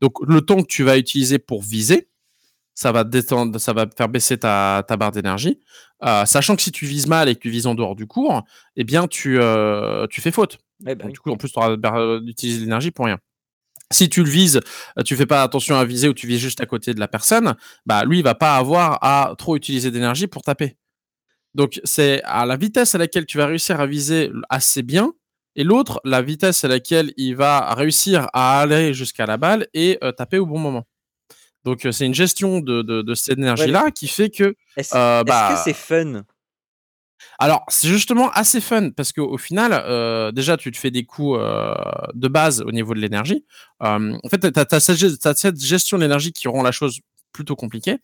Donc, 0.00 0.14
le 0.26 0.40
temps 0.40 0.62
que 0.62 0.66
tu 0.66 0.82
vas 0.82 0.98
utiliser 0.98 1.38
pour 1.38 1.62
viser, 1.62 2.08
ça 2.74 2.90
va 2.90 3.04
détendre, 3.04 3.60
ça 3.60 3.72
va 3.72 3.86
faire 3.96 4.08
baisser 4.08 4.38
ta, 4.38 4.82
ta 4.86 4.96
barre 4.96 5.12
d'énergie. 5.12 5.60
Euh, 6.02 6.24
sachant 6.24 6.56
que 6.56 6.62
si 6.62 6.72
tu 6.72 6.86
vises 6.86 7.06
mal 7.06 7.28
et 7.28 7.34
que 7.34 7.40
tu 7.40 7.50
vises 7.50 7.66
en 7.66 7.74
dehors 7.74 7.94
du 7.94 8.06
cours, 8.06 8.42
eh 8.76 8.84
bien, 8.84 9.06
tu, 9.06 9.38
euh, 9.38 10.06
tu 10.08 10.20
fais 10.20 10.30
faute. 10.30 10.58
bah 10.80 10.94
Du 10.94 11.18
coup, 11.20 11.30
en 11.30 11.36
plus, 11.36 11.52
tu 11.52 11.58
auras 11.58 11.76
d'utiliser 12.20 12.60
l'énergie 12.60 12.90
pour 12.90 13.06
rien. 13.06 13.18
Si 13.92 14.08
tu 14.08 14.24
le 14.24 14.30
vises, 14.30 14.60
euh, 14.98 15.02
tu 15.02 15.16
fais 15.16 15.26
pas 15.26 15.42
attention 15.42 15.76
à 15.76 15.84
viser 15.84 16.08
ou 16.08 16.14
tu 16.14 16.26
vises 16.26 16.40
juste 16.40 16.60
à 16.60 16.66
côté 16.66 16.94
de 16.94 17.00
la 17.00 17.08
personne, 17.08 17.54
bah 17.86 18.04
lui, 18.04 18.18
il 18.18 18.24
va 18.24 18.34
pas 18.34 18.56
avoir 18.56 18.98
à 19.02 19.34
trop 19.38 19.56
utiliser 19.56 19.90
d'énergie 19.90 20.26
pour 20.26 20.42
taper. 20.42 20.76
Donc, 21.54 21.80
c'est 21.84 22.22
à 22.24 22.46
la 22.46 22.56
vitesse 22.56 22.94
à 22.94 22.98
laquelle 22.98 23.26
tu 23.26 23.38
vas 23.38 23.46
réussir 23.46 23.80
à 23.80 23.86
viser 23.86 24.30
assez 24.48 24.82
bien 24.82 25.12
et 25.54 25.64
l'autre, 25.64 26.00
la 26.04 26.22
vitesse 26.22 26.64
à 26.64 26.68
laquelle 26.68 27.12
il 27.16 27.36
va 27.36 27.74
réussir 27.74 28.28
à 28.32 28.60
aller 28.60 28.94
jusqu'à 28.94 29.26
la 29.26 29.36
balle 29.36 29.66
et 29.74 29.98
euh, 30.02 30.12
taper 30.12 30.38
au 30.38 30.46
bon 30.46 30.58
moment. 30.58 30.84
Donc 31.64 31.84
euh, 31.84 31.92
c'est 31.92 32.06
une 32.06 32.14
gestion 32.14 32.60
de, 32.60 32.82
de, 32.82 33.14
cette 33.14 33.38
énergie-là 33.38 33.90
qui 33.90 34.08
fait 34.08 34.30
que... 34.30 34.54
Est-ce 34.76 34.96
euh, 34.96 35.22
bah, 35.24 35.54
que 35.54 35.60
c'est 35.62 35.76
fun? 35.76 36.22
Alors, 37.38 37.64
c'est 37.68 37.88
justement 37.88 38.30
assez 38.30 38.60
fun 38.60 38.90
parce 38.90 39.12
qu'au 39.12 39.38
final, 39.38 40.32
déjà, 40.32 40.56
tu 40.56 40.70
te 40.70 40.78
fais 40.78 40.90
des 40.90 41.04
coups 41.04 41.38
de 41.38 42.28
base 42.28 42.62
au 42.62 42.70
niveau 42.70 42.94
de 42.94 43.00
l'énergie. 43.00 43.44
en 43.80 44.28
fait, 44.30 44.52
tu 44.52 44.60
as, 44.60 44.80
cette 44.80 45.60
gestion 45.60 45.96
de 45.96 46.02
l'énergie 46.02 46.32
qui 46.32 46.48
rend 46.48 46.62
la 46.62 46.72
chose 46.72 47.00
plutôt 47.32 47.56
compliqué. 47.56 47.98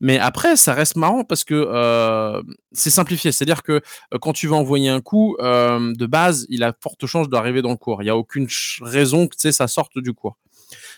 Mais 0.00 0.18
après, 0.18 0.56
ça 0.56 0.74
reste 0.74 0.96
marrant 0.96 1.24
parce 1.24 1.44
que 1.44 1.54
euh, 1.54 2.42
c'est 2.72 2.90
simplifié. 2.90 3.32
C'est-à-dire 3.32 3.62
que 3.62 3.72
euh, 3.72 4.18
quand 4.20 4.32
tu 4.32 4.46
vas 4.46 4.56
envoyer 4.56 4.88
un 4.88 5.00
coup, 5.00 5.36
euh, 5.40 5.92
de 5.94 6.06
base, 6.06 6.46
il 6.48 6.62
a 6.62 6.74
forte 6.80 7.06
chance 7.06 7.28
d'arriver 7.28 7.62
dans 7.62 7.70
le 7.70 7.76
cours. 7.76 8.02
Il 8.02 8.04
n'y 8.04 8.10
a 8.10 8.16
aucune 8.16 8.46
raison 8.82 9.26
que 9.26 9.50
ça 9.50 9.66
sorte 9.66 9.98
du 9.98 10.12
cours. 10.12 10.36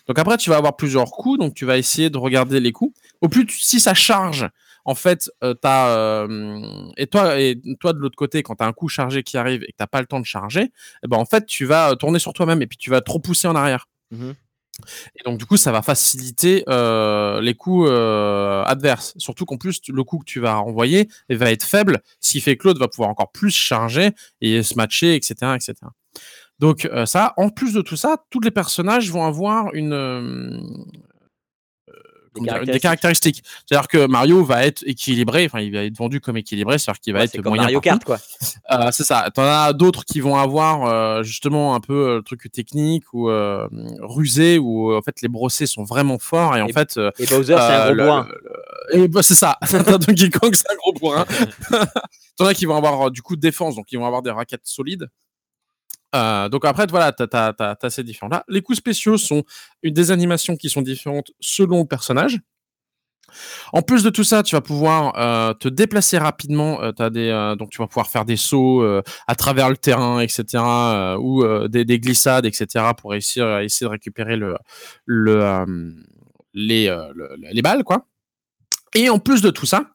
Donc 0.09 0.19
après, 0.19 0.37
tu 0.37 0.51
vas 0.51 0.57
avoir 0.57 0.77
plusieurs 0.77 1.11
coups. 1.11 1.39
Donc 1.39 1.55
tu 1.55 1.65
vas 1.65 1.79
essayer 1.79 2.11
de 2.11 2.19
regarder 2.19 2.61
les 2.61 2.73
coups. 2.73 2.99
Au 3.21 3.29
plus, 3.29 3.47
si 3.49 3.79
ça 3.79 3.95
charge, 3.95 4.49
en 4.85 4.95
fait, 4.95 5.31
as, 5.43 6.27
et 6.97 7.07
toi 7.07 7.39
et 7.39 7.61
toi 7.79 7.93
de 7.93 7.99
l'autre 7.99 8.17
côté, 8.17 8.43
quand 8.43 8.57
tu 8.57 8.65
as 8.65 8.67
un 8.67 8.73
coup 8.73 8.89
chargé 8.89 9.23
qui 9.23 9.37
arrive 9.37 9.63
et 9.63 9.67
que 9.67 9.77
tu 9.77 9.81
n'as 9.83 9.87
pas 9.87 10.01
le 10.01 10.07
temps 10.07 10.21
de 10.21 10.25
charger, 10.25 10.73
eh 11.05 11.09
ben 11.09 11.19
en 11.19 11.27
fait, 11.27 11.47
tu 11.47 11.67
vas 11.67 11.95
tourner 11.97 12.19
sur 12.19 12.33
toi-même 12.33 12.63
et 12.63 12.67
puis 12.67 12.79
tu 12.79 12.91
vas 12.91 13.03
trop 13.03 13.19
pousser 13.19 13.49
en 13.49 13.55
arrière. 13.55 13.87
Mmh 14.11 14.33
et 15.17 15.23
donc, 15.25 15.39
du 15.39 15.47
coup, 15.47 15.57
ça 15.57 15.73
va 15.73 15.83
faciliter 15.83 16.65
euh, 16.69 17.41
les 17.41 17.55
coups 17.55 17.89
euh, 17.91 18.63
adverses. 18.65 19.15
Surtout 19.19 19.45
qu'en 19.45 19.57
plus, 19.57 19.81
le 19.89 20.05
coup 20.05 20.19
que 20.19 20.25
tu 20.25 20.41
vas 20.41 20.61
envoyer 20.61 21.09
va 21.29 21.51
être 21.51 21.65
faible, 21.65 22.01
ce 22.21 22.33
qui 22.33 22.41
fait 22.41 22.57
que 22.57 22.69
l'autre 22.69 22.81
va 22.81 22.89
pouvoir 22.89 23.11
encore 23.11 23.33
plus 23.33 23.51
charger 23.51 24.11
et 24.41 24.63
se 24.63 24.75
matcher, 24.75 25.15
etc. 25.15 25.35
etc. 25.55 25.75
Donc, 26.59 26.87
euh, 26.87 27.07
ça, 27.07 27.35
en 27.37 27.51
plus 27.51 27.73
de 27.73 27.83
tout 27.83 27.97
ça, 27.97 28.25
tous 28.31 28.41
les 28.41 28.51
personnages 28.51 29.11
vont 29.11 29.25
avoir 29.25 29.73
une, 29.75 29.95
des 32.41 32.81
caractéristiques. 32.81 33.43
C'est-à-dire 33.67 33.89
que 33.89 34.07
Mario 34.07 34.45
va 34.45 34.67
être 34.67 34.83
équilibré, 34.87 35.47
enfin 35.47 35.61
il 35.61 35.73
va 35.73 35.85
être 35.85 35.97
vendu 35.97 36.21
comme 36.21 36.37
équilibré, 36.37 36.79
c'est-à-dire 36.79 37.01
qu'il 37.01 37.13
va 37.13 37.25
être 37.25 37.41
comme 37.41 37.57
Mario 37.57 37.81
Kart 37.81 38.03
quoi. 38.05 38.19
Euh, 38.71 38.91
c'est 38.93 39.05
ça. 39.05 39.29
T'en 39.35 39.43
as 39.43 39.73
d'autres 39.73 40.05
qui 40.05 40.21
vont 40.21 40.37
avoir 40.37 40.85
euh, 40.85 41.23
justement 41.23 41.75
un 41.75 41.81
peu 41.81 41.95
euh, 41.95 42.17
le 42.17 42.23
truc 42.23 42.51
technique 42.53 43.13
ou 43.13 43.29
rusé 44.01 44.59
où 44.59 44.95
en 44.95 45.03
fait 45.03 45.21
les 45.23 45.29
brossés 45.29 45.67
sont 45.67 45.85
vraiment 45.85 46.19
forts 46.19 46.57
et 46.57 46.63
en 46.63 46.69
fait. 46.69 46.99
et 47.19 47.27
Bowser 47.27 47.57
c'est 47.59 47.75
un 47.75 47.95
gros 47.95 48.05
bourrin. 48.05 48.29
Et 48.93 49.09
bah, 49.09 49.23
c'est 49.23 49.35
ça. 49.35 49.59
Donkey 50.07 50.31
Kong 50.31 50.55
c'est 50.55 50.71
un 50.71 50.77
gros 50.77 50.93
bourrin. 50.93 51.27
T'en 52.37 52.47
as 52.47 52.55
qui 52.55 52.67
vont 52.67 52.77
avoir 52.77 53.11
du 53.11 53.23
coup 53.23 53.37
de 53.37 53.41
défense, 53.41 53.77
donc 53.77 53.91
ils 53.93 53.99
vont 53.99 54.07
avoir 54.07 54.23
des 54.23 54.31
raquettes 54.31 54.65
solides. 54.65 55.09
Euh, 56.15 56.49
donc 56.49 56.65
après, 56.65 56.87
voilà, 56.89 57.13
tu 57.13 57.25
as, 57.33 57.77
ces 57.91 58.03
différents-là. 58.03 58.45
Les 58.49 58.63
coups 58.63 58.79
spéciaux 58.79 59.19
sont 59.19 59.45
des 59.83 60.11
animations 60.11 60.57
qui 60.57 60.71
sont 60.71 60.83
différentes 60.83 61.31
selon 61.41 61.81
le 61.81 61.87
personnage. 61.87 62.39
En 63.75 63.83
plus 63.83 64.03
de 64.03 64.09
tout 64.09 64.25
ça, 64.25 64.43
tu 64.43 64.55
vas 64.55 64.63
pouvoir 64.63 65.13
euh, 65.19 65.53
te 65.53 65.69
déplacer 65.69 66.17
rapidement. 66.17 66.81
Euh, 66.83 67.11
des, 67.11 67.55
donc 67.59 67.71
tu 67.71 67.79
vas 67.79 67.87
pouvoir 67.87 68.09
faire 68.09 68.25
des 68.25 68.37
sauts 68.37 68.83
à 69.27 69.35
travers 69.35 69.69
le 69.69 69.77
terrain, 69.77 70.21
etc., 70.21 70.45
ou 71.21 71.45
des, 71.69 71.85
des, 71.85 72.01
glissades, 72.01 72.47
etc., 72.47 72.87
pour 72.97 73.11
réussir 73.11 73.47
à 73.47 73.65
essayer 73.65 73.87
de 73.87 73.91
récupérer 73.91 74.37
le, 74.37 74.57
le, 75.05 75.95
les, 76.55 76.97
les 77.53 77.63
balles, 77.63 77.85
quoi. 77.85 78.07
Et 78.95 79.11
en 79.11 79.19
plus 79.19 79.43
de 79.43 79.51
tout 79.51 79.67
ça, 79.67 79.91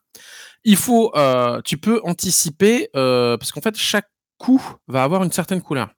il 0.64 0.78
faut, 0.78 1.12
tu 1.66 1.78
peux 1.80 2.02
anticiper 2.04 2.90
parce 2.94 3.52
qu'en 3.52 3.62
fait 3.62 3.76
chaque 3.76 4.08
coup 4.38 4.62
va 4.88 5.04
avoir 5.04 5.24
une 5.24 5.32
certaine 5.32 5.62
couleur. 5.62 5.90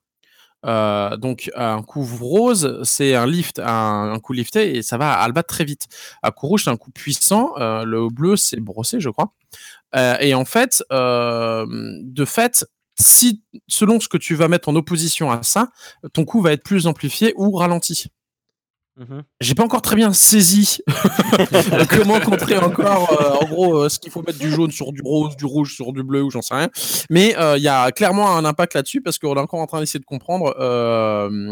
Euh, 0.66 1.16
donc 1.16 1.50
un 1.54 1.82
coup 1.82 2.04
rose, 2.20 2.80
c'est 2.82 3.14
un 3.14 3.26
lift, 3.26 3.60
un, 3.62 4.18
coup 4.20 4.32
lifté 4.32 4.76
et 4.76 4.82
ça 4.82 4.98
va 4.98 5.20
à 5.20 5.42
très 5.42 5.64
vite. 5.64 5.86
Un 6.22 6.30
coup 6.30 6.48
rouge, 6.48 6.64
c'est 6.64 6.70
un 6.70 6.76
coup 6.76 6.90
puissant. 6.90 7.52
Euh, 7.58 7.84
le 7.84 8.08
bleu, 8.08 8.36
c'est 8.36 8.60
brossé, 8.60 9.00
je 9.00 9.10
crois. 9.10 9.32
Euh, 9.94 10.16
et 10.20 10.34
en 10.34 10.44
fait, 10.44 10.82
de 10.90 12.24
fait, 12.24 12.66
si 12.98 13.42
selon 13.68 14.00
ce 14.00 14.08
que 14.08 14.16
tu 14.16 14.34
vas 14.34 14.48
mettre 14.48 14.68
en 14.68 14.76
opposition 14.76 15.30
à 15.30 15.42
ça, 15.42 15.68
ton 16.12 16.24
coup 16.24 16.40
va 16.40 16.52
être 16.52 16.62
plus 16.62 16.86
amplifié 16.86 17.34
ou 17.36 17.52
ralenti. 17.52 18.06
Mmh 18.98 19.20
J'ai 19.42 19.54
pas 19.54 19.62
encore 19.62 19.82
très 19.82 19.94
bien 19.94 20.14
saisi 20.14 20.78
comment 21.90 22.18
contrer 22.18 22.56
encore, 22.56 23.12
euh, 23.20 23.44
en 23.44 23.46
gros, 23.46 23.76
euh, 23.76 23.88
ce 23.90 23.98
qu'il 23.98 24.10
faut 24.10 24.22
mettre 24.22 24.38
du 24.38 24.50
jaune 24.50 24.70
sur 24.70 24.90
du 24.90 25.02
rose, 25.02 25.36
du 25.36 25.44
rouge 25.44 25.74
sur 25.74 25.92
du 25.92 26.02
bleu 26.02 26.22
ou 26.22 26.30
j'en 26.30 26.40
sais 26.40 26.54
rien. 26.54 26.70
Mais 27.10 27.36
euh, 27.36 27.58
il 27.58 27.62
y 27.62 27.68
a 27.68 27.92
clairement 27.92 28.34
un 28.34 28.46
impact 28.46 28.72
là-dessus 28.72 29.02
parce 29.02 29.18
qu'on 29.18 29.34
est 29.34 29.40
encore 29.40 29.60
en 29.60 29.66
train 29.66 29.80
d'essayer 29.80 30.00
de 30.00 30.06
comprendre, 30.06 30.54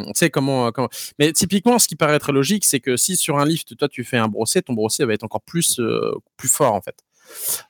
tu 0.07 0.12
sais 0.14 0.30
comment, 0.30 0.72
comment. 0.72 0.88
Mais 1.18 1.32
typiquement, 1.32 1.78
ce 1.78 1.86
qui 1.86 1.97
paraît 1.97 2.18
très 2.18 2.32
logique, 2.32 2.64
c'est 2.64 2.80
que 2.80 2.97
si 2.97 3.14
sur 3.16 3.38
un 3.38 3.45
lift, 3.45 3.76
toi 3.76 3.88
tu 3.88 4.05
fais 4.05 4.16
un 4.16 4.28
brossé, 4.28 4.62
ton 4.62 4.72
brossé 4.72 5.05
va 5.05 5.12
être 5.12 5.24
encore 5.24 5.42
plus 5.42 5.80
plus 6.38 6.49
fort 6.49 6.72
en 6.72 6.80
fait. 6.80 6.97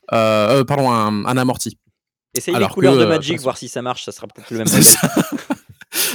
pardon, 0.08 0.90
un, 0.92 1.36
amorti. 1.36 1.78
Essaye 2.32 2.56
les 2.56 2.68
couleurs 2.68 2.96
de 2.96 3.06
Magic, 3.06 3.40
voir 3.40 3.58
si 3.58 3.68
ça 3.68 3.82
marche, 3.82 4.04
ça 4.04 4.12
sera 4.12 4.28
peut-être 4.28 4.50
le 4.50 4.58
même. 4.58 4.68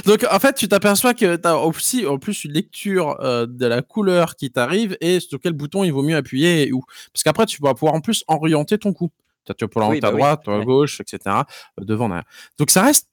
Donc 0.04 0.26
en 0.30 0.38
fait, 0.38 0.54
tu 0.54 0.68
t'aperçois 0.68 1.14
que 1.14 1.36
tu 1.36 1.48
as 1.48 1.56
aussi 1.58 2.06
en 2.06 2.18
plus 2.18 2.44
une 2.44 2.52
lecture 2.52 3.16
euh, 3.20 3.46
de 3.46 3.66
la 3.66 3.82
couleur 3.82 4.36
qui 4.36 4.50
t'arrive 4.50 4.96
et 5.00 5.20
sur 5.20 5.40
quel 5.40 5.52
bouton 5.52 5.84
il 5.84 5.92
vaut 5.92 6.02
mieux 6.02 6.16
appuyer 6.16 6.68
et 6.68 6.72
où. 6.72 6.82
Parce 7.12 7.22
qu'après, 7.22 7.46
tu 7.46 7.60
vas 7.62 7.74
pouvoir 7.74 7.94
en 7.94 8.00
plus 8.00 8.24
orienter 8.28 8.78
ton 8.78 8.92
coup. 8.92 9.10
Tu 9.46 9.64
vas 9.64 9.68
pouvoir 9.68 9.90
à 9.90 9.98
bah 9.98 10.10
droite, 10.12 10.48
à 10.48 10.64
gauche, 10.64 11.00
etc. 11.00 11.18
Euh, 11.26 11.84
devant, 11.84 12.08
derrière. 12.08 12.24
Donc 12.58 12.70
ça 12.70 12.82
reste 12.82 13.08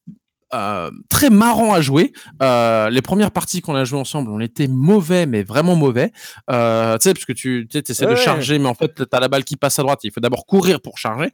euh, 0.53 0.89
très 1.09 1.29
marrant 1.29 1.73
à 1.73 1.81
jouer. 1.81 2.13
Euh, 2.41 2.89
les 2.89 3.01
premières 3.01 3.31
parties 3.31 3.59
qu'on 3.59 3.75
a 3.75 3.83
joué 3.83 3.99
ensemble, 3.99 4.31
on 4.31 4.39
était 4.39 4.69
mauvais, 4.69 5.25
mais 5.25 5.43
vraiment 5.43 5.75
mauvais. 5.75 6.13
Euh, 6.49 6.97
tu 6.97 7.03
sais, 7.03 7.13
parce 7.13 7.25
que 7.25 7.33
tu 7.33 7.67
essaies 7.73 8.05
de 8.05 8.15
charger, 8.15 8.57
mais 8.57 8.69
en 8.69 8.73
fait, 8.73 8.95
tu 8.95 9.03
as 9.11 9.19
la 9.19 9.27
balle 9.27 9.43
qui 9.43 9.57
passe 9.57 9.77
à 9.79 9.81
droite. 9.83 9.99
Il 10.03 10.11
faut 10.11 10.21
d'abord 10.21 10.45
courir 10.45 10.79
pour 10.79 10.97
charger. 10.97 11.31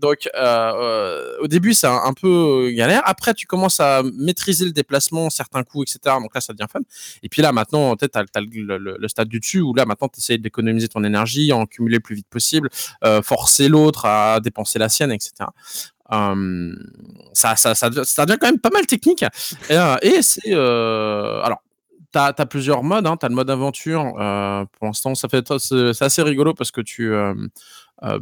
donc, 0.00 0.28
au 1.40 1.46
début, 1.46 1.74
c'est 1.74 1.86
un, 1.86 2.12
peu 2.20 2.72
galère. 2.72 3.02
Après, 3.04 3.34
tu 3.34 3.46
commences 3.46 3.78
à 3.78 4.02
maîtriser 4.02 4.64
le 4.64 4.72
déplacement, 4.72 5.30
certains 5.30 5.62
coups, 5.62 5.94
etc. 5.94 6.16
Donc 6.20 6.34
là, 6.34 6.40
ça 6.40 6.52
devient 6.52 6.68
fun. 6.70 6.80
Et 7.22 7.28
puis 7.28 7.40
là, 7.40 7.52
maintenant, 7.52 7.94
tu 7.94 8.06
as, 8.12 8.24
le, 8.34 9.08
stade 9.08 9.28
du 9.28 9.38
dessus 9.38 9.60
où 9.60 9.74
là, 9.74 9.84
maintenant, 9.84 10.08
tu 10.08 10.18
essaies 10.18 10.38
d'économiser 10.38 10.88
ton 10.88 11.04
énergie, 11.04 11.52
en 11.52 11.66
cumuler 11.66 11.96
le 11.96 12.00
plus 12.00 12.16
vite 12.16 12.28
possible, 12.28 12.68
forcer 13.22 13.68
l'autre 13.68 14.06
à 14.06 14.40
dépenser 14.40 14.80
la 14.80 14.88
sienne, 14.88 15.12
etc 15.12 15.44
ça, 17.32 17.56
ça, 17.56 17.74
ça, 17.74 17.90
ça, 18.04 18.26
devient 18.26 18.38
quand 18.40 18.46
même 18.46 18.60
pas 18.60 18.70
mal 18.70 18.86
technique. 18.86 19.22
Et, 19.70 19.76
euh, 19.76 19.96
c'est. 20.22 20.52
Euh, 20.52 21.40
alors, 21.42 21.62
tu 22.12 22.18
as, 22.18 22.32
plusieurs 22.46 22.82
modes. 22.82 23.06
Hein. 23.06 23.16
Tu 23.16 23.26
as 23.26 23.28
le 23.28 23.34
mode 23.34 23.50
aventure. 23.50 24.14
Euh, 24.18 24.64
pour 24.78 24.86
l'instant, 24.86 25.14
ça 25.14 25.28
fait 25.28 25.46
c'est 25.58 26.02
assez 26.02 26.22
rigolo 26.22 26.54
parce 26.54 26.70
que 26.70 26.80
tu. 26.80 27.12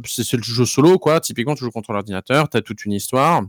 c'est 0.05 0.37
le 0.37 0.43
jeu 0.43 0.65
solo, 0.65 0.97
quoi. 0.99 1.19
Typiquement, 1.19 1.55
tu 1.55 1.63
joues 1.63 1.71
contre 1.71 1.93
l'ordinateur. 1.93 2.49
Tu 2.49 2.57
as 2.57 2.61
toute 2.61 2.85
une 2.85 2.93
histoire. 2.93 3.43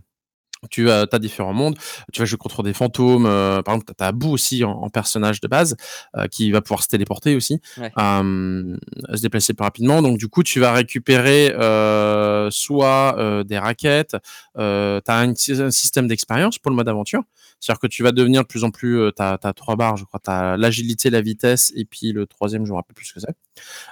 Tu 0.69 0.91
as, 0.91 1.07
différents 1.19 1.53
mondes. 1.53 1.77
Tu 2.12 2.21
vas 2.21 2.25
jouer 2.25 2.39
contre 2.39 2.62
des 2.62 2.73
fantômes. 2.73 3.27
Euh, 3.27 3.62
par 3.62 3.75
exemple, 3.75 3.93
tu 3.97 4.05
as, 4.05 4.12
aussi 4.29 4.65
en, 4.65 4.89
personnage 4.91 5.41
de 5.41 5.49
base 5.49 5.77
euh, 6.17 6.27
qui 6.27 6.51
va 6.51 6.61
pouvoir 6.61 6.83
se 6.83 6.89
téléporter 6.89 7.37
aussi, 7.37 7.61
se 7.75 9.23
déplacer 9.23 9.55
plus 9.55 9.65
rapidement. 9.65 10.03
Donc, 10.03 10.19
du 10.19 10.29
coup, 10.29 10.43
tu 10.43 10.61
vas 10.61 10.73
récupérer 10.73 11.53
euh, 11.53 12.51
soit 12.51 13.17
des 13.45 13.59
raquettes, 13.59 14.17
tu 14.57 14.61
as 14.61 15.03
un, 15.07 15.35
système 15.35 16.07
d'expérience 16.07 16.59
pour 16.59 16.71
le 16.71 16.77
mode 16.77 16.89
aventure. 16.89 17.23
C'est-à-dire 17.61 17.81
que 17.81 17.87
tu 17.87 18.03
vas 18.03 18.12
devenir 18.12 18.43
de 18.43 18.47
plus 18.47 18.65
en 18.65 18.71
plus. 18.71 19.11
tu 19.17 19.23
as, 19.23 19.39
trois 19.55 19.77
barres, 19.77 19.97
je 19.97 20.05
crois. 20.05 20.21
Tu 20.23 20.31
as 20.31 20.57
l'agilité, 20.57 21.11
la 21.11 21.21
vitesse 21.21 21.73
et 21.75 21.85
puis 21.85 22.12
le 22.12 22.27
troisième, 22.27 22.65
je 22.65 22.71
ne 22.71 22.75
me 22.75 22.77
rappelle 22.77 22.95
plus 22.95 23.07
ce 23.07 23.15
que 23.15 23.21
c'est. 23.21 23.35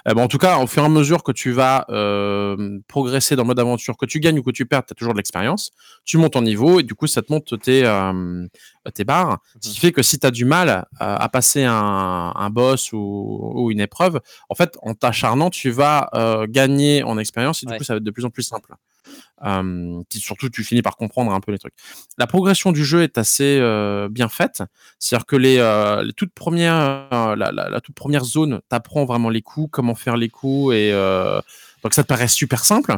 Bon, 0.05 0.23
en 0.23 0.27
tout 0.27 0.37
cas, 0.37 0.57
au 0.57 0.67
fur 0.67 0.83
et 0.83 0.85
à 0.85 0.89
mesure 0.89 1.23
que 1.23 1.31
tu 1.31 1.51
vas 1.51 1.85
progresser 2.87 3.35
dans 3.35 3.43
le 3.43 3.47
mode 3.47 3.59
aventure, 3.59 3.97
que 3.97 4.05
tu 4.05 4.19
gagnes 4.19 4.39
ou 4.39 4.43
que 4.43 4.51
tu 4.51 4.65
perds, 4.65 4.85
tu 4.85 4.93
as 4.93 4.95
toujours 4.95 5.13
de 5.13 5.19
l'expérience. 5.19 5.71
Tu 6.05 6.17
montes 6.17 6.35
en 6.35 6.41
niveau 6.41 6.79
et 6.79 6.83
du 6.83 6.95
coup, 6.95 7.07
ça 7.07 7.21
te 7.21 7.31
monte 7.31 7.59
tes, 7.61 7.85
euh, 7.85 8.47
tes 8.93 9.03
barres. 9.03 9.39
Ce 9.61 9.69
qui 9.69 9.77
mmh 9.77 9.81
fait 9.81 9.91
que 9.91 10.01
si 10.01 10.19
tu 10.19 10.27
as 10.27 10.31
du 10.31 10.45
mal 10.45 10.85
à, 10.99 11.29
passer 11.29 11.63
un, 11.63 12.49
boss 12.49 12.91
ou, 12.93 13.69
une 13.71 13.79
épreuve, 13.79 14.19
en 14.49 14.55
fait, 14.55 14.77
en 14.81 14.93
t'acharnant, 14.93 15.49
tu 15.49 15.71
vas 15.71 16.09
euh, 16.13 16.45
gagner 16.49 17.03
en 17.03 17.17
expérience 17.17 17.63
et 17.63 17.65
du 17.65 17.77
coup, 17.77 17.83
ça 17.83 17.93
va 17.93 17.97
être 17.97 18.03
de 18.03 18.11
plus 18.11 18.25
en 18.25 18.29
plus 18.29 18.43
simple. 18.43 18.73
Surtout, 20.09 20.49
tu 20.49 20.63
finis 20.63 20.81
par 20.81 20.95
comprendre 20.95 21.33
un 21.33 21.39
peu 21.39 21.51
les 21.51 21.59
trucs. 21.59 21.73
La 22.17 22.27
progression 22.27 22.71
du 22.71 22.85
jeu 22.85 23.03
est 23.03 23.17
assez 23.17 23.57
euh, 23.59 24.07
bien 24.09 24.29
faite. 24.29 24.63
C'est-à-dire 24.99 25.25
que 25.25 25.35
les, 25.35 25.57
les, 26.05 26.13
toutes 26.13 26.33
premières, 26.33 27.09
la, 27.11 27.51
la, 27.51 27.81
toute 27.81 27.95
première 27.95 28.23
zone 28.23 28.61
t'apprend 28.69 29.05
vraiment 29.05 29.29
les 29.29 29.41
coups, 29.41 29.69
comment 29.71 29.95
faire 29.95 30.17
les 30.17 30.29
coups 30.29 30.73
et 30.75 30.91
donc 31.83 31.93
ça 31.93 32.03
te 32.03 32.07
paraît 32.07 32.27
super 32.27 32.63
simple 32.63 32.97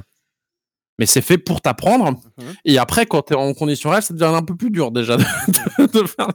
mais 0.97 1.05
c'est 1.05 1.21
fait 1.21 1.37
pour 1.37 1.61
t'apprendre. 1.61 2.11
Mmh 2.11 2.43
et 2.65 2.77
après, 2.77 3.05
quand 3.05 3.23
tu 3.23 3.33
es 3.33 3.35
en 3.35 3.53
condition 3.53 3.89
réelle, 3.89 4.03
ça 4.03 4.13
devient 4.13 4.33
un 4.33 4.41
peu 4.41 4.55
plus 4.55 4.71
dur 4.71 4.91
déjà 4.91 5.17
de, 5.17 5.23
faire 5.23 6.29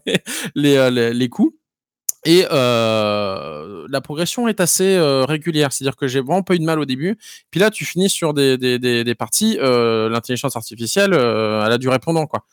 les, 0.54 0.76
euh, 0.76 0.90
les, 0.90 1.14
les, 1.14 1.28
coups. 1.28 1.54
Et 2.24 2.46
euh, 2.50 3.86
la 3.88 4.00
progression 4.02 4.46
est 4.46 4.60
assez 4.60 4.96
euh, 4.96 5.24
régulière, 5.24 5.72
c'est-à-dire 5.72 5.96
que 5.96 6.06
j'ai 6.06 6.20
vraiment 6.20 6.42
pas 6.42 6.54
eu 6.54 6.58
de 6.58 6.64
mal 6.64 6.78
au 6.78 6.84
début. 6.84 7.18
Puis 7.50 7.60
là, 7.60 7.70
tu 7.70 7.86
finis 7.86 8.10
sur 8.10 8.34
des, 8.34 8.58
des, 8.58 8.78
des, 8.78 9.04
des 9.04 9.14
parties, 9.14 9.58
euh, 9.60 10.10
l'intelligence 10.10 10.54
artificielle, 10.54 11.14
elle 11.14 11.72
a 11.72 11.78
du 11.78 11.88
répondant. 11.88 12.26
quoi. 12.26 12.44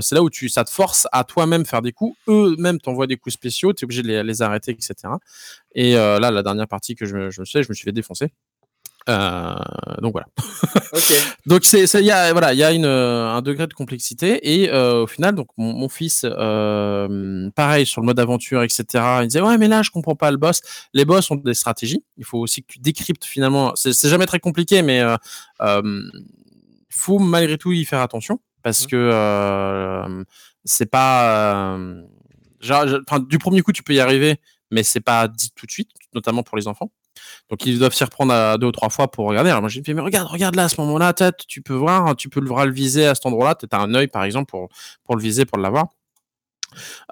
c'est 0.00 0.14
là 0.14 0.22
où 0.22 0.30
tu, 0.30 0.48
ça 0.48 0.64
te 0.64 0.70
force 0.70 1.06
à 1.12 1.24
toi-même 1.24 1.66
faire 1.66 1.82
des 1.82 1.92
coups. 1.92 2.16
Eux-mêmes 2.28 2.80
t'envoient 2.80 3.06
des 3.06 3.16
coups 3.16 3.34
spéciaux, 3.34 3.74
tu 3.74 3.82
es 3.82 3.84
obligé 3.84 4.02
de 4.02 4.08
les, 4.08 4.22
les, 4.22 4.42
arrêter, 4.42 4.72
etc. 4.72 4.94
Et 5.74 5.94
là, 5.94 6.30
la 6.30 6.42
dernière 6.42 6.68
partie 6.68 6.94
que 6.94 7.04
je, 7.04 7.30
je 7.30 7.40
me 7.40 7.44
suis 7.44 7.62
je 7.62 7.68
me 7.68 7.74
suis 7.74 7.84
fait 7.84 7.92
défoncer. 7.92 8.32
Euh, 9.08 9.54
donc 10.00 10.12
voilà. 10.12 10.26
donc 11.46 11.64
c'est 11.64 11.84
il 11.94 12.04
y 12.04 12.12
a 12.12 12.30
voilà 12.32 12.52
il 12.52 12.58
y 12.58 12.62
a 12.62 12.70
une, 12.70 12.84
un 12.84 13.42
degré 13.42 13.66
de 13.66 13.74
complexité 13.74 14.62
et 14.62 14.70
euh, 14.70 15.02
au 15.02 15.06
final 15.08 15.34
donc 15.34 15.48
mon, 15.56 15.72
mon 15.72 15.88
fils 15.88 16.24
euh, 16.24 17.50
pareil 17.50 17.84
sur 17.84 18.00
le 18.00 18.06
mode 18.06 18.20
aventure 18.20 18.62
etc 18.62 18.84
il 19.22 19.26
disait 19.26 19.40
ouais 19.40 19.58
mais 19.58 19.66
là 19.66 19.82
je 19.82 19.90
comprends 19.90 20.14
pas 20.14 20.30
le 20.30 20.36
boss. 20.36 20.60
Les 20.94 21.04
boss 21.04 21.30
ont 21.32 21.36
des 21.36 21.54
stratégies. 21.54 22.04
Il 22.16 22.24
faut 22.24 22.38
aussi 22.38 22.62
que 22.62 22.72
tu 22.72 22.78
décryptes 22.78 23.24
finalement. 23.24 23.72
C'est 23.74 24.08
jamais 24.08 24.26
très 24.26 24.40
compliqué 24.40 24.82
mais 24.82 25.02
euh, 25.60 26.02
faut 26.88 27.18
malgré 27.18 27.58
tout 27.58 27.72
y 27.72 27.84
faire 27.84 28.00
attention 28.00 28.38
parce 28.62 28.84
mmh. 28.84 28.88
que 28.88 30.24
c'est 30.64 30.90
pas 30.90 31.76
genre, 32.60 32.86
du 33.20 33.38
premier 33.38 33.62
coup 33.62 33.72
tu 33.72 33.82
peux 33.82 33.94
y 33.94 34.00
arriver 34.00 34.36
mais 34.70 34.84
c'est 34.84 35.00
pas 35.00 35.26
dit 35.26 35.50
tout 35.56 35.66
de 35.66 35.72
suite 35.72 35.90
notamment 36.14 36.44
pour 36.44 36.56
les 36.56 36.68
enfants 36.68 36.92
donc 37.50 37.66
ils 37.66 37.78
doivent 37.78 37.94
s'y 37.94 38.04
reprendre 38.04 38.32
à 38.32 38.58
deux 38.58 38.66
ou 38.66 38.72
trois 38.72 38.88
fois 38.88 39.10
pour 39.10 39.26
regarder. 39.26 39.50
Alors 39.50 39.62
moi 39.62 39.68
j'ai 39.68 39.80
dit 39.80 39.94
mais 39.94 40.00
regarde, 40.00 40.28
regarde 40.28 40.54
là 40.54 40.64
à 40.64 40.68
ce 40.68 40.80
moment-là, 40.80 41.12
tu 41.48 41.62
peux 41.62 41.74
voir, 41.74 42.16
tu 42.16 42.28
peux 42.28 42.40
le, 42.40 42.72
viser 42.72 43.06
à 43.06 43.14
cet 43.14 43.26
endroit-là. 43.26 43.54
Tu 43.54 43.66
as 43.70 43.78
un 43.78 43.94
œil 43.94 44.08
par 44.08 44.24
exemple 44.24 44.50
pour, 44.50 44.68
pour 45.04 45.16
le 45.16 45.22
viser, 45.22 45.44
pour 45.44 45.58
l'avoir. 45.58 45.88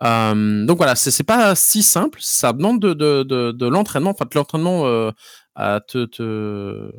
Euh, 0.02 0.64
donc 0.64 0.78
voilà, 0.78 0.94
c'est 0.96 1.22
pas 1.24 1.54
si 1.54 1.82
simple. 1.82 2.18
Ça 2.22 2.52
demande 2.52 2.80
de, 2.80 2.94
de, 2.94 3.66
l'entraînement, 3.66 4.10
enfin 4.10 4.24
de 4.24 4.34
l'entraînement 4.34 4.86
euh, 4.86 5.10
à 5.54 5.80
te, 5.80 6.06
te, 6.06 6.90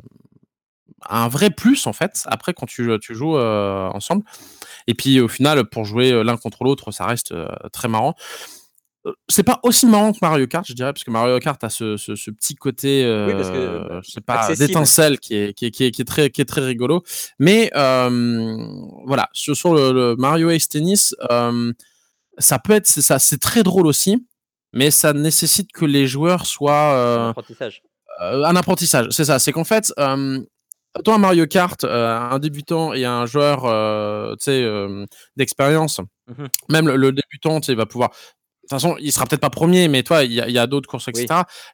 un 1.08 1.28
vrai 1.28 1.50
plus 1.50 1.86
en 1.86 1.92
fait. 1.92 2.22
Après 2.26 2.54
quand 2.54 2.66
tu, 2.66 2.96
tu 3.00 3.14
joues 3.14 3.36
euh, 3.36 3.88
ensemble. 3.88 4.24
Et 4.86 4.94
puis 4.94 5.20
au 5.20 5.28
final, 5.28 5.64
pour 5.64 5.84
jouer 5.84 6.22
l'un 6.24 6.36
contre 6.36 6.64
l'autre, 6.64 6.90
ça 6.92 7.06
reste 7.06 7.34
très 7.72 7.88
marrant 7.88 8.14
c'est 9.28 9.42
pas 9.42 9.58
aussi 9.62 9.86
marrant 9.86 10.12
que 10.12 10.18
Mario 10.22 10.46
Kart, 10.46 10.64
je 10.66 10.74
dirais, 10.74 10.92
parce 10.92 11.04
que 11.04 11.10
Mario 11.10 11.38
Kart 11.40 11.62
a 11.64 11.68
ce, 11.68 11.96
ce, 11.96 12.30
petit 12.30 12.54
côté, 12.54 13.04
euh, 13.04 14.00
c'est 14.04 14.24
pas 14.24 14.54
d'étincelle 14.54 15.18
qui 15.18 15.34
est, 15.34 15.54
qui, 15.54 15.66
est, 15.66 15.70
qui, 15.70 15.84
est, 15.84 16.04
très, 16.04 16.30
qui 16.30 16.40
est 16.40 16.44
très 16.44 16.60
rigolo. 16.60 17.02
Mais 17.38 17.70
euh, 17.74 18.56
voilà, 19.04 19.28
sur, 19.32 19.56
sur 19.56 19.74
le, 19.74 20.14
Mario 20.16 20.50
Ace 20.50 20.68
Tennis, 20.68 21.16
euh, 21.30 21.72
ça 22.38 22.58
peut 22.58 22.74
être, 22.74 22.86
ça, 22.86 23.18
c'est 23.18 23.40
très 23.40 23.62
drôle 23.62 23.86
aussi, 23.86 24.24
mais 24.72 24.90
ça 24.90 25.12
nécessite 25.12 25.72
que 25.72 25.84
les 25.84 26.06
joueurs 26.06 26.46
soient 26.46 26.94
un 26.94 27.30
apprentissage. 27.30 27.82
un 28.20 28.56
apprentissage, 28.56 29.08
c'est 29.10 29.24
ça. 29.24 29.40
C'est 29.40 29.52
qu'en 29.52 29.64
fait, 29.64 29.92
toi, 31.04 31.18
Mario 31.18 31.46
Kart, 31.46 31.82
un 31.84 32.38
débutant 32.38 32.92
et 32.92 33.04
un 33.04 33.26
joueur, 33.26 33.62
tu 34.38 34.44
sais, 34.44 34.64
d'expérience. 35.36 35.98
Mmh 36.28 36.46
même 36.68 36.86
le, 36.86 36.96
le 36.96 37.10
débutant, 37.10 37.58
va 37.74 37.84
pouvoir 37.84 38.12
toute 38.76 38.82
façon, 38.82 38.96
il 39.00 39.12
sera 39.12 39.26
peut-être 39.26 39.40
pas 39.40 39.50
premier, 39.50 39.88
mais 39.88 40.02
toi, 40.02 40.24
il 40.24 40.32
y 40.32 40.58
a, 40.58 40.66
d'autres 40.66 40.88
courses, 40.88 41.08
etc. 41.08 41.26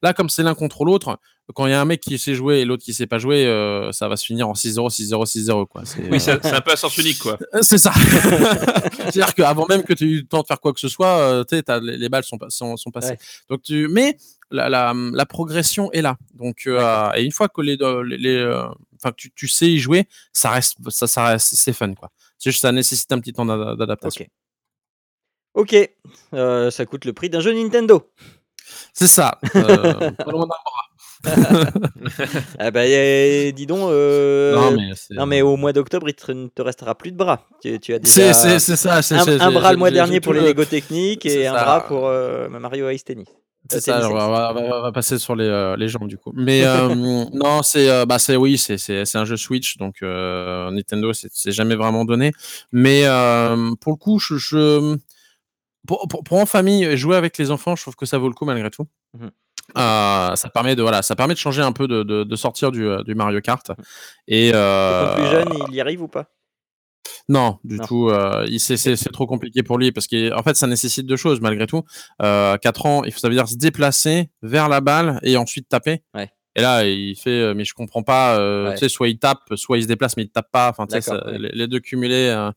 Là, 0.03 0.13
comme 0.13 0.29
c'est 0.29 0.43
l'un 0.43 0.55
contre 0.55 0.85
l'autre, 0.85 1.19
quand 1.55 1.67
il 1.67 1.71
y 1.71 1.75
a 1.75 1.81
un 1.81 1.85
mec 1.85 2.01
qui 2.01 2.19
sait 2.19 2.35
jouer 2.35 2.59
et 2.59 2.65
l'autre 2.65 2.85
qui 2.85 2.93
sait 2.93 3.07
pas 3.07 3.19
jouer, 3.19 3.47
euh, 3.47 3.91
ça 3.93 4.09
va 4.09 4.17
se 4.17 4.27
finir 4.27 4.49
en 4.49 4.53
6-0, 4.53 4.91
6-0, 4.91 5.25
6-0. 5.25 5.67
Quoi. 5.67 5.83
Oui, 6.11 6.21
c'est 6.21 6.33
un 6.33 6.61
peu 6.61 6.73
à 6.73 6.77
sens 6.77 6.97
unique. 6.99 7.19
quoi. 7.21 7.39
Euh, 7.55 7.59
c'est 7.63 7.79
ça. 7.79 7.93
C'est-à-dire 8.99 9.35
qu'avant 9.35 9.67
même 9.67 9.83
que 9.83 9.95
tu 9.95 10.05
aies 10.05 10.09
eu 10.09 10.17
le 10.19 10.27
temps 10.27 10.43
de 10.43 10.47
faire 10.47 10.61
quoi 10.61 10.73
que 10.75 10.81
ce 10.81 10.89
soit, 10.89 11.19
euh, 11.19 11.45
les, 11.83 11.97
les, 11.97 12.09
balles 12.09 12.25
sont, 12.25 12.39
sont, 12.49 12.77
sont 12.77 12.91
passées. 12.91 13.17
Donc, 13.49 13.63
tu... 13.63 13.89
Mais 13.89 14.17
la, 14.51 14.69
la, 14.69 14.93
la, 14.95 15.27
progression 15.27 15.91
est 15.93 16.03
là. 16.03 16.17
Donc, 16.35 16.67
et 16.67 17.23
une 17.23 17.33
fois 17.33 17.49
que, 17.49 17.63
les, 17.63 17.79
les, 18.17 18.63
enfin, 18.97 19.13
tu, 19.17 19.31
tu, 19.35 19.49
sais 19.49 19.71
y 19.71 19.79
jouer, 19.79 20.07
ça 20.33 20.51
reste, 20.51 20.77
ça, 20.91 21.07
ça 21.07 21.27
reste, 21.29 21.55
c'est 21.55 21.73
fun. 21.73 21.95
Quoi. 21.95 22.11
C'est 22.39 22.51
juste 22.51 22.63
ça 22.63 22.73
nécessite 22.73 23.11
un 23.13 23.21
petit 23.21 23.33
temps 23.33 23.47
d'adaptation. 23.47 24.27
Ok, 25.59 25.75
euh, 26.35 26.71
ça 26.71 26.87
coûte 26.87 27.05
le 27.05 27.13
prix 27.13 27.31
d'un 27.31 27.41
jeu 27.41 27.53
Nintendo. 27.53 28.09
C'est 28.95 29.09
ça. 29.09 29.39
Euh, 31.27 31.33
ah 32.61 32.71
bah, 32.71 32.87
dis 32.87 33.67
donc. 33.67 33.91
Euh, 33.91 34.71
non, 35.11 35.27
mais 35.27 35.43
au 35.43 35.57
mois 35.57 35.73
d'octobre, 35.73 36.09
il 36.09 36.37
ne 36.37 36.47
te 36.47 36.63
restera 36.63 36.95
plus 36.95 37.11
de 37.11 37.17
bras. 37.17 37.41
Tu, 37.61 37.77
tu 37.81 37.93
as 37.93 37.99
déjà 37.99 38.33
c'est, 38.33 38.77
ça, 38.77 39.01
un, 39.11 39.41
un 39.41 39.51
bras 39.51 39.73
le 39.73 39.79
mois 39.79 39.91
dernier 39.91 40.21
pour 40.21 40.33
les 40.33 40.43
Lego 40.43 40.65
techniques 40.65 41.27
et 41.27 41.49
un 41.49 41.55
bras 41.55 41.85
pour 41.85 42.09
Mario 42.61 42.89
Ice 42.91 43.03
Tennis. 43.03 43.27
C'est 43.69 43.81
ça, 43.81 44.09
on 44.09 44.15
va, 44.15 44.93
passer 44.93 45.19
sur 45.19 45.35
les, 45.35 45.75
les 45.77 45.89
jambes 45.89 46.07
du 46.07 46.19
coup. 46.19 46.31
Mais 46.37 46.63
non, 47.33 47.65
c'est 47.65 48.07
bah 48.07 48.21
c'est 48.21 48.37
oui, 48.37 48.57
c'est, 48.57 48.79
c'est, 48.79 49.17
un 49.17 49.25
jeu 49.25 49.37
Switch, 49.37 49.77
donc 49.77 49.97
Nintendo 50.03 51.13
c'est, 51.13 51.51
jamais 51.51 51.75
vraiment 51.75 52.05
donné. 52.05 52.31
Mais 52.71 53.07
pour 53.81 53.91
le 53.91 53.97
coup, 53.99 54.21
je 54.21 54.97
pour, 55.89 56.39
en 56.39 56.47
famille, 56.47 56.97
jouer 56.97 57.17
avec 57.17 57.39
les 57.39 57.51
enfants, 57.51 57.75
je 57.75 57.83
trouve 57.83 57.97
que 57.97 58.07
ça 58.07 58.19
vaut 58.19 58.29
le 58.29 58.35
coup 58.35 58.45
malgré 58.45 58.71
tout. 58.71 58.87
Mmh 59.15 59.29
euh, 59.77 60.35
ça 60.35 60.49
permet 60.49 60.77
de 60.77 60.81
voilà, 60.81 61.03
ça 61.03 61.15
permet 61.15 61.35
de 61.35 61.39
changer 61.39 61.61
un 61.61 61.73
peu, 61.73 61.87
de, 61.87 62.03
de, 62.03 62.37
sortir 62.37 62.73
du, 62.73 62.87
euh, 62.87 63.03
du, 63.03 63.15
Mario 63.15 63.43
Kart. 63.43 63.69
Mmh. 63.69 63.75
Et 64.29 64.51
euh... 64.55 65.15
plus 65.15 65.27
jeune, 65.27 65.49
il 65.69 65.75
y 65.75 65.81
arrive 65.83 66.01
ou 66.01 66.09
pas? 66.09 66.31
Non, 67.29 67.59
du 67.65 67.79
tout. 67.81 68.09
Euh, 68.09 68.47
c'est 68.57 69.13
trop 69.13 69.27
compliqué 69.27 69.63
pour 69.63 69.77
lui 69.77 69.93
parce 69.93 70.07
qu'en 70.07 70.43
fait, 70.43 70.57
ça 70.57 70.67
nécessite 70.67 71.05
deux 71.05 71.19
choses 71.19 71.43
malgré 71.43 71.67
tout. 71.67 71.83
4 72.19 72.87
ans, 72.87 73.05
il 73.05 73.13
faut 73.13 73.19
ça 73.19 73.29
veut 73.29 73.35
dire 73.35 73.47
se 73.47 73.57
déplacer 73.57 74.31
vers 74.41 74.71
la 74.71 74.81
balle 74.81 75.21
et 75.23 75.37
ensuite 75.37 75.69
taper. 75.69 76.03
Ouais. 76.15 76.31
Et 76.59 76.61
là, 76.61 76.85
il 76.85 77.15
fait, 77.15 77.31
euh, 77.31 77.55
mais 77.55 77.65
je 77.65 77.73
comprends 77.73 78.03
pas. 78.03 78.37
Euh, 78.37 78.73
tu 78.73 78.79
sais, 78.79 78.89
soit 78.89 79.09
il 79.09 79.17
tape, 79.17 79.43
soit 79.55 79.79
il 79.79 79.85
se 79.85 79.87
déplace, 79.87 80.17
mais 80.17 80.25
il 80.25 80.29
tape 80.29 80.51
pas. 80.51 80.71
Enfin, 80.71 80.89
tu 80.89 81.01
sais, 81.01 81.13
les, 81.39 81.69
deux 81.69 81.79
cumulés. 81.79 82.35
Euh, 82.37 82.51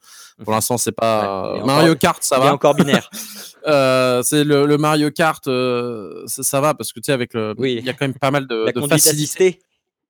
pour 0.44 0.54
l'instant, 0.54 0.80
c'est 0.80 0.92
pas 0.92 1.64
Mario 1.64 1.94
Kart, 1.96 2.22
ça 2.24 2.40
va. 2.40 2.46
Il 2.46 2.48
est 2.48 2.52
encore 2.52 2.74
binaire. 2.74 3.08
c'est 3.14 4.44
le, 4.44 4.76
Mario 4.78 5.12
Kart, 5.12 5.44
ça, 5.46 6.62
va 6.62 6.74
parce 6.74 6.92
que 6.94 7.00
tu 7.00 7.06
sais, 7.06 7.12
avec 7.12 7.36
le, 7.36 7.54
il 7.60 7.86
y 7.86 7.90
a 7.90 7.94
quand 7.94 8.06
même 8.06 8.18
pas 8.18 8.32
mal 8.32 8.48
de, 8.48 8.66
la 8.66 8.72
de 8.72 8.88
facilité. 8.88 9.60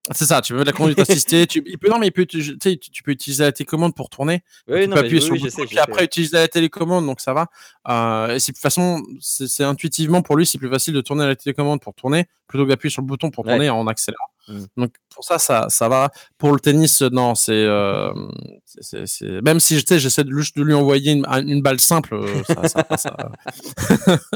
C'est 0.09 0.25
ça, 0.25 0.41
tu 0.41 0.53
veux 0.53 0.63
la 0.63 0.71
conduite 0.71 0.99
assistée. 0.99 1.45
tu, 1.45 1.61
il 1.65 1.77
peut, 1.77 1.87
non, 1.87 1.99
mais 1.99 2.07
il 2.07 2.11
peut, 2.11 2.25
tu, 2.25 2.57
tu, 2.57 3.03
peux 3.03 3.11
utiliser 3.11 3.43
la 3.43 3.51
télécommande 3.51 3.95
pour 3.95 4.09
tourner. 4.09 4.43
Oui, 4.67 4.81
tu 4.81 4.87
non, 4.87 4.95
peux 4.95 5.01
appuyer 5.01 5.21
sur 5.21 5.35
le 5.35 5.39
bouton, 5.39 5.65
puis 5.67 5.77
après 5.77 6.05
utiliser 6.05 6.37
la 6.37 6.47
télécommande, 6.47 7.05
donc 7.05 7.21
ça 7.21 7.33
va. 7.33 7.47
Euh, 7.87 8.29
et 8.29 8.37
de 8.37 8.43
toute 8.43 8.57
façon, 8.57 9.03
c'est 9.19 9.63
intuitivement 9.63 10.23
pour 10.23 10.37
lui, 10.37 10.47
c'est 10.47 10.57
plus 10.57 10.69
facile 10.69 10.95
de 10.95 11.01
tourner 11.01 11.27
la 11.27 11.35
télécommande 11.35 11.81
pour 11.81 11.93
tourner 11.93 12.27
plutôt 12.47 12.65
que 12.65 12.69
d'appuyer 12.69 12.91
sur 12.91 13.01
le 13.01 13.07
bouton 13.07 13.29
pour 13.31 13.45
tourner 13.45 13.69
en 13.69 13.87
accélérant. 13.87 14.25
Mmh. 14.47 14.59
Donc 14.75 14.93
pour 15.13 15.23
ça, 15.23 15.39
ça, 15.39 15.67
ça 15.69 15.87
va. 15.87 16.11
Pour 16.37 16.51
le 16.51 16.59
tennis, 16.59 17.01
non, 17.01 17.35
c'est, 17.35 17.53
euh, 17.53 18.11
même 19.43 19.59
si 19.59 19.79
j'essaie 19.79 20.23
de, 20.23 20.29
de 20.29 20.63
lui 20.63 20.73
envoyer 20.73 21.13
une, 21.13 21.25
une 21.47 21.61
balle 21.61 21.79
simple, 21.79 22.15
euh, 22.15 22.43
ça, 22.43 22.67
ça, 22.67 22.97
ça 22.97 23.31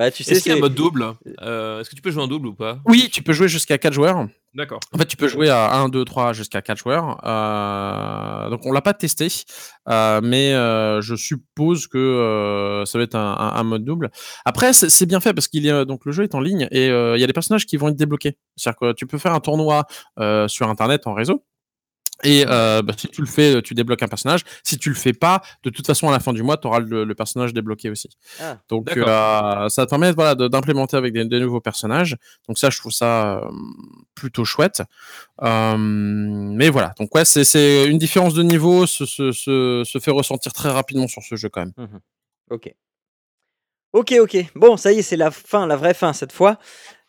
Bah, 0.00 0.10
tu 0.10 0.24
sais, 0.24 0.32
Est-ce 0.32 0.42
qu'il 0.44 0.52
y 0.52 0.54
a 0.54 0.56
un 0.56 0.60
mode 0.60 0.74
double 0.74 1.12
Euh, 1.42 1.80
Est-ce 1.82 1.90
que 1.90 1.94
tu 1.94 2.00
peux 2.00 2.10
jouer 2.10 2.22
en 2.22 2.26
double 2.26 2.46
ou 2.48 2.54
pas? 2.54 2.78
Oui, 2.86 3.10
tu 3.12 3.22
peux 3.22 3.34
jouer 3.34 3.48
jusqu'à 3.48 3.76
4 3.76 3.92
joueurs. 3.92 4.26
D'accord. 4.54 4.80
En 4.94 4.98
fait, 4.98 5.04
tu 5.04 5.18
peux 5.18 5.28
jouer 5.28 5.50
à 5.50 5.74
1, 5.76 5.90
2, 5.90 6.06
3 6.06 6.32
jusqu'à 6.32 6.62
4 6.62 6.78
joueurs. 6.78 7.20
Euh, 7.24 8.48
donc, 8.48 8.64
on 8.64 8.72
l'a 8.72 8.80
pas 8.80 8.94
testé, 8.94 9.28
euh, 9.90 10.20
mais 10.24 10.54
euh, 10.54 11.02
je 11.02 11.14
suppose 11.14 11.86
que 11.86 11.98
euh, 11.98 12.86
ça 12.86 12.96
va 12.96 13.04
être 13.04 13.14
un, 13.14 13.36
un- 13.38 13.56
un 13.56 13.62
mode 13.62 13.84
double. 13.84 14.10
Après, 14.46 14.72
c'est 14.72 14.88
c'est 14.88 15.04
bien 15.06 15.20
fait 15.20 15.34
parce 15.34 15.48
qu'il 15.48 15.64
y 15.64 15.70
a 15.70 15.84
donc 15.84 16.06
le 16.06 16.12
jeu 16.12 16.22
est 16.24 16.34
en 16.34 16.40
ligne 16.40 16.66
et 16.70 16.88
euh, 16.88 17.16
il 17.16 17.20
y 17.20 17.24
a 17.24 17.26
des 17.26 17.32
personnages 17.34 17.66
qui 17.66 17.76
vont 17.76 17.88
être 17.88 17.96
débloqués. 17.96 18.38
C'est-à-dire 18.56 18.78
que 18.80 18.92
tu 18.94 19.06
peux 19.06 19.18
faire 19.18 19.34
un 19.34 19.40
tournoi 19.40 19.84
euh, 20.18 20.48
sur 20.48 20.66
Internet 20.68 21.06
en 21.06 21.12
réseau. 21.12 21.44
Et 22.22 22.44
euh, 22.46 22.82
bah, 22.82 22.92
si 22.96 23.08
tu 23.08 23.20
le 23.22 23.26
fais, 23.26 23.62
tu 23.62 23.74
débloques 23.74 24.02
un 24.02 24.08
personnage. 24.08 24.40
Si 24.62 24.76
tu 24.78 24.88
le 24.90 24.94
fais 24.94 25.12
pas, 25.12 25.42
de 25.62 25.70
toute 25.70 25.86
façon, 25.86 26.08
à 26.08 26.12
la 26.12 26.20
fin 26.20 26.32
du 26.32 26.42
mois, 26.42 26.56
tu 26.56 26.66
auras 26.66 26.80
le, 26.80 27.04
le 27.04 27.14
personnage 27.14 27.52
débloqué 27.54 27.88
aussi. 27.90 28.10
Ah, 28.40 28.58
Donc, 28.68 28.88
euh, 28.96 29.68
ça 29.68 29.84
te 29.86 29.90
permet 29.90 30.12
voilà, 30.12 30.34
de- 30.34 30.48
d'implémenter 30.48 30.96
avec 30.96 31.12
des, 31.12 31.24
des 31.24 31.40
nouveaux 31.40 31.60
personnages. 31.60 32.16
Donc, 32.48 32.58
ça, 32.58 32.68
je 32.70 32.78
trouve 32.78 32.92
ça 32.92 33.38
euh, 33.38 33.50
plutôt 34.14 34.44
chouette. 34.44 34.82
Euh, 35.42 35.76
mais 35.78 36.68
voilà. 36.68 36.92
Donc, 36.98 37.14
ouais, 37.14 37.24
c'est- 37.24 37.86
une 37.86 37.98
différence 37.98 38.34
de 38.34 38.42
niveau 38.42 38.86
se, 38.86 39.06
se, 39.06 39.32
se, 39.32 39.82
se 39.84 39.98
fait 39.98 40.10
ressentir 40.10 40.52
très 40.52 40.70
rapidement 40.70 41.08
sur 41.08 41.22
ce 41.22 41.36
jeu 41.36 41.48
quand 41.48 41.60
même. 41.60 41.72
Ok. 42.50 42.74
Ok, 43.92 44.14
ok. 44.20 44.36
Bon, 44.54 44.76
ça 44.76 44.92
y 44.92 44.98
est, 44.98 45.02
c'est 45.02 45.16
la 45.16 45.30
fin, 45.30 45.66
la 45.66 45.76
vraie 45.76 45.94
fin 45.94 46.12
cette 46.12 46.32
fois. 46.32 46.58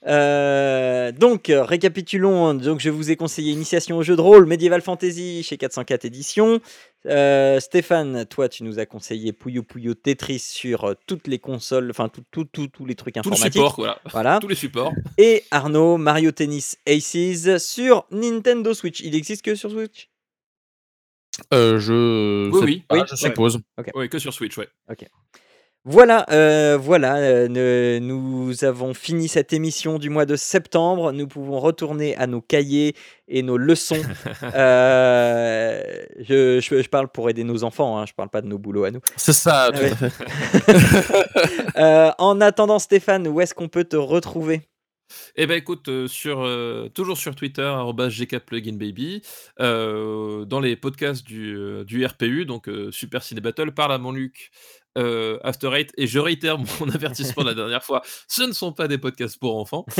Euh, 0.07 1.11
donc, 1.11 1.49
euh, 1.49 1.63
récapitulons. 1.63 2.53
Donc, 2.55 2.79
je 2.79 2.89
vous 2.89 3.11
ai 3.11 3.15
conseillé 3.15 3.51
Initiation 3.51 3.97
au 3.97 4.03
jeu 4.03 4.15
de 4.15 4.21
rôle, 4.21 4.45
Medieval 4.47 4.81
Fantasy 4.81 5.43
chez 5.43 5.57
404 5.57 6.05
Éditions. 6.05 6.59
Euh, 7.05 7.59
Stéphane, 7.59 8.25
toi, 8.25 8.49
tu 8.49 8.63
nous 8.63 8.79
as 8.79 8.85
conseillé 8.85 9.31
Puyo 9.33 9.63
Puyo 9.63 9.93
Tetris 9.93 10.39
sur 10.39 10.95
toutes 11.07 11.27
les 11.27 11.39
consoles, 11.39 11.89
enfin, 11.91 12.09
tout, 12.09 12.23
tout, 12.31 12.45
tout- 12.45 12.67
tous 12.67 12.85
les 12.85 12.95
trucs 12.95 13.13
Tout 13.15 13.21
le 13.29 13.33
informatiques. 13.33 13.53
support, 13.53 13.75
voilà. 13.77 13.99
Voilà. 14.11 14.39
Tous 14.39 14.47
les 14.47 14.55
supports. 14.55 14.93
Et 15.17 15.43
Arnaud, 15.51 15.97
Mario 15.97 16.31
Tennis 16.31 16.77
Aces 16.87 17.57
sur 17.59 18.05
Nintendo 18.11 18.73
Switch. 18.73 19.01
Il 19.01 19.15
existe 19.15 19.43
que 19.43 19.55
sur 19.55 19.69
Switch? 19.71 20.09
Euh, 21.53 21.79
je, 21.79 22.49
Oui, 22.51 22.59
oui. 22.63 22.83
pas, 22.87 22.95
Oui, 22.97 23.01
je 23.07 23.11
ouais. 23.13 23.17
suppose. 23.17 23.59
Oui, 23.95 24.09
que 24.09 24.19
sur 24.19 24.33
Switch, 24.33 24.57
ouais. 24.57 24.67
Voilà, 25.83 26.27
euh, 26.29 26.77
voilà, 26.79 27.15
euh, 27.15 27.47
ne- 27.47 27.97
nous 27.99 28.63
avons 28.63 28.93
fini 28.93 29.27
cette 29.27 29.51
émission 29.51 29.97
du 29.97 30.11
mois 30.11 30.27
de 30.27 30.35
septembre. 30.35 31.11
Nous 31.11 31.27
pouvons 31.27 31.59
retourner 31.59 32.15
à 32.17 32.27
nos 32.27 32.39
cahiers 32.39 32.95
et 33.27 33.41
nos 33.41 33.57
leçons. 33.57 33.95
Euh, 34.53 35.81
je, 36.19 36.59
je- 36.59 36.81
je 36.83 36.89
parle 36.89 37.07
pour 37.07 37.29
aider 37.29 37.43
nos 37.43 37.63
enfants, 37.63 37.97
hein, 37.97 38.05
je 38.07 38.13
parle 38.13 38.29
pas 38.29 38.41
de 38.41 38.47
nos 38.47 38.57
boulots 38.59 38.83
à 38.83 38.91
nous. 38.91 38.99
C'est 39.15 39.33
ça, 39.33 39.71
Ouais. 39.71 39.91
Euh, 41.77 42.11
en 42.19 42.41
attendant, 42.41 42.77
Stéphane, 42.79 43.27
où 43.27 43.41
est-ce 43.41 43.53
qu'on 43.55 43.67
peut 43.69 43.83
te 43.85 43.95
retrouver? 43.95 44.61
Eh 45.35 45.47
ben 45.47 45.55
écoute, 45.55 45.87
euh, 45.89 46.07
sur, 46.07 46.41
euh, 46.41 46.89
toujours 46.93 47.17
sur 47.17 47.35
Twitter, 47.35 47.73
gkpluginbaby, 47.95 49.21
euh, 49.59 50.45
dans 50.45 50.59
les 50.59 50.75
podcasts 50.75 51.25
du, 51.25 51.57
du 51.85 52.05
RPU, 52.05 52.45
donc 52.45 52.69
Super 52.91 53.23
Ciné 53.23 53.41
Battle, 53.41 53.71
parle 53.71 53.93
à 53.93 53.97
mon 53.97 54.11
Luc, 54.11 54.51
After 54.95 55.69
Eight, 55.73 55.91
et 55.97 56.07
je 56.07 56.19
réitère 56.19 56.57
mon 56.57 56.89
avertissement 56.93 57.43
de 57.43 57.49
la 57.49 57.55
dernière 57.55 57.83
fois, 57.83 58.01
ce 58.27 58.43
ne 58.43 58.51
sont 58.51 58.73
pas 58.73 58.87
des 58.87 58.97
podcasts 58.97 59.39
pour 59.39 59.57
enfants. 59.57 59.85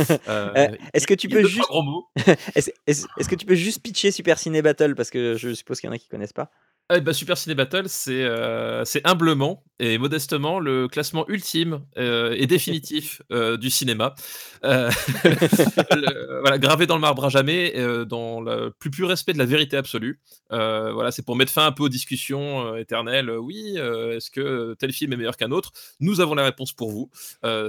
Est-ce 0.93 1.07
que 1.07 1.13
tu 1.13 1.29
peux 1.29 1.41
ne 1.41 1.47
juste, 1.47 1.69
est-ce 2.55 2.71
est-ce 2.87 3.29
que 3.29 3.35
tu 3.35 3.45
peux 3.45 3.55
juste 3.55 3.81
pitcher 3.81 4.11
Super 4.11 4.37
Ciné 4.37 4.61
Battle 4.61 4.95
parce 4.95 5.09
que 5.09 5.35
je 5.35 5.53
suppose 5.53 5.79
qu'il 5.79 5.87
y 5.87 5.91
en 5.91 5.95
a 5.95 5.97
qui 5.97 6.07
connaissent 6.07 6.33
pas? 6.33 6.51
Ah, 6.89 6.99
bah, 6.99 7.13
Super 7.13 7.37
Ciné 7.37 7.55
Battle, 7.55 7.85
c'est 7.87 8.21
euh, 8.25 8.83
c'est 8.83 9.07
humblement 9.07 9.63
et 9.79 9.97
modestement 9.97 10.59
le 10.59 10.89
classement 10.89 11.25
ultime 11.29 11.85
euh, 11.97 12.35
et 12.37 12.47
définitif 12.47 13.21
euh, 13.31 13.55
du 13.55 13.69
cinéma. 13.69 14.13
Le- 14.63 16.39
voilà, 16.41 16.57
gravé 16.59 16.87
dans 16.87 16.95
le 16.95 17.01
marbre 17.01 17.23
à 17.25 17.29
jamais, 17.29 17.73
dans 18.05 18.41
le 18.41 18.71
plus 18.77 18.91
pur 18.91 19.07
respect 19.07 19.31
de 19.31 19.37
la 19.37 19.45
vérité 19.45 19.77
absolue. 19.77 20.19
Voilà, 20.49 21.11
c'est 21.11 21.23
pour 21.25 21.37
mettre 21.37 21.53
fin 21.53 21.65
un 21.65 21.71
peu 21.71 21.83
aux 21.83 21.89
discussions 21.89 22.75
éternelles. 22.75 23.29
Oui, 23.31 23.77
est-ce 23.77 24.29
que 24.29 24.73
tel 24.77 24.91
film 24.91 25.13
est 25.13 25.17
meilleur 25.17 25.37
qu'un 25.37 25.51
autre? 25.51 25.71
Nous 26.01 26.19
avons 26.19 26.35
la 26.35 26.43
réponse 26.43 26.73
pour 26.73 26.91
vous. 26.91 27.09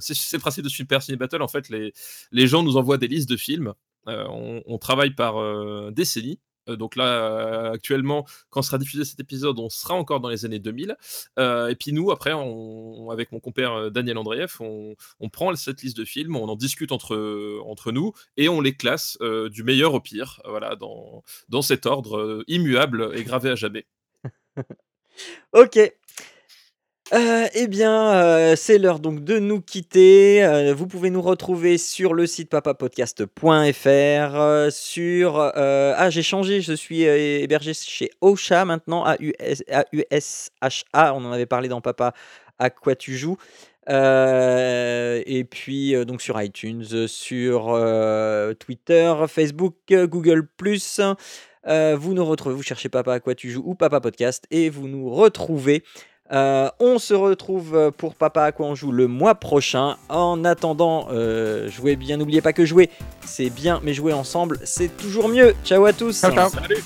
C'est 0.00 0.32
le 0.32 0.38
principe 0.40 0.64
de 0.64 0.68
Super 0.68 1.00
Ciné 1.02 1.16
Battle. 1.16 1.42
En 1.42 1.48
fait, 1.48 1.68
les, 1.68 1.92
les 2.32 2.46
gens 2.48 2.64
nous 2.64 2.76
envoient 2.76 2.98
des 2.98 3.08
listes 3.08 3.28
de 3.28 3.36
films. 3.36 3.72
On, 4.06 4.62
on 4.66 4.78
travaille 4.78 5.14
par 5.14 5.34
décennies. 5.92 6.40
Euh, 6.40 6.51
donc 6.68 6.96
là, 6.96 7.04
euh, 7.04 7.72
actuellement, 7.72 8.26
quand 8.50 8.62
sera 8.62 8.78
diffusé 8.78 9.04
cet 9.04 9.20
épisode, 9.20 9.58
on 9.58 9.68
sera 9.68 9.94
encore 9.94 10.20
dans 10.20 10.28
les 10.28 10.44
années 10.44 10.58
2000. 10.58 10.96
Euh, 11.38 11.68
et 11.68 11.74
puis 11.74 11.92
nous, 11.92 12.10
après, 12.10 12.32
avec 12.32 13.32
mon 13.32 13.40
compère 13.40 13.72
euh, 13.72 13.90
Daniel 13.90 14.18
Andreev, 14.18 14.56
on, 14.60 14.94
on 15.20 15.28
prend 15.28 15.54
cette 15.56 15.82
liste 15.82 15.96
de 15.96 16.04
films, 16.04 16.36
on 16.36 16.48
en 16.48 16.56
discute 16.56 16.92
entre, 16.92 17.60
entre 17.64 17.92
nous 17.92 18.12
et 18.36 18.48
on 18.48 18.60
les 18.60 18.74
classe 18.74 19.18
euh, 19.20 19.48
du 19.48 19.62
meilleur 19.64 19.94
au 19.94 20.00
pire, 20.00 20.40
voilà, 20.46 20.76
dans, 20.76 21.22
dans 21.48 21.62
cet 21.62 21.86
ordre 21.86 22.18
euh, 22.18 22.44
immuable 22.48 23.12
et 23.14 23.24
gravé 23.24 23.50
à 23.50 23.54
jamais. 23.54 23.86
Ok. 25.52 25.78
Euh, 27.12 27.46
eh 27.52 27.66
bien, 27.66 28.14
euh, 28.14 28.56
c'est 28.56 28.78
l'heure 28.78 28.98
donc 28.98 29.22
de 29.22 29.38
nous 29.38 29.60
quitter. 29.60 30.42
Euh, 30.42 30.72
vous 30.72 30.86
pouvez 30.86 31.10
nous 31.10 31.20
retrouver 31.20 31.76
sur 31.76 32.14
le 32.14 32.26
site 32.26 32.48
papapodcast.fr. 32.48 34.72
sur 34.72 35.38
ah, 35.38 36.10
j'ai 36.10 36.22
changé. 36.22 36.62
Je 36.62 36.72
suis 36.72 37.02
hébergé 37.02 37.74
chez 37.74 38.10
Ocha 38.22 38.64
maintenant. 38.64 39.04
A 39.04 39.16
U 39.20 39.34
S 40.10 40.50
H 40.62 40.84
A. 40.94 41.14
On 41.14 41.22
en 41.26 41.32
avait 41.32 41.44
parlé 41.44 41.68
dans 41.68 41.82
Papa. 41.82 42.14
À 42.58 42.70
quoi 42.70 42.94
tu 42.94 43.18
joues 43.18 43.36
Et 43.88 45.46
puis 45.50 45.94
donc 46.06 46.22
sur 46.22 46.40
iTunes, 46.40 47.08
sur 47.08 47.78
Twitter, 48.58 49.12
Facebook, 49.28 49.74
Google 49.90 50.48
vous 51.64 52.14
nous 52.14 52.24
retrouvez, 52.24 52.54
vous 52.54 52.62
cherchez 52.62 52.88
Papa 52.88 53.12
à 53.12 53.20
quoi 53.20 53.34
tu 53.34 53.50
joues 53.50 53.64
ou 53.66 53.74
Papa 53.74 54.00
Podcast 54.00 54.46
et 54.50 54.70
vous 54.70 54.88
nous 54.88 55.10
retrouvez. 55.10 55.84
Euh, 56.32 56.70
on 56.80 56.98
se 56.98 57.12
retrouve 57.12 57.76
euh, 57.76 57.90
pour 57.90 58.14
Papa 58.14 58.44
à 58.44 58.52
quoi 58.52 58.66
on 58.66 58.74
joue 58.74 58.92
le 58.92 59.06
mois 59.06 59.34
prochain. 59.34 59.96
En 60.08 60.44
attendant, 60.44 61.08
euh, 61.10 61.68
jouez 61.68 61.96
bien. 61.96 62.16
N'oubliez 62.16 62.40
pas 62.40 62.52
que 62.52 62.64
jouer, 62.64 62.88
c'est 63.24 63.50
bien, 63.50 63.80
mais 63.82 63.92
jouer 63.92 64.12
ensemble, 64.12 64.58
c'est 64.64 64.96
toujours 64.96 65.28
mieux. 65.28 65.54
Ciao 65.64 65.84
à 65.84 65.92
tous. 65.92 66.20
Ciao, 66.20 66.32
ciao. 66.32 66.48
Salut 66.48 66.82